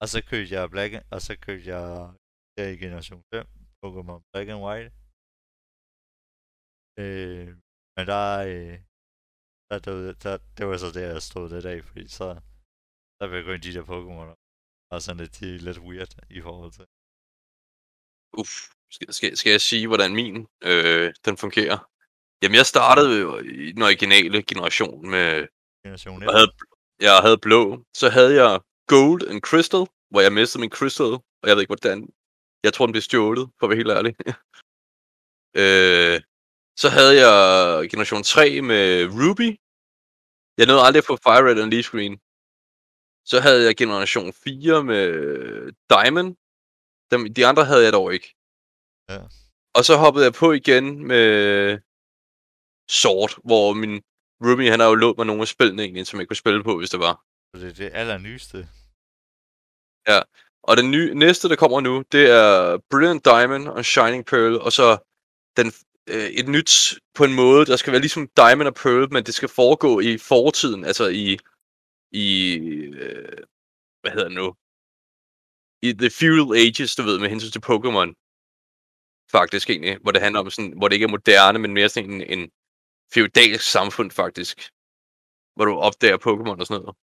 Og 0.01 0.07
så 0.13 0.19
købte 0.31 0.53
jeg 0.57 0.73
Black 0.75 0.93
og 1.15 1.21
så 1.27 1.33
købte 1.47 1.67
jeg 1.75 1.85
der 2.57 2.67
i 2.75 2.77
generation 2.85 3.23
5 3.35 3.47
Pokémon 3.83 4.21
Black 4.31 4.49
and 4.53 4.63
White. 4.67 4.91
Øh, 7.03 7.51
men 7.97 8.07
der, 8.07 8.25
øh, 8.51 8.79
der, 9.71 9.79
der, 9.79 10.13
der, 10.25 10.39
det 10.57 10.67
var 10.67 10.77
så 10.77 10.91
der, 10.97 11.13
jeg 11.13 11.23
stod 11.23 11.51
det 11.51 11.67
af, 11.67 11.85
fordi 11.85 12.09
så, 12.09 12.27
der 13.19 13.27
begyndte 13.29 13.69
de 13.69 13.75
der 13.75 13.85
Pokémon 13.93 14.29
og 14.93 15.03
sådan 15.03 15.21
lidt, 15.21 15.41
de 15.41 15.55
er 15.55 15.59
lidt 15.59 15.79
weird 15.79 16.13
i 16.31 16.41
forhold 16.41 16.73
til. 16.73 16.87
Uff. 18.41 18.55
Skal, 18.91 19.13
skal, 19.13 19.37
skal 19.37 19.51
jeg 19.51 19.61
sige, 19.61 19.87
hvordan 19.87 20.15
min 20.15 20.47
øh, 20.71 21.15
den 21.25 21.37
fungerer? 21.37 21.79
Jamen, 22.43 22.57
jeg 22.57 22.67
startede 22.67 23.21
jo 23.21 23.39
i 23.39 23.73
den 23.73 23.83
originale 23.83 24.43
generation 24.43 25.11
med... 25.11 25.47
Generation 25.85 26.23
1. 26.23 26.27
Jeg 26.27 26.35
havde, 26.39 26.51
jeg 27.01 27.17
havde 27.27 27.39
blå. 27.39 27.85
Så 27.95 28.09
havde 28.09 28.35
jeg 28.43 28.61
Gold 28.87 29.23
and 29.31 29.41
Crystal, 29.41 29.85
hvor 30.11 30.21
jeg 30.21 30.33
mistede 30.33 30.61
min 30.61 30.71
Crystal. 30.71 31.13
Og 31.41 31.47
jeg 31.47 31.55
ved 31.55 31.63
ikke, 31.63 31.75
hvordan... 31.75 32.09
Jeg 32.65 32.73
tror, 32.75 32.87
den 32.87 32.93
blev 32.93 33.03
stjålet, 33.03 33.51
for 33.59 33.67
at 33.67 33.71
være 33.71 33.77
helt 33.83 33.97
ærlig. 33.99 34.13
øh, 35.63 36.17
så 36.77 36.89
havde 36.89 37.15
jeg 37.27 37.91
generation 37.91 38.23
3 38.23 38.61
med 38.61 39.05
Ruby. 39.19 39.49
Jeg 40.59 40.67
nåede 40.67 40.83
aldrig 40.83 41.01
at 41.01 41.07
få 41.11 41.17
Fire 41.17 41.45
Red 41.47 41.63
og 41.63 41.69
Leaf 41.69 41.91
Green. 41.91 42.21
Så 43.25 43.41
havde 43.41 43.65
jeg 43.65 43.77
generation 43.77 44.33
4 44.33 44.85
med 44.85 45.03
Diamond. 45.91 46.37
Dem, 47.11 47.35
de 47.35 47.47
andre 47.47 47.65
havde 47.65 47.85
jeg 47.85 47.93
dog 47.93 48.15
ikke. 48.15 48.35
Ja. 49.11 49.21
Og 49.75 49.85
så 49.85 49.97
hoppede 49.97 50.25
jeg 50.25 50.35
på 50.35 50.53
igen 50.53 51.07
med 51.07 51.79
Sword, 52.91 53.33
hvor 53.45 53.73
min 53.73 54.03
Ruby, 54.45 54.71
han 54.71 54.81
har 54.81 54.89
jo 54.89 54.95
lånt 54.95 55.17
mig 55.17 55.27
nogle 55.27 55.43
af 55.43 55.49
spillene 55.49 55.83
egentlig, 55.83 56.07
som 56.07 56.21
jeg 56.21 56.29
kunne 56.29 56.37
spille 56.37 56.65
på, 56.65 56.79
hvis 56.79 56.91
det 56.91 57.01
var. 57.01 57.25
Så 57.55 57.61
det 57.63 57.71
er 57.71 57.75
det 57.75 57.91
allernyeste. 57.95 58.69
Og 60.63 60.77
den 60.77 60.91
nye, 60.91 61.15
næste, 61.15 61.49
der 61.49 61.57
kommer 61.57 61.81
nu, 61.81 62.05
det 62.13 62.31
er 62.31 62.79
Brilliant 62.91 63.25
Diamond 63.25 63.69
og 63.69 63.85
Shining 63.85 64.27
Pearl, 64.27 64.57
og 64.57 64.73
så 64.73 64.99
den, 65.57 65.73
øh, 66.13 66.29
et 66.41 66.49
nyt 66.49 66.73
på 67.15 67.25
en 67.25 67.35
måde, 67.35 67.67
der 67.67 67.77
skal 67.77 67.93
være 67.93 68.01
ligesom 68.07 68.29
Diamond 68.29 68.69
og 68.69 68.75
Pearl, 68.75 69.13
men 69.13 69.25
det 69.25 69.35
skal 69.35 69.49
foregå 69.49 70.01
i 70.01 70.19
fortiden, 70.19 70.85
altså 70.85 71.05
i, 71.25 71.39
i 72.25 72.27
øh, 73.03 73.39
hvad 74.01 74.13
hedder 74.15 74.29
det 74.29 74.39
nu, 74.43 74.49
i 75.87 75.89
The 76.03 76.11
Feudal 76.19 76.49
Ages, 76.63 76.97
du 76.99 77.03
ved, 77.09 77.19
med 77.21 77.29
hensyn 77.33 77.55
til 77.55 77.67
Pokémon, 77.71 78.09
faktisk 79.37 79.71
egentlig, 79.71 79.95
hvor 80.03 80.13
det 80.13 80.23
handler 80.23 80.41
om 80.41 80.51
sådan, 80.51 80.73
hvor 80.79 80.89
det 80.89 80.95
ikke 80.97 81.09
er 81.11 81.17
moderne, 81.17 81.59
men 81.59 81.73
mere 81.75 81.89
sådan 81.89 82.11
en, 82.11 82.23
en 82.35 82.51
feudalsk 83.15 83.67
samfund 83.77 84.11
faktisk, 84.11 84.57
hvor 85.55 85.65
du 85.65 85.75
opdager 85.89 86.19
Pokémon 86.27 86.61
og 86.61 86.67
sådan 86.67 86.83
noget. 86.83 86.97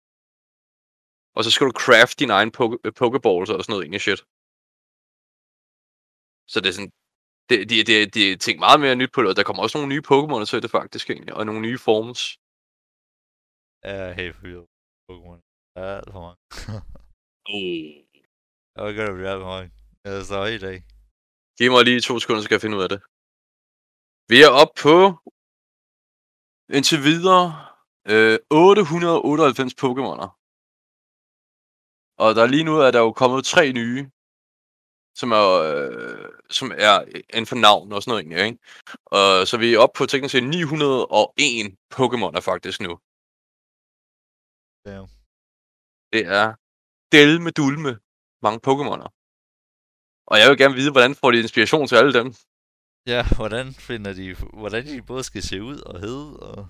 Og 1.36 1.44
så 1.44 1.50
skal 1.52 1.68
du 1.68 1.74
craft 1.84 2.20
din 2.20 2.30
egen 2.38 2.52
poke- 2.58 2.82
øh, 2.86 2.94
Pokeballs 3.00 3.50
og 3.50 3.63
sådan 3.63 3.72
noget 3.74 3.84
egentlig 3.84 4.02
shit. 4.02 4.22
Så 6.52 6.58
det 6.62 6.70
er 6.70 6.78
sådan, 6.78 6.94
det, 7.49 7.69
det, 7.69 7.88
det, 7.89 8.13
det 8.15 8.23
er 8.32 8.38
tænkt 8.45 8.60
meget 8.67 8.79
mere 8.84 8.95
nyt 8.95 9.12
på 9.13 9.19
det, 9.21 9.29
og 9.29 9.36
der 9.38 9.47
kommer 9.47 9.63
også 9.63 9.77
nogle 9.77 9.91
nye 9.93 10.08
Pokémon 10.12 10.45
til 10.45 10.63
det 10.63 10.71
faktisk 10.77 11.06
egentlig, 11.10 11.34
og 11.38 11.45
nogle 11.45 11.62
nye 11.67 11.79
forms. 11.88 12.21
Jeg 13.88 13.95
er 14.10 14.13
helt 14.21 14.36
forvirret. 14.36 14.67
Pokémon. 15.08 15.39
Der 15.73 15.82
er 15.89 15.95
alt 15.99 16.12
for 16.15 16.21
mange. 16.27 16.39
Jeg 18.75 18.82
vil 18.86 18.95
gøre 18.97 19.08
det 19.10 19.15
blive 19.19 19.32
alt 19.34 19.43
for 19.45 19.51
mange. 19.56 19.69
Jeg 20.06 20.25
står 20.29 20.45
i 20.58 20.62
dag. 20.67 20.77
Giv 21.58 21.69
mig 21.71 21.84
lige 21.86 22.01
to 22.01 22.13
sekunder, 22.19 22.41
så 22.41 22.45
skal 22.45 22.56
jeg 22.58 22.65
finde 22.65 22.77
ud 22.77 22.86
af 22.88 22.91
det. 22.93 23.01
Vi 24.32 24.38
er 24.45 24.51
oppe 24.62 24.75
på 24.86 24.97
indtil 26.77 26.99
videre 27.10 27.45
øh, 28.13 28.38
898 28.51 29.73
Pokémoner. 29.82 30.29
Og 32.23 32.29
der 32.38 32.51
lige 32.53 32.67
nu 32.69 32.75
er 32.86 32.91
der 32.91 33.01
jo 33.06 33.12
kommet 33.21 33.45
tre 33.53 33.63
nye, 33.79 34.01
som 35.15 35.32
er, 35.32 35.47
øh, 35.49 36.30
som 36.49 36.71
er 36.78 37.06
inden 37.30 37.45
for 37.45 37.56
navn 37.56 37.91
og 37.93 38.04
sådan 38.04 38.12
noget 38.12 38.21
egentlig, 38.21 38.45
ikke? 38.45 38.60
Og 39.06 39.47
så 39.47 39.58
vi 39.58 39.73
er 39.73 39.80
oppe 39.80 39.97
på 39.97 40.06
teknisk 40.06 40.32
set 40.32 40.43
901 40.43 41.76
Pokémoner 41.95 42.39
faktisk 42.39 42.82
nu. 42.82 42.99
Ja. 44.86 45.02
Det 46.13 46.23
er 46.39 46.56
del 47.12 47.41
med 47.41 47.52
dulme 47.52 47.99
mange 48.45 48.60
Pokémoner. 48.67 49.08
Og 50.28 50.36
jeg 50.39 50.49
vil 50.49 50.58
gerne 50.58 50.76
vide, 50.76 50.91
hvordan 50.91 51.15
får 51.15 51.32
de 51.32 51.39
inspiration 51.39 51.88
til 51.88 51.95
alle 51.95 52.13
dem? 52.13 52.28
Ja, 53.08 53.21
hvordan 53.36 53.73
finder 53.73 54.13
de, 54.13 54.36
hvordan 54.62 54.86
de 54.86 55.02
både 55.02 55.23
skal 55.23 55.43
se 55.43 55.63
ud 55.63 55.80
og 55.80 55.99
hedde, 55.99 56.39
og... 56.39 56.67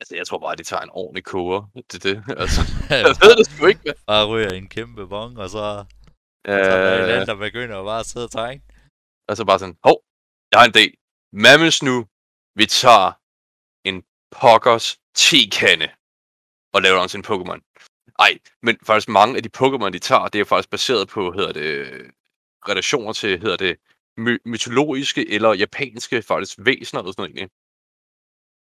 Altså, 0.00 0.16
jeg 0.16 0.26
tror 0.26 0.38
bare, 0.38 0.56
de 0.56 0.62
tager 0.62 0.82
en 0.82 0.90
ordentlig 0.92 1.24
koger 1.24 1.62
til 1.90 2.02
det. 2.02 2.16
Altså, 2.42 2.60
jeg 2.90 3.16
ved 3.22 3.36
det 3.36 3.46
sgu 3.46 3.66
ikke, 3.66 3.94
bare 4.06 4.26
ryger 4.26 4.48
en 4.48 4.68
kæmpe 4.68 5.06
bong, 5.06 5.38
og 5.38 5.50
så, 5.50 5.84
så 6.46 6.52
er 6.52 7.06
der 7.06 7.14
en 7.14 7.20
Øh, 7.20 7.26
der 7.26 7.34
begynder 7.34 7.78
at 7.80 7.84
bare 7.84 8.04
sidde 8.04 8.26
og 8.26 8.30
tegne. 8.30 8.62
altså 9.28 9.44
bare 9.44 9.58
sådan, 9.58 9.78
hov, 9.84 10.02
jeg 10.50 10.60
har 10.60 10.66
en 10.66 10.72
idé. 10.76 10.84
Mammens 11.32 11.82
nu, 11.82 12.06
vi 12.54 12.66
tager 12.66 13.12
en 13.88 14.04
pokkers 14.30 14.98
tekande 15.14 15.88
og 16.74 16.82
laver 16.82 16.98
om 17.00 17.08
til 17.08 17.18
en 17.18 17.24
Pokémon. 17.24 17.60
Ej, 18.18 18.38
men 18.62 18.78
faktisk 18.86 19.08
mange 19.08 19.36
af 19.36 19.42
de 19.42 19.50
Pokémon, 19.58 19.90
de 19.90 19.98
tager, 19.98 20.28
det 20.28 20.40
er 20.40 20.44
faktisk 20.44 20.70
baseret 20.70 21.08
på, 21.08 21.32
hedder 21.32 21.52
det, 21.52 21.70
relationer 22.68 23.12
til, 23.12 23.38
hedder 23.40 23.56
det, 23.56 23.76
my- 24.20 24.42
mytologiske 24.44 25.30
eller 25.30 25.54
japanske 25.54 26.22
faktisk 26.22 26.58
væsener 26.58 27.02
og 27.02 27.12
sådan 27.12 27.22
noget 27.22 27.30
egentlig. 27.30 27.50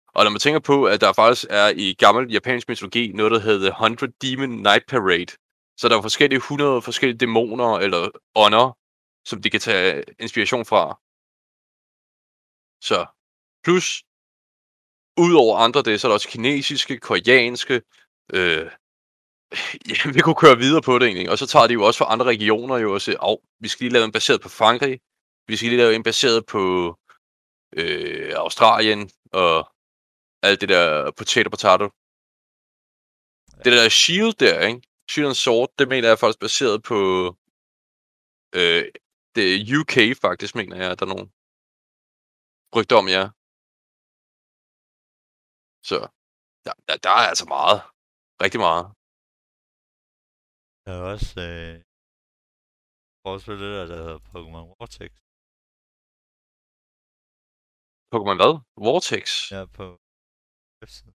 Og 0.07 0.23
når 0.23 0.31
man 0.31 0.39
tænker 0.39 0.59
på, 0.59 0.85
at 0.85 1.01
der 1.01 1.13
faktisk 1.13 1.45
er 1.49 1.67
i 1.75 1.93
gammel 1.93 2.31
japansk 2.31 2.69
mytologi 2.69 3.11
noget, 3.11 3.31
der 3.31 3.39
hedder 3.39 3.71
100 3.71 4.13
Demon 4.21 4.49
Night 4.49 4.85
Parade, 4.87 5.31
så 5.77 5.89
der 5.89 5.97
er 5.97 6.01
forskellige 6.01 6.37
100 6.37 6.81
forskellige 6.81 7.17
dæmoner 7.17 7.77
eller 7.79 8.09
ånder, 8.35 8.77
som 9.25 9.41
de 9.41 9.49
kan 9.49 9.59
tage 9.59 10.03
inspiration 10.19 10.65
fra. 10.65 10.99
Så 12.81 13.05
plus, 13.63 14.03
udover 15.17 15.57
andre 15.57 15.81
det, 15.81 16.01
så 16.01 16.07
er 16.07 16.09
der 16.09 16.13
også 16.13 16.29
kinesiske, 16.29 16.97
koreanske, 16.97 17.81
øh, 18.33 18.71
ja, 19.91 20.11
vi 20.13 20.19
kunne 20.19 20.35
køre 20.35 20.57
videre 20.57 20.81
på 20.81 20.99
det 20.99 21.05
egentlig. 21.05 21.29
Og 21.29 21.37
så 21.37 21.47
tager 21.47 21.67
de 21.67 21.73
jo 21.73 21.83
også 21.83 21.97
fra 21.97 22.11
andre 22.13 22.25
regioner 22.25 22.77
jo 22.77 22.93
og 22.93 23.01
siger, 23.01 23.17
oh, 23.19 23.37
vi 23.59 23.67
skal 23.67 23.83
lige 23.83 23.93
lave 23.93 24.05
en 24.05 24.11
baseret 24.11 24.41
på 24.41 24.49
Frankrig, 24.49 24.99
vi 25.47 25.55
skal 25.55 25.69
lige 25.69 25.81
lave 25.81 25.95
en 25.95 26.03
baseret 26.03 26.45
på 26.45 26.63
øh, 27.77 28.33
Australien, 28.35 29.09
og 29.31 29.71
alt 30.43 30.61
det 30.61 30.69
der 30.69 31.11
potato 31.11 31.49
potato. 31.49 31.85
Det 33.63 33.73
der 33.73 33.89
Shield 33.89 34.33
der, 34.33 34.67
ikke? 34.67 34.81
Shield 35.09 35.29
and 35.31 35.41
Sword, 35.45 35.69
det 35.79 35.85
mener 35.93 36.07
jeg 36.11 36.19
faktisk 36.21 36.41
baseret 36.45 36.77
på 36.89 36.99
øh, 38.59 38.83
det 39.35 39.47
UK 39.79 39.95
faktisk, 40.25 40.51
mener 40.59 40.75
jeg, 40.81 40.89
at 40.91 40.99
der 40.99 41.05
er 41.05 41.13
nogle 41.15 41.29
rygter 42.75 42.95
om, 43.01 43.07
ja. 43.17 43.23
Så 45.89 45.97
der, 46.65 46.73
der, 46.87 46.95
der 47.05 47.11
er 47.19 47.25
altså 47.31 47.45
meget. 47.55 47.79
Rigtig 48.43 48.59
meget. 48.67 48.85
Der 50.85 50.91
er 50.97 51.03
også... 51.13 51.31
Øh, 51.49 51.75
spille 53.43 53.61
det 53.63 53.71
der, 53.77 53.85
der 53.91 53.97
hedder 54.03 54.19
Pokémon 54.31 54.65
Vortex. 54.79 55.11
Pokémon 58.13 58.37
hvad? 58.41 58.53
Vortex? 58.87 59.25
Ja, 59.55 59.61
på 59.77 59.85
websiden. 60.81 61.15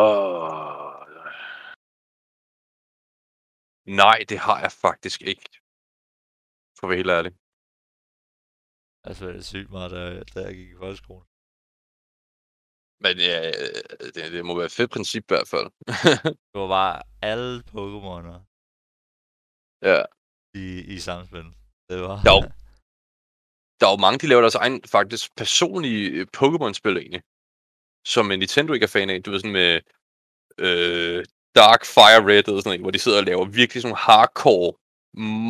Åh... 0.00 0.97
Nej, 3.88 4.18
det 4.28 4.38
har 4.38 4.58
jeg 4.60 4.72
faktisk 4.72 5.20
ikke. 5.22 5.50
For 6.76 6.82
at 6.84 6.90
være 6.90 7.02
helt 7.02 7.16
ærlig. 7.18 7.32
Altså, 9.08 9.22
det 9.28 9.36
er 9.36 9.50
sygt 9.52 9.70
meget, 9.70 9.90
da, 9.90 10.02
da 10.34 10.38
jeg 10.46 10.54
gik 10.54 10.70
i 10.70 10.80
folkeskole. 10.82 11.24
Men 13.04 13.14
ja, 13.28 13.36
det, 14.14 14.32
det 14.34 14.44
må 14.46 14.52
være 14.56 14.70
et 14.70 14.78
fedt 14.80 14.90
princip 14.96 15.24
i 15.24 15.32
hvert 15.34 15.50
fald. 15.54 15.68
Det 16.50 16.56
var 16.62 16.70
bare 16.78 17.02
alle 17.30 17.52
Pokémoner 17.72 18.38
ja. 19.90 20.00
i, 20.64 20.66
i 20.94 20.98
samspil. 20.98 21.48
Det 21.90 21.98
var... 22.06 22.16
Jo, 22.28 22.36
der 23.78 23.86
er 23.86 23.94
jo 23.94 24.04
mange, 24.06 24.18
de 24.22 24.28
laver 24.28 24.44
deres 24.46 24.60
egen 24.62 24.76
faktisk 24.96 25.36
personlige 25.36 26.04
øh, 26.18 26.26
Pokémon-spil 26.38 26.96
egentlig. 26.96 27.22
Som 28.14 28.26
Nintendo 28.26 28.72
ikke 28.72 28.84
er 28.84 28.94
fan 28.96 29.10
af. 29.10 29.22
Du 29.22 29.30
ved 29.30 29.40
sådan 29.40 29.58
med 29.62 29.72
øh, 30.66 31.24
Dark 31.62 31.82
Fire 31.96 32.20
Red 32.28 32.48
og 32.48 32.62
sådan 32.62 32.68
noget, 32.70 32.80
hvor 32.80 32.90
de 32.90 32.98
sidder 32.98 33.18
og 33.18 33.24
laver 33.24 33.44
virkelig 33.44 33.82
sådan 33.82 33.96
hardcore, 33.96 34.72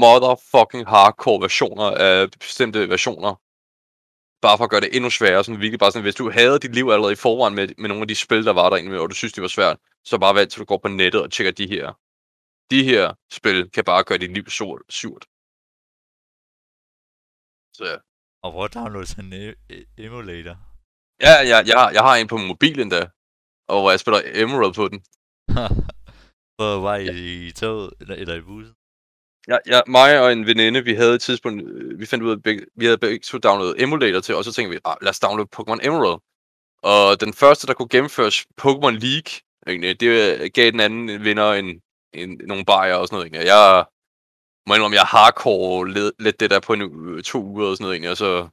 motherfucking 0.02 0.84
hardcore 0.94 1.40
versioner 1.40 1.88
af 2.06 2.30
bestemte 2.30 2.88
versioner 2.88 3.32
bare 4.42 4.56
for 4.58 4.64
at 4.64 4.70
gøre 4.70 4.80
det 4.80 4.96
endnu 4.96 5.10
sværere, 5.10 5.44
sådan 5.44 5.60
virkelig 5.60 5.78
bare 5.78 5.92
sådan, 5.92 6.02
hvis 6.02 6.14
du 6.14 6.30
havde 6.30 6.58
dit 6.58 6.74
liv 6.74 6.86
allerede 6.88 7.12
i 7.12 7.22
forvejen 7.26 7.54
med, 7.54 7.68
med 7.78 7.88
nogle 7.88 8.02
af 8.02 8.08
de 8.08 8.14
spil, 8.14 8.44
der 8.44 8.52
var 8.52 8.70
derinde, 8.70 9.00
og 9.00 9.10
du 9.10 9.14
synes, 9.14 9.32
det 9.32 9.42
var 9.42 9.48
svært, 9.48 9.76
så 10.04 10.18
bare 10.18 10.34
vent 10.34 10.50
til 10.50 10.60
du 10.60 10.64
går 10.64 10.78
på 10.78 10.88
nettet 10.88 11.22
og 11.22 11.32
tjekker 11.32 11.52
de 11.52 11.66
her. 11.68 11.86
De 12.70 12.84
her 12.84 13.14
spil 13.32 13.70
kan 13.70 13.84
bare 13.84 14.04
gøre 14.04 14.18
dit 14.18 14.34
liv 14.34 14.46
surt. 14.46 14.82
surt. 14.88 15.24
Så 17.76 17.84
ja. 17.90 17.96
Og 18.42 18.52
prøv 18.52 18.64
at 18.64 18.74
downloade 18.74 19.06
sådan 19.06 19.32
en 19.32 19.54
e- 19.72 19.86
emulator. 19.98 20.56
Ja, 21.20 21.34
ja 21.50 21.58
jeg, 21.70 21.76
har, 21.80 21.90
jeg 21.90 22.02
har 22.02 22.16
en 22.16 22.28
på 22.28 22.36
mobil 22.36 22.80
endda, 22.80 23.02
og 23.68 23.80
hvor 23.80 23.90
jeg 23.90 24.00
spiller 24.00 24.20
Emerald 24.34 24.74
på 24.74 24.88
den. 24.88 25.00
på 26.58 26.80
vej 26.80 27.08
i 27.12 27.50
toget, 27.50 27.90
eller, 28.00 28.14
eller 28.14 28.34
i 28.34 28.40
bussen. 28.40 28.74
Ja, 29.48 29.56
ja, 29.66 29.80
mig 29.86 30.20
og 30.20 30.32
en 30.32 30.46
veninde, 30.46 30.84
vi 30.84 30.94
havde 30.94 31.14
et 31.14 31.20
tidspunkt, 31.20 31.62
øh, 31.62 32.00
vi 32.00 32.06
fandt 32.06 32.24
ud 32.24 32.30
af, 32.30 32.50
at 32.50 32.60
vi 32.76 32.84
havde 32.84 32.98
begge 32.98 33.18
to 33.18 33.38
downloadet 33.38 33.82
emulator 33.82 34.20
til, 34.20 34.34
og 34.34 34.44
så 34.44 34.52
tænkte 34.52 34.70
vi, 34.70 34.80
ah, 34.84 34.96
lad 35.02 35.10
os 35.10 35.20
downloade 35.20 35.50
Pokémon 35.56 35.86
Emerald. 35.86 36.20
Og 36.82 37.20
den 37.20 37.32
første, 37.34 37.66
der 37.66 37.74
kunne 37.74 37.88
gennemføres 37.88 38.46
Pokémon 38.60 38.96
League, 39.06 39.30
egentlig, 39.66 40.00
det 40.00 40.52
gav 40.52 40.70
den 40.70 40.80
anden 40.80 41.24
vinder 41.24 41.52
en, 41.52 41.82
en, 42.12 42.40
nogle 42.44 42.64
bajer 42.64 42.94
og 42.94 43.06
sådan 43.06 43.16
noget. 43.16 43.26
Egentlig. 43.26 43.46
Jeg 43.46 43.84
må 44.66 44.74
indrømme, 44.74 44.96
jeg 44.96 45.04
hardcore 45.04 45.92
lidt 46.18 46.40
det 46.40 46.50
der 46.50 46.60
på 46.60 46.72
en, 46.72 47.22
to 47.22 47.42
uger 47.44 47.68
og 47.68 47.76
sådan 47.76 47.84
noget, 47.84 47.94
egentlig, 47.94 48.10
og 48.10 48.16
så 48.16 48.48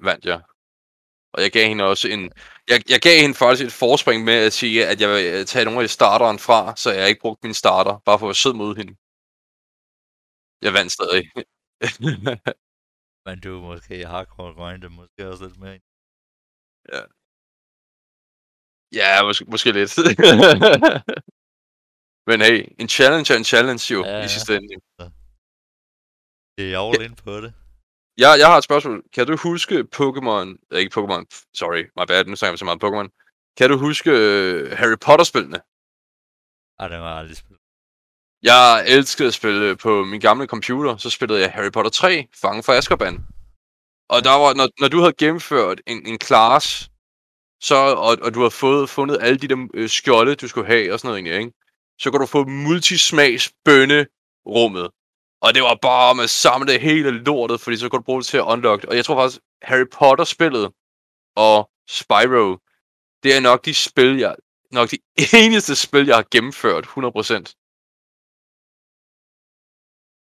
vandt 0.00 0.24
jeg. 0.24 0.40
Og 1.34 1.42
jeg 1.42 1.52
gav 1.52 1.68
hende 1.68 1.84
også 1.84 2.08
en... 2.08 2.22
Jeg, 2.70 2.78
jeg 2.92 3.00
gav 3.00 3.20
hende 3.20 3.34
faktisk 3.34 3.66
et 3.66 3.72
forspring 3.72 4.24
med 4.24 4.38
at 4.46 4.52
sige, 4.52 4.86
at 4.90 5.00
jeg 5.00 5.08
vil 5.08 5.26
øh, 5.32 5.46
tage 5.46 5.64
nogle 5.64 5.82
af 5.82 5.90
starteren 5.90 6.38
fra, 6.38 6.76
så 6.76 6.92
jeg 6.92 7.08
ikke 7.08 7.20
brugte 7.20 7.46
min 7.46 7.54
starter, 7.54 7.94
bare 8.08 8.18
for 8.18 8.30
at 8.30 8.36
sidde 8.36 8.56
mod 8.62 8.72
hende. 8.80 8.94
Jeg 10.64 10.72
vandt 10.78 10.92
stadig. 10.98 11.24
Men 13.26 13.40
du 13.44 13.52
måske 13.70 14.06
hardcore 14.06 14.54
grinder, 14.54 14.88
måske 14.88 15.28
også 15.30 15.44
lidt 15.46 15.58
mere. 15.64 15.78
Ja. 16.92 17.02
Ja, 19.00 19.22
måske, 19.26 19.44
måske 19.44 19.72
lidt. 19.72 19.98
Men 22.28 22.38
hey, 22.46 22.58
en 22.82 22.88
challenge 22.88 23.32
er 23.32 23.38
en 23.38 23.50
challenge 23.52 23.84
jo, 23.94 24.00
ja, 24.04 24.24
i 24.24 24.28
sidste 24.28 24.56
ende. 24.56 24.74
Det 26.56 26.74
er 26.74 26.78
all 26.86 27.02
in 27.02 27.14
på 27.14 27.40
det. 27.40 27.61
Ja, 28.18 28.30
jeg 28.30 28.46
har 28.46 28.58
et 28.58 28.64
spørgsmål. 28.64 29.02
Kan 29.12 29.26
du 29.26 29.36
huske 29.36 29.74
Pokémon... 29.96 30.76
Ikke 30.76 31.00
Pokémon, 31.00 31.24
sorry, 31.54 31.82
my 31.96 32.04
bad, 32.08 32.24
nu 32.24 32.36
snakker 32.36 32.52
vi 32.52 32.58
så 32.58 32.64
meget 32.64 32.84
Pokémon. 32.84 33.08
Kan 33.56 33.70
du 33.70 33.76
huske 33.78 34.10
øh, 34.10 34.78
Harry 34.78 34.98
Potter-spillene? 35.00 35.60
Ej, 36.78 36.88
det 36.88 36.98
var 36.98 37.18
aldrig 37.18 37.36
spillet. 37.36 37.60
Jeg 38.42 38.84
elskede 38.86 39.28
at 39.28 39.34
spille 39.34 39.76
på 39.76 40.04
min 40.04 40.20
gamle 40.20 40.46
computer, 40.46 40.96
så 40.96 41.10
spillede 41.10 41.40
jeg 41.40 41.52
Harry 41.52 41.72
Potter 41.72 41.90
3, 41.90 42.26
Fangen 42.40 42.62
for 42.62 42.72
Azkaban. 42.72 43.24
Og 44.08 44.24
der 44.24 44.34
var, 44.42 44.54
når, 44.54 44.68
når 44.80 44.88
du 44.88 44.98
havde 44.98 45.12
gennemført 45.18 45.80
en, 45.86 46.06
en 46.06 46.18
class, 46.20 46.90
så, 47.60 47.74
og, 47.74 48.16
og 48.22 48.34
du 48.34 48.38
havde 48.38 48.50
fået, 48.50 48.90
fundet 48.90 49.18
alle 49.20 49.38
de 49.38 49.48
der 49.48 49.68
øh, 49.74 49.88
skjolde, 49.88 50.34
du 50.34 50.48
skulle 50.48 50.66
have 50.66 50.92
og 50.92 50.98
sådan 50.98 51.08
noget 51.08 51.18
egentlig, 51.18 51.40
ikke? 51.44 51.58
så 51.98 52.10
kunne 52.10 52.20
du 52.20 52.26
få 52.26 52.44
multismags 52.44 53.52
bønnerummet. 53.64 54.90
Og 55.44 55.50
det 55.54 55.62
var 55.68 55.76
bare 55.90 56.14
med 56.20 56.28
samle 56.42 56.74
hele 56.88 57.10
lortet, 57.26 57.58
fordi 57.60 57.76
så 57.76 57.88
kunne 57.88 58.02
du 58.02 58.08
bruge 58.08 58.20
det 58.22 58.28
til 58.30 58.42
at 58.42 58.48
unlock 58.52 58.80
Og 58.90 58.94
jeg 58.98 59.04
tror 59.04 59.16
faktisk, 59.20 59.40
Harry 59.68 59.88
Potter-spillet 59.98 60.66
og 61.46 61.58
Spyro, 61.98 62.46
det 63.22 63.30
er 63.36 63.40
nok 63.50 63.60
de 63.68 63.74
spil, 63.88 64.12
jeg, 64.24 64.34
nok 64.78 64.86
de 64.92 64.98
eneste 65.44 65.74
spil, 65.86 66.04
jeg 66.10 66.16
har 66.20 66.28
gennemført 66.34 66.84
100%. 66.84 66.90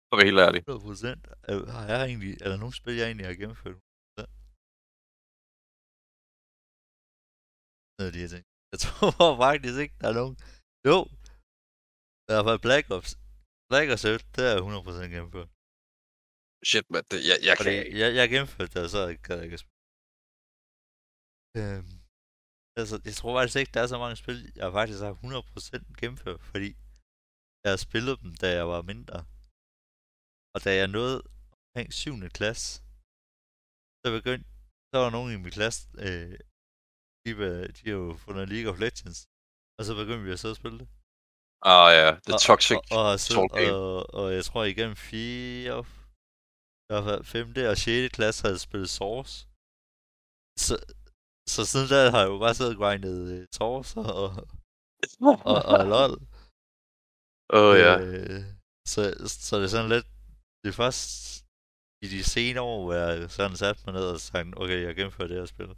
For 0.07 0.13
at 0.15 0.19
være 0.19 0.29
helt 0.31 0.45
ærlig. 0.47 0.61
100% 0.69 1.71
Har 1.75 1.85
jeg 1.91 2.01
egentlig, 2.11 2.33
er 2.43 2.49
der 2.51 2.57
nogen 2.63 2.75
spil, 2.79 2.95
jeg 2.99 3.05
egentlig 3.09 3.27
har 3.29 3.37
gennemført? 3.41 3.79
Noget 7.97 8.13
de 8.15 8.19
her 8.23 8.31
ting. 8.35 8.43
Jeg 8.73 8.79
tror 8.83 9.29
faktisk 9.45 9.77
ikke, 9.83 9.95
der 10.01 10.07
er 10.11 10.17
nogen. 10.21 10.35
Jo. 10.89 10.97
Der 12.27 12.35
er 12.53 12.57
Black 12.67 12.85
Ops. 12.95 13.11
Black 13.71 13.87
Ops 13.93 14.05
1, 14.05 14.21
det 14.35 14.43
er 14.51 14.57
100% 14.61 15.13
gennemført. 15.13 15.51
Shit, 16.69 16.85
man. 16.93 17.03
Det, 17.11 17.17
jeg, 17.29 17.37
jeg 17.47 17.55
Fordi 17.59 17.75
kan 17.75 17.97
jeg, 18.01 18.09
jeg 18.19 18.25
gennemførte 18.33 18.71
det, 18.75 18.81
og 18.85 18.91
så 18.95 19.01
kan 19.25 19.33
jeg 19.37 19.45
ikke 19.47 19.61
spille. 19.63 19.79
Øhm, 21.59 21.95
altså, 22.79 22.95
jeg 23.07 23.15
tror 23.19 23.31
faktisk 23.35 23.59
ikke, 23.61 23.73
der 23.75 23.81
er 23.83 23.91
så 23.93 23.99
mange 24.03 24.17
spil, 24.23 24.39
jeg 24.61 24.67
faktisk 24.79 24.99
har 25.07 25.13
100% 25.13 25.99
gennemført, 25.99 26.41
fordi 26.51 26.69
jeg 27.63 27.69
har 27.73 27.81
spillet 27.87 28.15
dem, 28.21 28.31
da 28.41 28.47
jeg 28.59 28.65
var 28.73 28.81
mindre. 28.91 29.17
Og 30.53 30.59
da 30.65 30.69
jeg 30.81 30.87
nåede 30.97 31.17
omkring 31.53 31.89
7. 31.93 32.11
klasse, 32.39 32.67
så 34.01 34.07
begyndte, 34.17 34.47
så 34.89 34.95
var 35.03 35.11
nogen 35.15 35.29
i 35.33 35.37
min 35.43 35.55
klasse, 35.57 35.81
øh, 36.05 36.35
de, 37.23 37.29
de 37.77 37.83
har 37.89 37.97
jo 38.07 38.13
fundet 38.23 38.49
League 38.53 38.69
of 38.71 38.79
Legends, 38.83 39.19
og 39.77 39.81
så 39.87 39.91
begyndte 39.99 40.25
vi 40.27 40.33
at 40.35 40.41
sidde 40.41 40.55
og 40.57 40.61
spille 40.61 40.79
det. 40.81 40.89
Ah 41.61 41.91
ja, 41.99 42.09
det 42.23 42.31
er 42.33 42.41
toxic 42.49 42.77
og, 42.77 42.83
og, 42.97 43.03
og, 43.11 43.19
så, 43.19 43.39
og, 43.75 44.13
og, 44.19 44.33
jeg 44.33 44.43
tror 44.45 44.63
igennem 44.63 44.95
4, 44.95 45.79
i 46.81 46.87
hvert 46.89 47.03
fald 47.07 47.23
5. 47.23 47.53
og 47.71 47.77
6. 47.77 48.15
klasse 48.15 48.41
havde 48.43 48.55
jeg 48.55 48.65
spillet 48.67 48.89
Source. 48.89 49.33
Så, 50.65 50.73
så 51.53 51.59
siden 51.71 51.87
da 51.93 51.99
har 52.13 52.21
jeg 52.23 52.31
jo 52.33 52.37
bare 52.43 52.55
siddet 52.55 52.73
og 52.75 52.79
grindet 52.81 53.17
uh, 53.35 53.45
Source 53.57 53.99
og, 53.99 54.05
og, 54.23 54.29
og, 55.51 55.59
og 55.73 55.79
LOL. 55.93 56.13
Åh 57.57 57.69
oh, 57.69 57.75
ja. 57.85 57.93
Øh, 58.07 58.41
så, 58.91 59.01
så 59.47 59.53
det 59.57 59.65
er 59.67 59.75
sådan 59.75 59.93
lidt, 59.95 60.07
det 60.61 60.69
er 60.69 60.77
først 60.83 61.01
i 62.05 62.07
de 62.13 62.21
senere 62.35 62.65
år, 62.73 62.79
hvor 62.83 62.95
jeg 63.01 63.31
sådan 63.31 63.57
satte 63.57 63.81
mig 63.85 63.93
ned 63.93 64.07
og 64.13 64.19
sagde, 64.19 64.53
okay, 64.61 64.79
jeg 64.87 64.95
gennemfører 64.95 65.29
det 65.29 65.39
her 65.39 65.53
spil. 65.55 65.71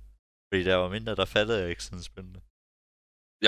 Fordi 0.47 0.61
der 0.69 0.75
var 0.75 0.89
mindre, 0.95 1.15
der 1.21 1.25
fattede 1.35 1.59
jeg 1.61 1.69
ikke 1.69 1.83
sådan 1.83 2.09
spændende. 2.11 2.41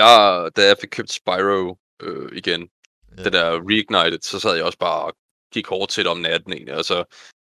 Ja, 0.00 0.12
da 0.56 0.60
jeg 0.70 0.76
fik 0.80 0.92
købt 0.96 1.12
Spyro 1.18 1.64
øh, 2.02 2.36
igen, 2.36 2.70
ja. 3.18 3.24
det 3.24 3.32
der 3.32 3.68
Reignited, 3.68 4.18
så 4.22 4.40
sad 4.40 4.54
jeg 4.54 4.64
også 4.64 4.78
bare 4.78 5.04
og 5.04 5.16
gik 5.52 5.66
hårdt 5.66 5.90
til 5.90 6.04
det 6.04 6.10
om 6.10 6.18
natten 6.18 6.52
egentlig, 6.52 6.74
og 6.74 6.84
så 6.84 7.04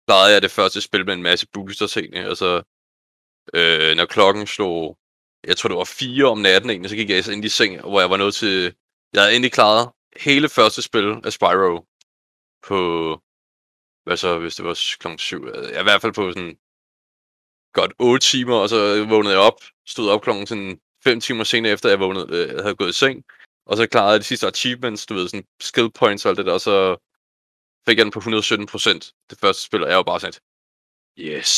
klarede 0.06 0.32
jeg 0.32 0.42
det 0.42 0.50
første 0.50 0.80
spil 0.80 1.06
med 1.06 1.14
en 1.14 1.22
masse 1.22 1.46
boosters 1.52 1.96
egentlig, 1.96 2.28
og 2.28 2.36
så 2.36 2.62
øh, 3.54 3.96
når 3.96 4.04
klokken 4.06 4.46
slog, 4.46 4.98
jeg 5.44 5.56
tror 5.56 5.68
det 5.68 5.76
var 5.78 5.84
fire 5.84 6.24
om 6.24 6.38
natten 6.38 6.70
egentlig, 6.70 6.90
så 6.90 6.96
gik 6.96 7.10
jeg 7.10 7.28
ind 7.28 7.44
i 7.44 7.48
seng, 7.48 7.80
hvor 7.80 8.00
jeg 8.00 8.10
var 8.10 8.16
nødt 8.16 8.34
til, 8.34 8.74
jeg 9.12 9.22
havde 9.22 9.34
endelig 9.34 9.52
klaret 9.52 9.90
hele 10.16 10.48
første 10.48 10.82
spil 10.82 11.20
af 11.24 11.32
Spyro 11.32 11.86
på 12.66 13.20
hvad 14.04 14.16
så, 14.16 14.38
hvis 14.38 14.56
det 14.56 14.64
var 14.64 14.80
klokken 15.00 15.18
7? 15.18 15.46
Ja, 15.46 15.80
i 15.80 15.82
hvert 15.82 16.00
fald 16.00 16.12
på 16.12 16.32
sådan 16.32 16.58
godt 17.72 17.92
8 17.98 18.26
timer, 18.26 18.56
og 18.56 18.68
så 18.68 19.04
vågnede 19.08 19.34
jeg 19.34 19.42
op, 19.42 19.58
stod 19.86 20.10
op 20.10 20.22
klokken 20.22 20.46
sådan 20.46 20.80
5 21.04 21.20
timer 21.20 21.44
senere 21.44 21.72
efter, 21.72 21.88
jeg 21.88 22.00
vågnede, 22.00 22.26
øh, 22.30 22.62
havde 22.62 22.76
gået 22.76 22.88
i 22.88 22.92
seng. 22.92 23.24
Og 23.66 23.76
så 23.76 23.86
klarede 23.86 24.12
jeg 24.12 24.20
de 24.20 24.24
sidste 24.24 24.46
achievements, 24.46 25.06
du 25.06 25.14
ved, 25.14 25.28
sådan 25.28 25.46
skill 25.60 25.90
points 26.00 26.24
og 26.24 26.28
alt 26.30 26.38
det 26.38 26.46
der, 26.46 26.52
og 26.52 26.60
så 26.60 26.96
fik 27.86 27.96
jeg 27.98 28.04
den 28.04 28.12
på 28.12 28.18
117 28.18 28.66
procent. 28.66 29.12
Det 29.30 29.38
første 29.38 29.62
spil, 29.62 29.82
og 29.84 29.88
jeg 29.88 29.96
var 29.96 30.02
bare 30.02 30.20
sådan 30.20 30.34
et, 30.34 30.40
yes. 31.28 31.52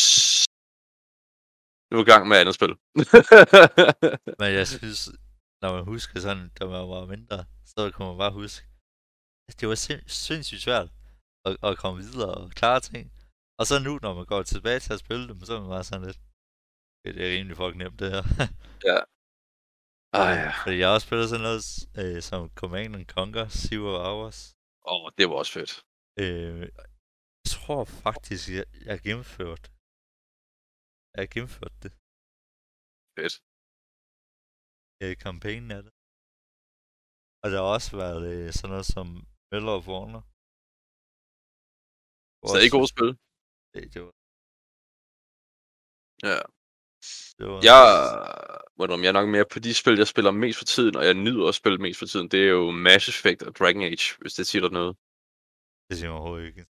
Nu 1.91 1.99
er 1.99 2.03
i 2.03 2.11
gang 2.13 2.29
med 2.29 2.37
andet 2.37 2.55
spil. 2.55 2.73
Men 4.41 4.51
jeg 4.59 4.67
synes, 4.69 4.99
når 5.63 5.71
man 5.77 5.85
husker 5.85 6.21
sådan, 6.21 6.49
da 6.59 6.65
man 6.65 6.89
var 6.89 7.07
mindre, 7.07 7.45
så 7.67 7.91
kan 7.95 8.07
man 8.07 8.19
bare 8.19 8.33
huske, 8.33 8.67
det 9.61 9.69
var 9.69 9.75
sindssygt 10.09 10.63
svært 10.63 10.89
at, 11.45 11.57
at 11.63 11.79
komme 11.79 12.03
videre 12.03 12.35
og 12.35 12.51
klare 12.51 12.81
ting. 12.81 13.13
Og 13.59 13.67
så 13.67 13.75
nu, 13.87 13.99
når 14.03 14.15
man 14.15 14.27
går 14.27 14.43
tilbage 14.43 14.81
til 14.81 14.93
at 14.93 15.01
spille 15.05 15.29
dem, 15.29 15.41
så 15.45 15.57
er 15.57 15.61
man 15.61 15.69
bare 15.69 15.85
sådan 15.85 16.07
lidt, 16.07 16.21
det 17.05 17.11
er 17.25 17.37
rimelig 17.37 17.57
fucking 17.57 17.77
nemt 17.83 17.99
det 17.99 18.11
her. 18.15 18.23
ja. 18.91 18.99
Ej, 20.25 20.33
ja. 20.43 20.51
Fordi 20.63 20.77
jeg 20.81 20.87
har 20.89 20.95
også 20.97 21.07
spillet 21.09 21.29
sådan 21.33 21.47
noget 21.49 21.63
øh, 22.01 22.19
som 22.29 22.41
Command 22.61 22.93
and 22.99 23.07
Conquer 23.17 23.47
Zero 23.63 23.93
Hours. 24.07 24.39
Åh, 24.91 24.93
oh, 24.93 25.07
det 25.19 25.25
var 25.29 25.37
også 25.43 25.53
fedt. 25.59 25.73
Øh, 26.23 26.61
jeg 27.45 27.49
tror 27.55 27.83
faktisk, 28.07 28.43
jeg, 28.57 28.67
jeg 28.85 28.93
har 28.97 29.03
gennemført. 29.09 29.65
Jeg 31.13 31.21
har 31.25 31.31
gennemført 31.35 31.75
det. 31.85 31.93
Fedt. 33.17 33.35
Øh, 35.03 35.15
kampagnen 35.27 35.71
af 35.77 35.83
det. 35.87 35.93
Og 37.43 37.47
der 37.51 37.59
har 37.63 37.69
også 37.77 37.91
været 38.03 38.23
øh, 38.33 38.47
sådan 38.57 38.73
noget 38.75 38.89
som 38.95 39.07
Medal 39.51 39.69
of 39.77 39.85
Honor. 39.93 40.23
Stadig 42.51 42.71
gode 42.77 42.89
spil. 42.95 43.11
Det, 43.75 43.83
det 43.95 44.01
var, 44.07 44.13
Ja. 46.29 46.39
Det 47.39 47.47
var 47.47 47.61
Jeg, 47.63 47.83
hvordan, 48.77 49.03
jeg 49.03 49.09
er 49.09 49.13
nok 49.13 49.29
mere 49.29 49.45
på 49.53 49.59
de 49.59 49.75
spil, 49.75 49.97
jeg 49.99 50.07
spiller 50.07 50.31
mest 50.31 50.59
for 50.59 50.65
tiden, 50.65 50.97
og 50.97 51.05
jeg 51.05 51.15
nyder 51.15 51.49
at 51.49 51.55
spille 51.55 51.79
mest 51.79 51.99
for 51.99 52.07
tiden. 52.07 52.29
Det 52.29 52.41
er 52.41 52.49
jo 52.49 52.71
Mass 52.71 53.09
Effect 53.09 53.43
og 53.43 53.57
Dragon 53.57 53.83
Age, 53.83 54.15
hvis 54.21 54.35
det 54.35 54.47
siger 54.47 54.63
dig 54.63 54.73
noget. 54.73 54.97
Det 55.89 55.99
siger 55.99 56.11
mig 56.11 56.19
overhovedet 56.19 56.47
ikke. 56.47 56.65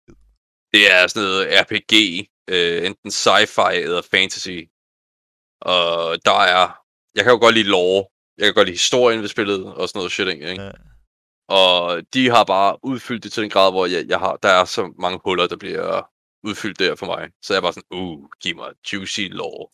Det 0.74 0.92
er 0.92 1.08
sådan 1.08 1.28
noget 1.28 1.48
RPG, 1.62 1.94
øh, 2.54 2.86
enten 2.88 3.12
sci-fi 3.12 3.74
eller 3.86 4.02
fantasy. 4.02 4.60
Og 5.62 6.26
der 6.26 6.40
er... 6.56 6.66
Jeg 7.16 7.24
kan 7.24 7.34
jo 7.34 7.40
godt 7.40 7.56
lide 7.56 7.70
lore. 7.70 8.06
Jeg 8.38 8.46
kan 8.46 8.54
godt 8.54 8.68
lide 8.68 8.82
historien 8.84 9.22
ved 9.22 9.28
spillet 9.28 9.74
og 9.74 9.90
sådan 9.90 10.00
noget 10.00 10.12
shit, 10.12 10.28
ikke? 10.28 10.62
Ja. 10.62 10.72
Og 11.48 12.04
de 12.14 12.30
har 12.30 12.44
bare 12.44 12.78
udfyldt 12.84 13.24
det 13.24 13.32
til 13.34 13.44
en 13.44 13.50
grad, 13.50 13.72
hvor 13.72 13.86
jeg, 13.86 14.06
jeg 14.08 14.20
har, 14.20 14.36
der 14.36 14.50
er 14.50 14.66
så 14.66 14.94
mange 15.00 15.20
huller, 15.26 15.48
der 15.48 15.58
bliver 15.58 16.10
udfyldt 16.44 16.80
der 16.80 16.96
for 16.96 17.06
mig. 17.06 17.30
Så 17.42 17.54
jeg 17.54 17.58
er 17.58 17.62
bare 17.62 17.74
sådan, 17.74 17.98
uh, 18.00 18.30
giv 18.42 18.56
mig 18.56 18.74
juicy 18.94 19.22
lore. 19.22 19.68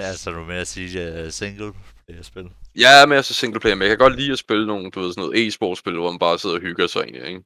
Ja, 0.00 0.06
så 0.20 0.30
er 0.30 0.34
du 0.34 0.44
med 0.52 0.60
at 0.64 0.68
sige 0.74 1.24
uh, 1.24 1.30
single 1.40 1.72
player 2.00 2.22
spil. 2.30 2.46
Jeg 2.84 2.92
er 3.02 3.06
mere 3.06 3.22
så 3.22 3.34
single 3.34 3.60
player, 3.60 3.76
men 3.76 3.82
jeg 3.82 3.90
kan 3.90 4.04
godt 4.06 4.18
lide 4.20 4.32
at 4.32 4.38
spille 4.46 4.66
nogle, 4.66 4.90
du 4.90 5.00
ved, 5.00 5.12
sådan 5.12 5.22
noget 5.24 5.38
e-sportspil, 5.46 5.96
hvor 5.98 6.10
man 6.10 6.18
bare 6.26 6.38
sidder 6.38 6.56
og 6.56 6.62
hygger 6.62 6.86
sig 6.86 7.00
egentlig, 7.00 7.24
ikke? 7.30 7.42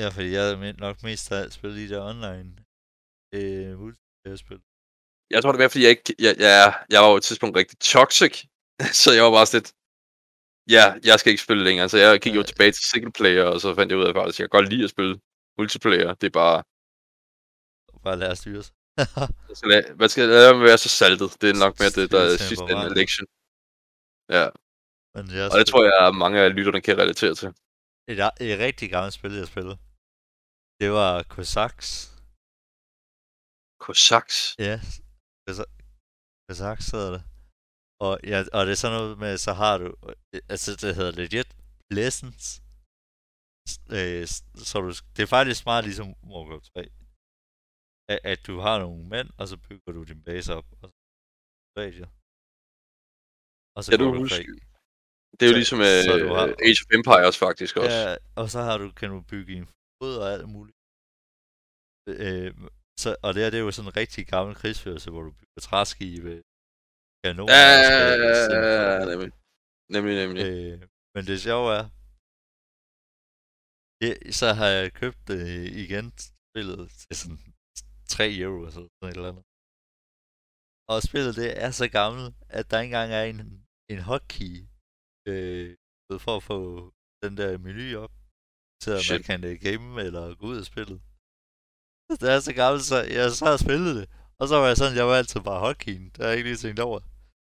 Ja, 0.00 0.08
fordi 0.14 0.28
jeg 0.36 0.44
er 0.52 0.56
men- 0.64 0.80
nok 0.86 0.96
mest 1.02 1.32
af 1.32 1.36
alt 1.42 1.52
spillet 1.58 1.78
i 1.78 1.86
det 1.92 1.98
online 2.12 2.50
øh, 3.36 3.70
multiplayer 3.82 4.38
spil. 4.44 4.60
Jeg 5.34 5.38
tror 5.42 5.52
det 5.52 5.58
mere, 5.60 5.70
fordi 5.72 5.84
jeg 5.86 5.90
ikke... 5.96 6.14
Jeg, 6.26 6.34
jeg, 6.46 6.56
jeg 6.92 7.00
var 7.02 7.08
jo 7.10 7.16
et 7.20 7.26
tidspunkt 7.28 7.56
rigtig 7.60 7.78
toxic, 7.94 8.34
så 9.02 9.08
jeg 9.16 9.24
var 9.26 9.32
bare 9.38 9.46
sådan 9.46 9.58
lidt... 9.60 9.70
Ja, 10.76 10.84
jeg 11.08 11.16
skal 11.20 11.30
ikke 11.32 11.46
spille 11.46 11.64
længere, 11.68 11.88
så 11.88 11.96
jeg 12.04 12.20
gik 12.24 12.34
jo 12.38 12.42
tilbage 12.50 12.72
til 12.72 12.84
single 12.92 13.12
player, 13.18 13.44
og 13.52 13.60
så 13.60 13.68
fandt 13.74 13.90
jeg 13.90 13.98
ud 13.98 14.04
af, 14.06 14.10
at 14.12 14.18
faktisk, 14.20 14.38
jeg 14.40 14.46
kan 14.50 14.56
godt 14.58 14.70
lide 14.72 14.84
at 14.86 14.94
spille 14.94 15.14
multiplayer. 15.58 16.10
Det 16.20 16.26
er 16.30 16.36
bare... 16.44 16.58
Bare 18.06 18.18
lad 18.22 18.30
os 18.34 18.38
styre 18.38 18.62
sig. 18.62 18.74
Man 20.00 20.08
skal 20.12 20.22
lade 20.28 20.40
være 20.44 20.54
med 20.58 20.62
at 20.64 20.68
være 20.70 20.78
så 20.86 20.90
saltet. 21.00 21.30
Det 21.40 21.48
er 21.52 21.58
nok 21.64 21.74
mere 21.80 21.92
det, 21.98 22.06
der 22.14 22.20
er 22.26 22.36
sidste 22.36 22.54
temperamentet. 22.56 22.96
lektion. 23.02 23.26
Ja, 24.36 24.44
Men 25.14 25.24
jeg 25.38 25.44
og 25.52 25.56
det 25.60 25.66
tror 25.70 25.82
jeg, 25.88 25.96
at 26.08 26.14
mange 26.24 26.36
af 26.44 26.48
lytterne 26.56 26.80
kan 26.86 26.96
relatere 27.02 27.34
til. 27.40 27.48
Et, 28.12 28.18
et 28.50 28.58
rigtig 28.66 28.86
gammelt 28.94 29.14
spil, 29.18 29.32
jeg 29.42 29.48
spillede. 29.52 29.76
Det 30.80 30.88
var 30.98 31.12
Cossacks. 31.34 31.88
Cossacks. 33.84 34.36
Ja, 34.66 34.76
Cossa- 35.46 35.72
Cossacks 36.46 36.86
hedder 36.94 37.10
det. 37.16 37.22
Og, 38.06 38.12
ja, 38.32 38.38
og 38.56 38.60
det 38.66 38.72
er 38.72 38.80
sådan 38.82 38.96
noget 38.98 39.18
med, 39.24 39.32
så 39.46 39.52
har 39.62 39.74
du, 39.78 39.86
altså 40.54 40.70
det 40.82 40.94
hedder 40.98 41.12
legit 41.22 41.50
lessons. 41.98 42.44
S- 43.70 43.80
Øh, 43.98 44.26
så 44.70 44.74
du, 44.84 44.90
det 45.16 45.22
er 45.22 45.26
faktisk 45.38 45.62
meget 45.70 45.84
ligesom 45.84 46.06
Warcraft 46.32 46.66
3. 46.74 46.90
At, 48.12 48.20
at 48.32 48.40
du 48.48 48.54
har 48.66 48.76
nogle 48.84 49.02
mænd, 49.14 49.28
og 49.40 49.44
så 49.50 49.56
bygger 49.68 49.90
du 49.96 50.02
din 50.10 50.22
base 50.28 50.50
op. 50.58 50.68
Og 50.82 50.86
så 50.92 50.96
stadier. 51.74 52.08
Og 53.76 53.80
så 53.84 53.88
Ja, 53.92 53.96
du 54.02 54.04
du 54.08 54.18
husker- 54.22 54.36
krig. 54.36 54.48
Det 55.38 55.42
er 55.44 55.50
jo 55.50 55.54
Så- 55.56 55.60
ligesom 55.62 55.80
så 56.08 56.12
uh, 56.14 56.20
du 56.24 56.28
har- 56.38 56.50
Age 56.68 56.80
of 56.84 56.90
Empires 56.98 57.36
faktisk 57.46 57.74
også. 57.82 57.98
Ja, 58.04 58.16
og 58.40 58.46
så 58.54 58.60
har 58.68 58.76
du, 58.82 58.86
kan 59.00 59.08
du 59.14 59.18
bygge 59.32 59.52
en 59.60 59.66
båd 59.98 60.14
og 60.22 60.28
alt 60.34 60.48
muligt. 60.56 60.76
Øh, 62.24 62.50
så, 63.02 63.10
og 63.24 63.28
det 63.34 63.40
her, 63.42 63.50
det 63.52 63.58
er 63.60 63.66
jo 63.68 63.72
sådan 63.76 63.90
en 63.90 63.96
rigtig 64.02 64.22
gammel 64.34 64.52
krigsførelse, 64.60 65.08
hvor 65.12 65.22
du 65.28 65.32
bygger 65.40 65.60
træskibe, 65.68 66.32
kanoner 67.24 67.52
Ja, 67.60 67.66
og 68.28 68.36
spil- 68.46 69.08
nemlig. 69.12 69.30
Nemlig, 69.94 70.14
nemlig. 70.22 70.42
Øh, 70.50 70.78
men 71.14 71.22
det 71.28 71.36
sjove 71.46 71.68
er, 71.78 71.84
det, 74.00 74.12
så 74.40 74.48
har 74.58 74.68
jeg 74.78 74.86
købt 75.02 75.26
øh, 75.38 75.64
igen 75.84 76.06
spillet 76.48 76.82
til 77.02 77.14
sådan 77.20 77.40
3 78.08 78.34
euro 78.42 78.58
eller 78.58 78.70
sådan 78.70 78.88
et 79.02 79.16
eller 79.16 79.30
andet. 79.32 79.44
Og 80.92 81.02
spillet 81.08 81.36
det 81.36 81.48
er 81.64 81.70
så 81.70 81.86
gammelt, 81.98 82.34
at 82.58 82.70
der 82.70 82.80
ikke 82.80 82.94
engang 82.94 83.12
er 83.12 83.24
en, 83.32 83.40
en 83.92 84.00
hotkey 84.08 84.54
øh, 85.28 85.76
for 86.24 86.36
at 86.36 86.42
få 86.42 86.58
den 87.22 87.32
der 87.36 87.58
menu 87.66 87.98
op, 88.04 88.12
så 88.82 88.90
man 88.90 89.00
Shit. 89.00 89.24
kan 89.28 89.44
øh, 89.44 89.54
game 89.66 90.02
eller 90.06 90.34
gå 90.34 90.46
ud 90.46 90.56
af 90.62 90.64
spillet. 90.72 90.98
Det 92.20 92.28
er 92.34 92.40
så 92.40 92.52
gammelt, 92.62 92.84
så 92.90 92.96
jeg 93.18 93.30
så 93.30 93.44
har 93.50 93.56
spillet 93.66 93.92
det. 93.98 94.06
Og 94.40 94.44
så 94.48 94.54
var 94.60 94.66
jeg 94.66 94.76
sådan, 94.76 94.96
jeg 95.00 95.06
var 95.06 95.16
altid 95.20 95.40
bare 95.40 95.60
hotkeyen. 95.66 96.10
Der 96.14 96.22
har 96.22 96.28
jeg 96.28 96.38
ikke 96.38 96.48
lige 96.50 96.62
tænkt 96.64 96.80
over. 96.80 97.00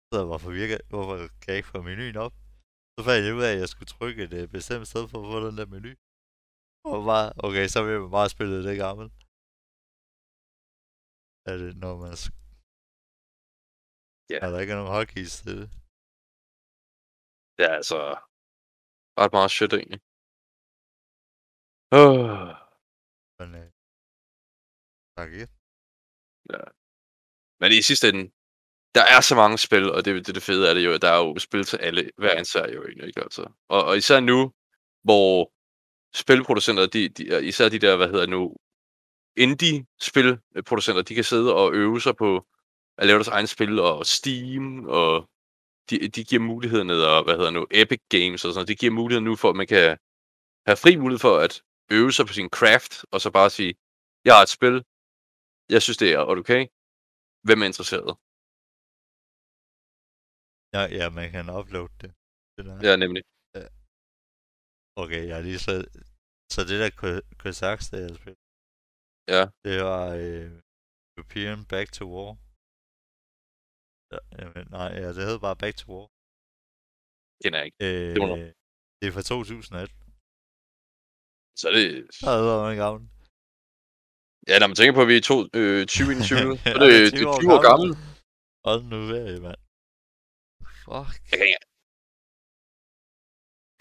Så 0.08 0.14
jeg, 0.20 0.24
hvorfor, 0.30 0.50
virker, 0.60 0.78
hvorfor 0.92 1.16
kan 1.40 1.48
jeg 1.52 1.56
ikke 1.56 1.68
få 1.74 1.82
menuen 1.82 2.16
op? 2.16 2.34
Så 2.94 3.00
fandt 3.06 3.26
jeg 3.26 3.34
ud 3.34 3.42
af, 3.42 3.52
at 3.52 3.60
jeg 3.62 3.68
skulle 3.68 3.92
trykke 3.94 4.22
et 4.24 4.32
øh, 4.40 4.48
bestemt 4.56 4.86
sted 4.88 5.08
for 5.08 5.18
at 5.22 5.28
få 5.32 5.46
den 5.48 5.56
der 5.58 5.66
menu. 5.74 5.90
Og 6.84 7.04
bare, 7.10 7.32
okay, 7.46 7.66
så 7.68 7.78
vil 7.82 8.00
man 8.00 8.10
bare 8.10 8.28
spille 8.28 8.64
det 8.68 8.76
gammelt. 8.86 9.12
Er 11.48 11.56
det, 11.62 11.72
når 11.84 11.94
man... 12.02 12.14
Ja. 14.30 14.38
Er 14.44 14.50
der 14.50 14.58
ikke 14.60 14.74
nogen 14.78 14.94
hotkeys 14.96 15.32
til 15.42 15.54
det? 15.60 15.68
Det 17.56 17.62
er 17.68 17.74
altså 17.80 17.98
ret 19.20 19.32
meget 19.36 19.50
shit, 19.56 19.72
egentlig. 19.72 20.00
Oh. 22.00 22.50
Men, 23.38 23.48
øh, 23.60 23.68
tak 25.16 25.30
igen. 25.36 25.50
Men 27.60 27.70
i 27.78 27.82
sidste 27.90 28.06
ende, 28.10 28.24
der 28.96 29.04
er 29.14 29.20
så 29.20 29.34
mange 29.42 29.58
spil, 29.66 29.84
og 29.94 30.04
det, 30.04 30.26
det, 30.26 30.34
det 30.34 30.42
fede 30.48 30.64
er 30.70 30.74
det 30.74 30.84
jo, 30.88 30.92
at 30.96 31.02
der 31.02 31.10
er 31.16 31.20
jo 31.24 31.38
spil 31.46 31.64
til 31.64 31.78
alle, 31.86 32.02
hver 32.22 32.40
især 32.40 32.64
jo 32.74 32.80
egentlig, 32.86 33.06
ikke 33.08 33.22
altså. 33.26 33.42
Og, 33.74 33.80
og 33.88 33.96
især 33.96 34.20
nu, 34.20 34.38
hvor 35.06 35.52
spilproducenter, 36.22 36.86
de, 36.86 37.08
de, 37.16 37.22
især 37.50 37.68
de 37.68 37.78
der, 37.84 37.96
hvad 37.96 38.08
hedder 38.12 38.26
nu, 38.26 38.42
indie-spilproducenter, 39.36 41.02
de 41.02 41.14
kan 41.14 41.24
sidde 41.24 41.54
og 41.54 41.72
øve 41.72 42.00
sig 42.00 42.16
på 42.16 42.46
at 42.98 43.06
lave 43.06 43.18
deres 43.18 43.28
egne 43.28 43.46
spil, 43.46 43.78
og 43.78 44.06
Steam, 44.06 44.86
og 44.86 45.30
de, 45.90 46.08
de 46.08 46.24
giver 46.24 46.42
muligheden, 46.42 46.90
og 46.90 47.24
hvad 47.24 47.36
hedder 47.36 47.50
nu, 47.50 47.66
Epic 47.70 48.02
Games 48.08 48.44
og 48.44 48.52
sådan 48.52 48.58
noget, 48.58 48.68
de 48.68 48.80
giver 48.82 48.92
muligheden 48.92 49.24
nu 49.24 49.36
for, 49.36 49.50
at 49.50 49.56
man 49.56 49.66
kan 49.66 49.98
have 50.66 50.76
fri 50.84 50.96
mulighed 50.96 51.18
for 51.18 51.34
at 51.46 51.62
øve 51.96 52.12
sig 52.12 52.26
på 52.26 52.32
sin 52.32 52.48
craft, 52.56 52.92
og 53.12 53.20
så 53.20 53.30
bare 53.30 53.50
sige, 53.50 53.74
jeg 54.24 54.34
har 54.34 54.42
et 54.42 54.54
spil, 54.56 54.76
jeg 55.74 55.82
synes 55.82 55.98
det 56.02 56.10
er 56.12 56.18
okay, 56.18 56.62
hvem 57.46 57.62
er 57.62 57.66
interesseret? 57.72 58.10
Ja, 60.74 60.82
ja, 60.98 61.06
man 61.18 61.26
kan 61.34 61.46
uploade 61.58 61.92
det. 62.00 62.10
det 62.56 62.64
der. 62.66 62.76
Ja, 62.88 62.96
nemlig. 63.04 63.22
Okay, 65.02 65.22
jeg 65.28 65.36
har 65.36 65.42
lige 65.42 65.58
så... 65.58 65.72
Så 66.52 66.60
det 66.68 66.76
der 66.82 66.90
Cossacks, 67.42 67.90
der 67.90 67.98
jeg 67.98 68.14
spillede, 68.16 68.40
Ja. 69.34 69.42
det 69.66 69.76
var 69.88 70.04
øh, 70.22 70.48
European 71.16 71.58
Back 71.72 71.88
to 71.98 72.04
War. 72.14 72.30
Ja, 74.12 74.18
jamen, 74.40 74.66
nej, 74.78 74.88
ja, 75.02 75.08
det 75.16 75.22
hed 75.28 75.38
bare 75.46 75.56
Back 75.62 75.74
to 75.80 75.86
War. 75.92 76.06
Kender 77.42 77.58
jeg 77.60 77.66
ikke. 77.68 77.80
Øh, 77.88 78.08
Det 78.14 78.20
var 78.24 78.30
noget. 78.34 78.50
det 78.98 79.04
er 79.08 79.14
fra 79.16 79.24
2001. 79.32 79.90
Så 81.60 81.64
er 81.70 81.74
det... 81.78 81.86
Så 82.18 82.24
er 82.32 82.36
det 82.38 82.46
været 82.50 82.80
gammel. 82.84 83.02
Ja, 84.50 84.54
når 84.58 84.68
man 84.70 84.76
tænker 84.78 84.94
på, 84.98 85.02
at 85.06 85.10
vi 85.12 85.16
er 85.20 85.26
to, 85.32 85.36
øh, 85.60 85.80
2021, 85.86 86.56
så 86.62 86.64
Ja, 86.66 86.70
er 86.70 86.78
det, 86.82 86.88
det 86.90 86.98
er 86.98 87.04
det 87.06 87.12
20 87.20 87.26
er 87.26 87.32
år 87.32 87.40
20 87.44 87.56
år 87.56 87.62
gammel. 87.70 87.88
Hold 88.66 88.82
nu 88.92 88.98
ferie, 89.10 89.40
mand. 89.46 89.60
Fuck. 90.86 91.10
Jeg, 91.30 91.36
kan 91.38 91.46
ikke... 91.48 91.64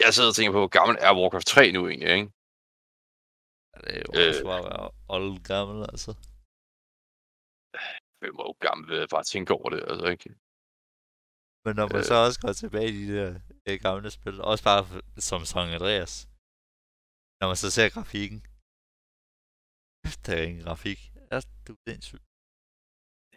jeg 0.04 0.10
sidder 0.14 0.30
og 0.32 0.36
tænker 0.36 0.52
på, 0.56 0.60
hvor 0.62 0.74
gammel 0.78 0.94
er 1.06 1.12
Warcraft 1.18 1.48
3 1.54 1.62
nu 1.76 1.80
egentlig, 1.90 2.10
ikke? 2.18 2.28
Det 3.84 3.90
er 3.96 4.02
jo 4.06 4.10
Øh. 4.18 4.28
også 4.30 4.42
bare 4.50 4.60
at 4.62 4.68
være 4.72 4.86
old 5.14 5.34
gammel, 5.52 5.78
altså. 5.92 6.10
Er 8.22 8.26
jo 8.32 8.54
gammel 8.66 8.84
ved 8.92 8.98
at 9.04 9.10
bare 9.14 9.26
tænke 9.32 9.50
over 9.58 9.68
det, 9.74 9.80
altså 9.90 10.06
ikke? 10.14 10.28
Men 11.64 11.72
når 11.78 11.86
man 11.94 12.02
Øh. 12.02 12.08
så 12.10 12.16
også 12.26 12.38
går 12.44 12.52
tilbage 12.62 12.88
i 12.92 12.96
de 13.00 13.08
der 13.18 13.30
øh, 13.68 13.76
gamle 13.86 14.10
spil, 14.18 14.36
også 14.50 14.64
bare 14.70 14.82
som 15.28 15.40
San 15.50 15.68
Andreas, 15.76 16.12
når 17.40 17.46
man 17.50 17.58
så 17.64 17.68
ser 17.76 17.88
grafikken, 17.96 18.38
der 20.24 20.32
er 20.38 20.44
ingen 20.48 20.64
grafik. 20.68 21.00
Er 21.34 21.40
du 21.66 21.72
sindssygt? 21.88 22.24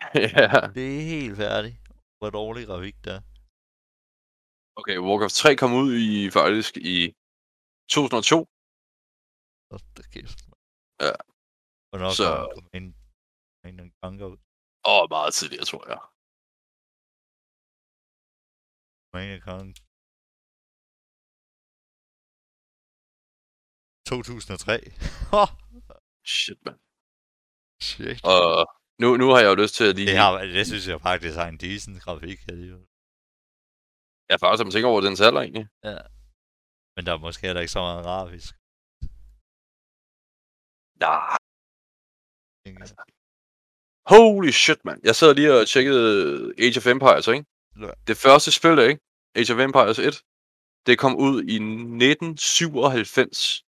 ja. 0.39 0.47
Det 0.77 0.85
er 0.97 1.03
helt 1.15 1.37
færdigt. 1.43 1.77
Hvor 2.19 2.29
dårlig 2.39 2.63
grafik 2.69 2.97
der 3.05 3.13
er. 3.19 3.23
Okay, 4.79 4.97
Warcraft 5.07 5.35
3 5.43 5.55
kom 5.61 5.71
ud 5.83 5.91
i 6.07 6.13
faktisk 6.39 6.73
i 6.95 6.97
2002. 7.95 8.37
Hold 9.73 9.85
da 9.97 10.03
kæft. 10.13 10.39
mand. 10.49 10.61
Ja. 11.05 11.13
Hvornår 11.89 12.09
Så- 12.19 12.31
kommer 12.55 12.71
en, 12.79 12.85
en, 13.67 13.75
en 13.83 13.91
gange 14.01 14.21
ud? 14.31 14.37
Og 14.91 14.99
meget 15.15 15.31
tidligere, 15.39 15.65
tror 15.71 15.83
jeg. 15.93 16.01
Dominion 19.11 19.41
Con. 19.47 19.67
2003. 24.09 24.73
Åh, 25.39 25.49
Shit, 26.35 26.59
mand. 26.65 26.79
Shit. 27.89 28.19
Og 28.33 28.43
nu, 29.01 29.07
nu 29.21 29.25
har 29.33 29.39
jeg 29.43 29.49
jo 29.51 29.57
lyst 29.63 29.75
til 29.79 29.85
at 29.89 29.95
lige... 29.97 30.07
Det, 30.11 30.17
har, 30.23 30.31
det 30.57 30.65
synes 30.71 30.85
jeg 30.91 30.99
faktisk 31.09 31.35
har 31.41 31.47
en 31.53 31.59
decent 31.65 31.97
grafik 32.05 32.39
alligevel. 32.51 32.85
Jeg 34.29 34.37
faktisk, 34.43 34.63
man 34.65 34.73
tænker 34.75 34.89
over 34.93 35.01
den 35.07 35.15
alder 35.27 35.41
egentlig. 35.45 35.65
Ja. 35.89 35.99
Men 36.95 37.01
der 37.05 37.11
er 37.13 37.21
måske 37.27 37.43
heller 37.47 37.61
ikke 37.63 37.75
så 37.77 37.81
meget 37.89 38.03
grafisk. 38.09 38.51
Nej. 41.03 41.37
jeg. 42.65 42.87
Holy 44.13 44.51
shit, 44.61 44.79
mand. 44.87 44.99
Jeg 45.09 45.15
sad 45.19 45.29
lige 45.35 45.51
og 45.59 45.63
tjekkede 45.73 46.03
Age 46.63 46.77
of 46.79 46.87
Empires, 46.95 47.25
ikke? 47.33 47.43
Ja. 47.83 47.91
Det 48.09 48.15
første 48.25 48.49
spil, 48.59 48.77
ikke? 48.89 48.99
Age 49.39 49.51
of 49.53 49.59
Empires 49.67 49.99
1. 50.09 50.15
Det 50.87 50.95
kom 51.03 51.13
ud 51.27 51.35
i 51.55 51.57
1997. 51.59 53.63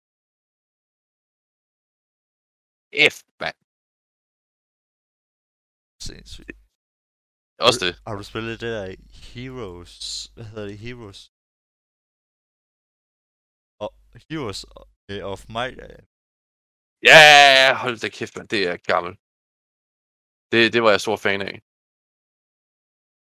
F, 3.14 3.16
mand. 3.42 3.58
Sindssygt. 6.08 6.58
Også 7.66 7.78
det. 7.84 7.92
Har 8.06 8.14
du 8.18 8.24
spillet 8.30 8.54
det 8.62 8.70
der 8.76 8.86
Heroes? 9.32 9.94
Hvad 10.34 10.46
hedder 10.50 10.66
det? 10.70 10.78
Heroes? 10.84 11.20
Og 13.84 13.90
Heroes 14.28 14.60
øh, 15.10 15.22
of 15.32 15.40
Might. 15.56 16.09
Ja, 17.02 17.74
hold 17.82 17.96
da 17.98 18.08
kæft, 18.08 18.36
mand. 18.36 18.48
Det 18.48 18.62
er 18.70 18.76
gammelt. 18.92 19.18
Det, 20.52 20.72
det 20.72 20.82
var 20.82 20.90
jeg 20.90 21.00
stor 21.00 21.16
fan 21.16 21.40
af. 21.50 21.54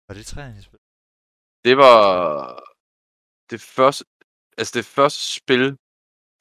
Var 0.07 0.13
det 0.15 0.25
træerne, 0.25 0.61
spillede? 0.61 0.89
Det 1.65 1.75
var 1.77 1.97
det 3.51 3.61
første, 3.61 4.05
altså 4.57 4.71
det 4.79 4.85
første 4.85 5.23
spil, 5.39 5.65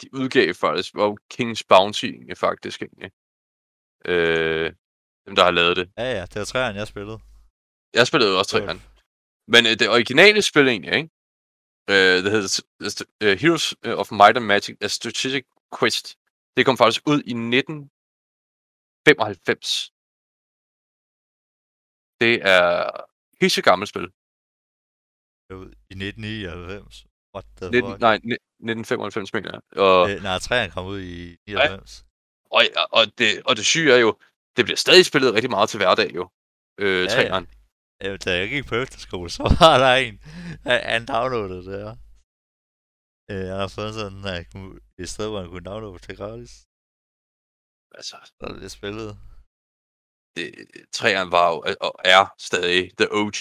de 0.00 0.06
udgav 0.20 0.54
faktisk, 0.54 0.94
var 0.94 1.08
King's 1.34 1.62
Bounty 1.68 2.04
egentlig, 2.04 2.38
faktisk 2.38 2.82
egentlig. 2.82 3.10
Øh, 4.04 4.68
dem, 5.26 5.34
der 5.36 5.44
har 5.44 5.50
lavet 5.50 5.76
det. 5.76 5.86
Ja, 5.98 6.08
ja, 6.18 6.24
det 6.30 6.36
var 6.36 6.44
træerne, 6.44 6.78
jeg 6.78 6.86
spillede. 6.86 7.18
Jeg 7.94 8.06
spillede 8.06 8.30
jo 8.32 8.38
også 8.38 8.50
træerne. 8.50 8.82
Men 9.52 9.66
øh, 9.66 9.74
det 9.80 9.88
originale 9.96 10.42
spil 10.42 10.68
egentlig, 10.68 10.94
ikke? 10.94 11.10
Øh, 11.90 12.16
det 12.24 12.30
hedder 12.32 13.04
uh, 13.24 13.32
Heroes 13.42 13.66
of 14.00 14.08
Might 14.20 14.36
and 14.36 14.46
Magic, 14.52 14.76
A 14.80 14.88
Strategic 14.88 15.44
Quest. 15.78 16.06
Det 16.56 16.66
kom 16.66 16.76
faktisk 16.76 17.02
ud 17.12 17.18
i 17.32 17.34
1995. 17.34 19.92
Det 22.20 22.34
er 22.54 22.90
helt 23.40 23.64
gammelt 23.64 23.88
spil. 23.88 24.06
I 25.92 25.94
1999. 25.94 27.06
What 27.34 27.44
the 27.56 27.70
19, 27.70 27.90
fuck? 27.90 28.00
nej, 28.00 28.16
ni- 28.18 28.34
1995 28.34 29.32
mener 29.34 29.50
jeg. 29.52 29.60
Og, 29.86 30.10
Øh, 30.10 30.22
nej, 30.22 30.38
træerne 30.38 30.72
kom 30.72 30.86
ud 30.86 31.00
i 31.00 31.36
99. 31.46 32.04
og, 32.50 32.62
og, 32.92 33.02
det, 33.18 33.42
og 33.48 33.56
det 33.56 33.64
syge 33.66 33.92
er 33.92 33.96
jo, 34.06 34.18
det 34.56 34.64
bliver 34.64 34.76
stadig 34.76 35.06
spillet 35.06 35.34
rigtig 35.34 35.50
meget 35.50 35.68
til 35.70 35.78
hverdag 35.78 36.14
jo. 36.14 36.30
Øh, 36.78 36.94
Ja, 36.94 37.00
ja, 37.02 37.08
træeren. 37.08 37.46
Ja. 38.02 38.16
Da 38.16 38.38
jeg 38.38 38.48
gik 38.48 38.64
på 38.66 38.74
efterskole, 38.74 39.30
så 39.36 39.42
var 39.60 39.78
der 39.84 39.94
en, 39.94 40.14
han 40.90 41.06
downloadede 41.06 41.64
det 41.70 41.78
her. 41.84 41.96
Øh, 43.30 43.44
jeg 43.50 43.56
har 43.62 43.70
fundet 43.76 43.94
sådan 44.00 44.24
at 44.36 44.42
kunne, 44.52 44.72
et 45.02 45.08
sted, 45.14 45.26
hvor 45.30 45.40
man 45.42 45.50
kunne 45.50 45.68
downloade 45.70 46.02
til 46.06 46.16
gratis. 46.20 46.52
Altså, 47.98 48.16
Så 48.38 48.42
er 48.48 48.54
det 48.64 48.70
spillet. 48.78 49.10
det, 50.36 50.46
træeren 50.98 51.30
var 51.36 51.46
jo, 51.52 51.58
og 51.86 51.92
er 52.14 52.22
stadig 52.48 52.80
the 53.00 53.06
OG 53.20 53.38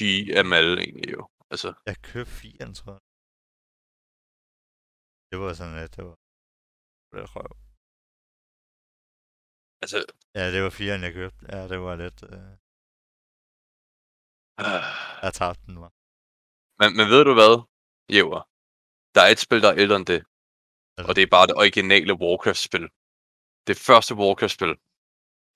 ML 0.49 0.69
egentlig 0.85 1.09
jo. 1.17 1.21
Altså, 1.53 1.69
Jeg 1.89 1.95
købte 2.11 2.33
firen, 2.41 2.71
tror 2.79 2.93
jeg. 2.97 3.03
Det 5.29 5.37
var 5.43 5.51
sådan, 5.59 5.77
at 5.85 5.91
det 5.95 6.03
var... 6.09 6.15
Det 7.09 7.17
var 7.21 7.29
røv. 7.37 7.51
altså, 9.83 9.97
Ja, 10.37 10.43
det 10.53 10.59
var 10.65 10.71
firen, 10.79 11.01
jeg 11.07 11.13
købte. 11.19 11.41
Ja, 11.53 11.59
det 11.71 11.79
var 11.85 11.93
lidt... 12.03 12.19
Øh... 12.33 12.51
øh, 14.61 14.85
Jeg 15.25 15.31
tabte 15.39 15.63
den, 15.67 15.75
var. 15.83 15.91
men, 16.79 16.89
men 16.97 17.05
ved 17.13 17.21
du 17.29 17.33
hvad, 17.39 17.53
Jæver? 18.15 18.41
Der 19.15 19.21
er 19.25 19.31
et 19.35 19.43
spil, 19.45 19.61
der 19.65 19.69
er 19.71 19.77
ældre 19.83 19.97
end 19.99 20.09
det. 20.13 20.21
Og 21.07 21.11
det 21.15 21.23
er 21.23 21.33
bare 21.35 21.47
det 21.49 21.55
originale 21.63 22.13
Warcraft-spil. 22.23 22.85
Det 23.69 23.77
første 23.87 24.13
Warcraft-spil 24.21 24.73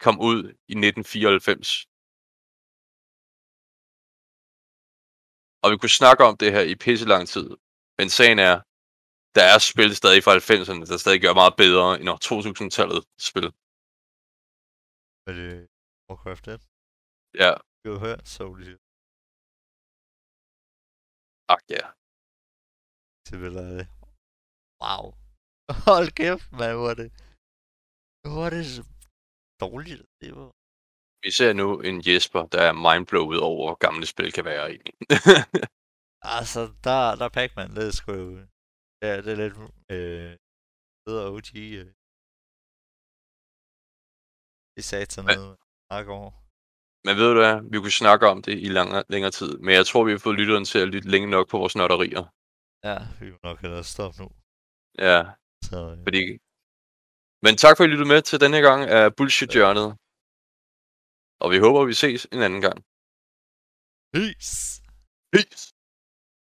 kom 0.03 0.15
ud 0.29 0.39
i 0.71 0.75
1994. 0.75 1.69
Og 5.63 5.67
vi 5.71 5.75
kunne 5.81 5.99
snakke 6.01 6.21
om 6.29 6.35
det 6.41 6.49
her 6.55 6.63
i 6.73 6.75
pisse 6.85 7.05
lang 7.13 7.23
tid. 7.35 7.47
Men 7.99 8.07
sagen 8.17 8.39
er, 8.49 8.55
der 9.37 9.45
er 9.53 9.59
spil 9.71 9.91
stadig 10.01 10.21
fra 10.25 10.33
90'erne, 10.39 10.83
der 10.91 10.97
stadig 11.03 11.19
gør 11.25 11.33
meget 11.41 11.55
bedre 11.63 11.87
end 11.99 12.07
år 12.13 12.19
2000-tallet 12.29 13.01
spil. 13.29 13.47
Var 15.25 15.33
det 15.39 15.51
Warcraft 16.09 16.45
1? 16.47 16.61
Ja, 17.43 17.51
Vi 17.83 17.87
har 17.93 17.99
hørt 18.07 18.21
Soul 18.35 18.57
Eater. 18.67 18.81
ak 21.55 21.69
ja. 23.25 23.29
Det 23.29 23.41
vil 23.43 23.53
jeg... 23.53 23.87
Wow. 24.83 25.03
Hold 25.87 26.09
kæft, 26.19 26.47
man, 26.59 26.71
hvor 26.77 26.89
er 26.93 26.97
det... 27.01 27.09
Hvor 28.31 28.43
er 28.45 28.49
det 28.57 28.65
så 28.75 28.83
dårligt, 29.65 30.01
det 30.21 30.31
var. 30.39 30.51
Vi 31.25 31.31
ser 31.39 31.53
nu 31.61 31.67
en 31.89 31.97
Jesper, 32.07 32.43
der 32.53 32.61
er 32.69 32.73
mindblowet 32.85 33.39
over, 33.49 33.61
hvor 33.67 33.77
gamle 33.85 34.05
spil 34.13 34.31
kan 34.37 34.45
være 34.45 34.65
egentlig. 34.73 34.95
Altså, 36.37 36.61
der, 36.85 36.97
der 37.19 37.25
er 37.25 37.33
Pac-Man, 37.37 37.69
det 37.77 37.83
er 37.87 37.95
sgu... 37.99 38.11
Ja, 39.05 39.11
det 39.25 39.31
er 39.35 39.39
lidt... 39.43 39.55
Øh, 39.95 40.31
bedre 41.05 41.25
OG. 41.35 41.49
Øh. 41.79 41.89
Det 44.75 44.83
sagde 44.89 45.05
sådan 45.11 45.27
Men- 45.29 45.37
noget. 45.39 45.57
Snakke 45.89 46.11
over. 46.19 46.31
Men 47.07 47.13
ved 47.19 47.29
du 47.33 47.39
hvad, 47.43 47.57
vi 47.71 47.77
kunne 47.79 48.01
snakke 48.03 48.25
om 48.33 48.39
det 48.47 48.55
i 48.65 48.69
længere, 48.77 49.03
længere 49.13 49.31
tid. 49.39 49.51
Men 49.65 49.71
jeg 49.79 49.85
tror, 49.85 50.03
vi 50.07 50.11
har 50.11 50.23
fået 50.25 50.39
lytteren 50.41 50.65
til 50.71 50.79
at 50.83 50.87
lytte 50.93 51.09
længe 51.13 51.29
nok 51.35 51.45
på 51.49 51.57
vores 51.61 51.75
nørderier. 51.79 52.23
Ja, 52.87 52.97
vi 53.19 53.27
må 53.31 53.37
nok 53.43 53.59
hellere 53.61 53.83
stoppe 53.83 54.17
nu. 54.21 54.27
Ja, 55.07 55.19
Så, 55.69 55.77
øh, 55.91 55.97
fordi... 56.07 56.23
Men 57.45 57.53
tak 57.63 57.73
for, 57.75 57.83
at 57.83 57.87
I 57.87 57.91
lyttede 57.91 58.11
med 58.13 58.21
til 58.21 58.37
denne 58.43 58.59
gang 58.67 58.81
af 58.97 59.15
Bullshit-hjørnet. 59.17 59.89
Og 61.43 61.47
vi 61.53 61.57
håber, 61.65 61.89
vi 61.91 61.95
ses 62.03 62.21
en 62.33 62.41
anden 62.47 62.61
gang. 62.67 62.77
peace! 64.13 64.81
Peace! 65.33 65.74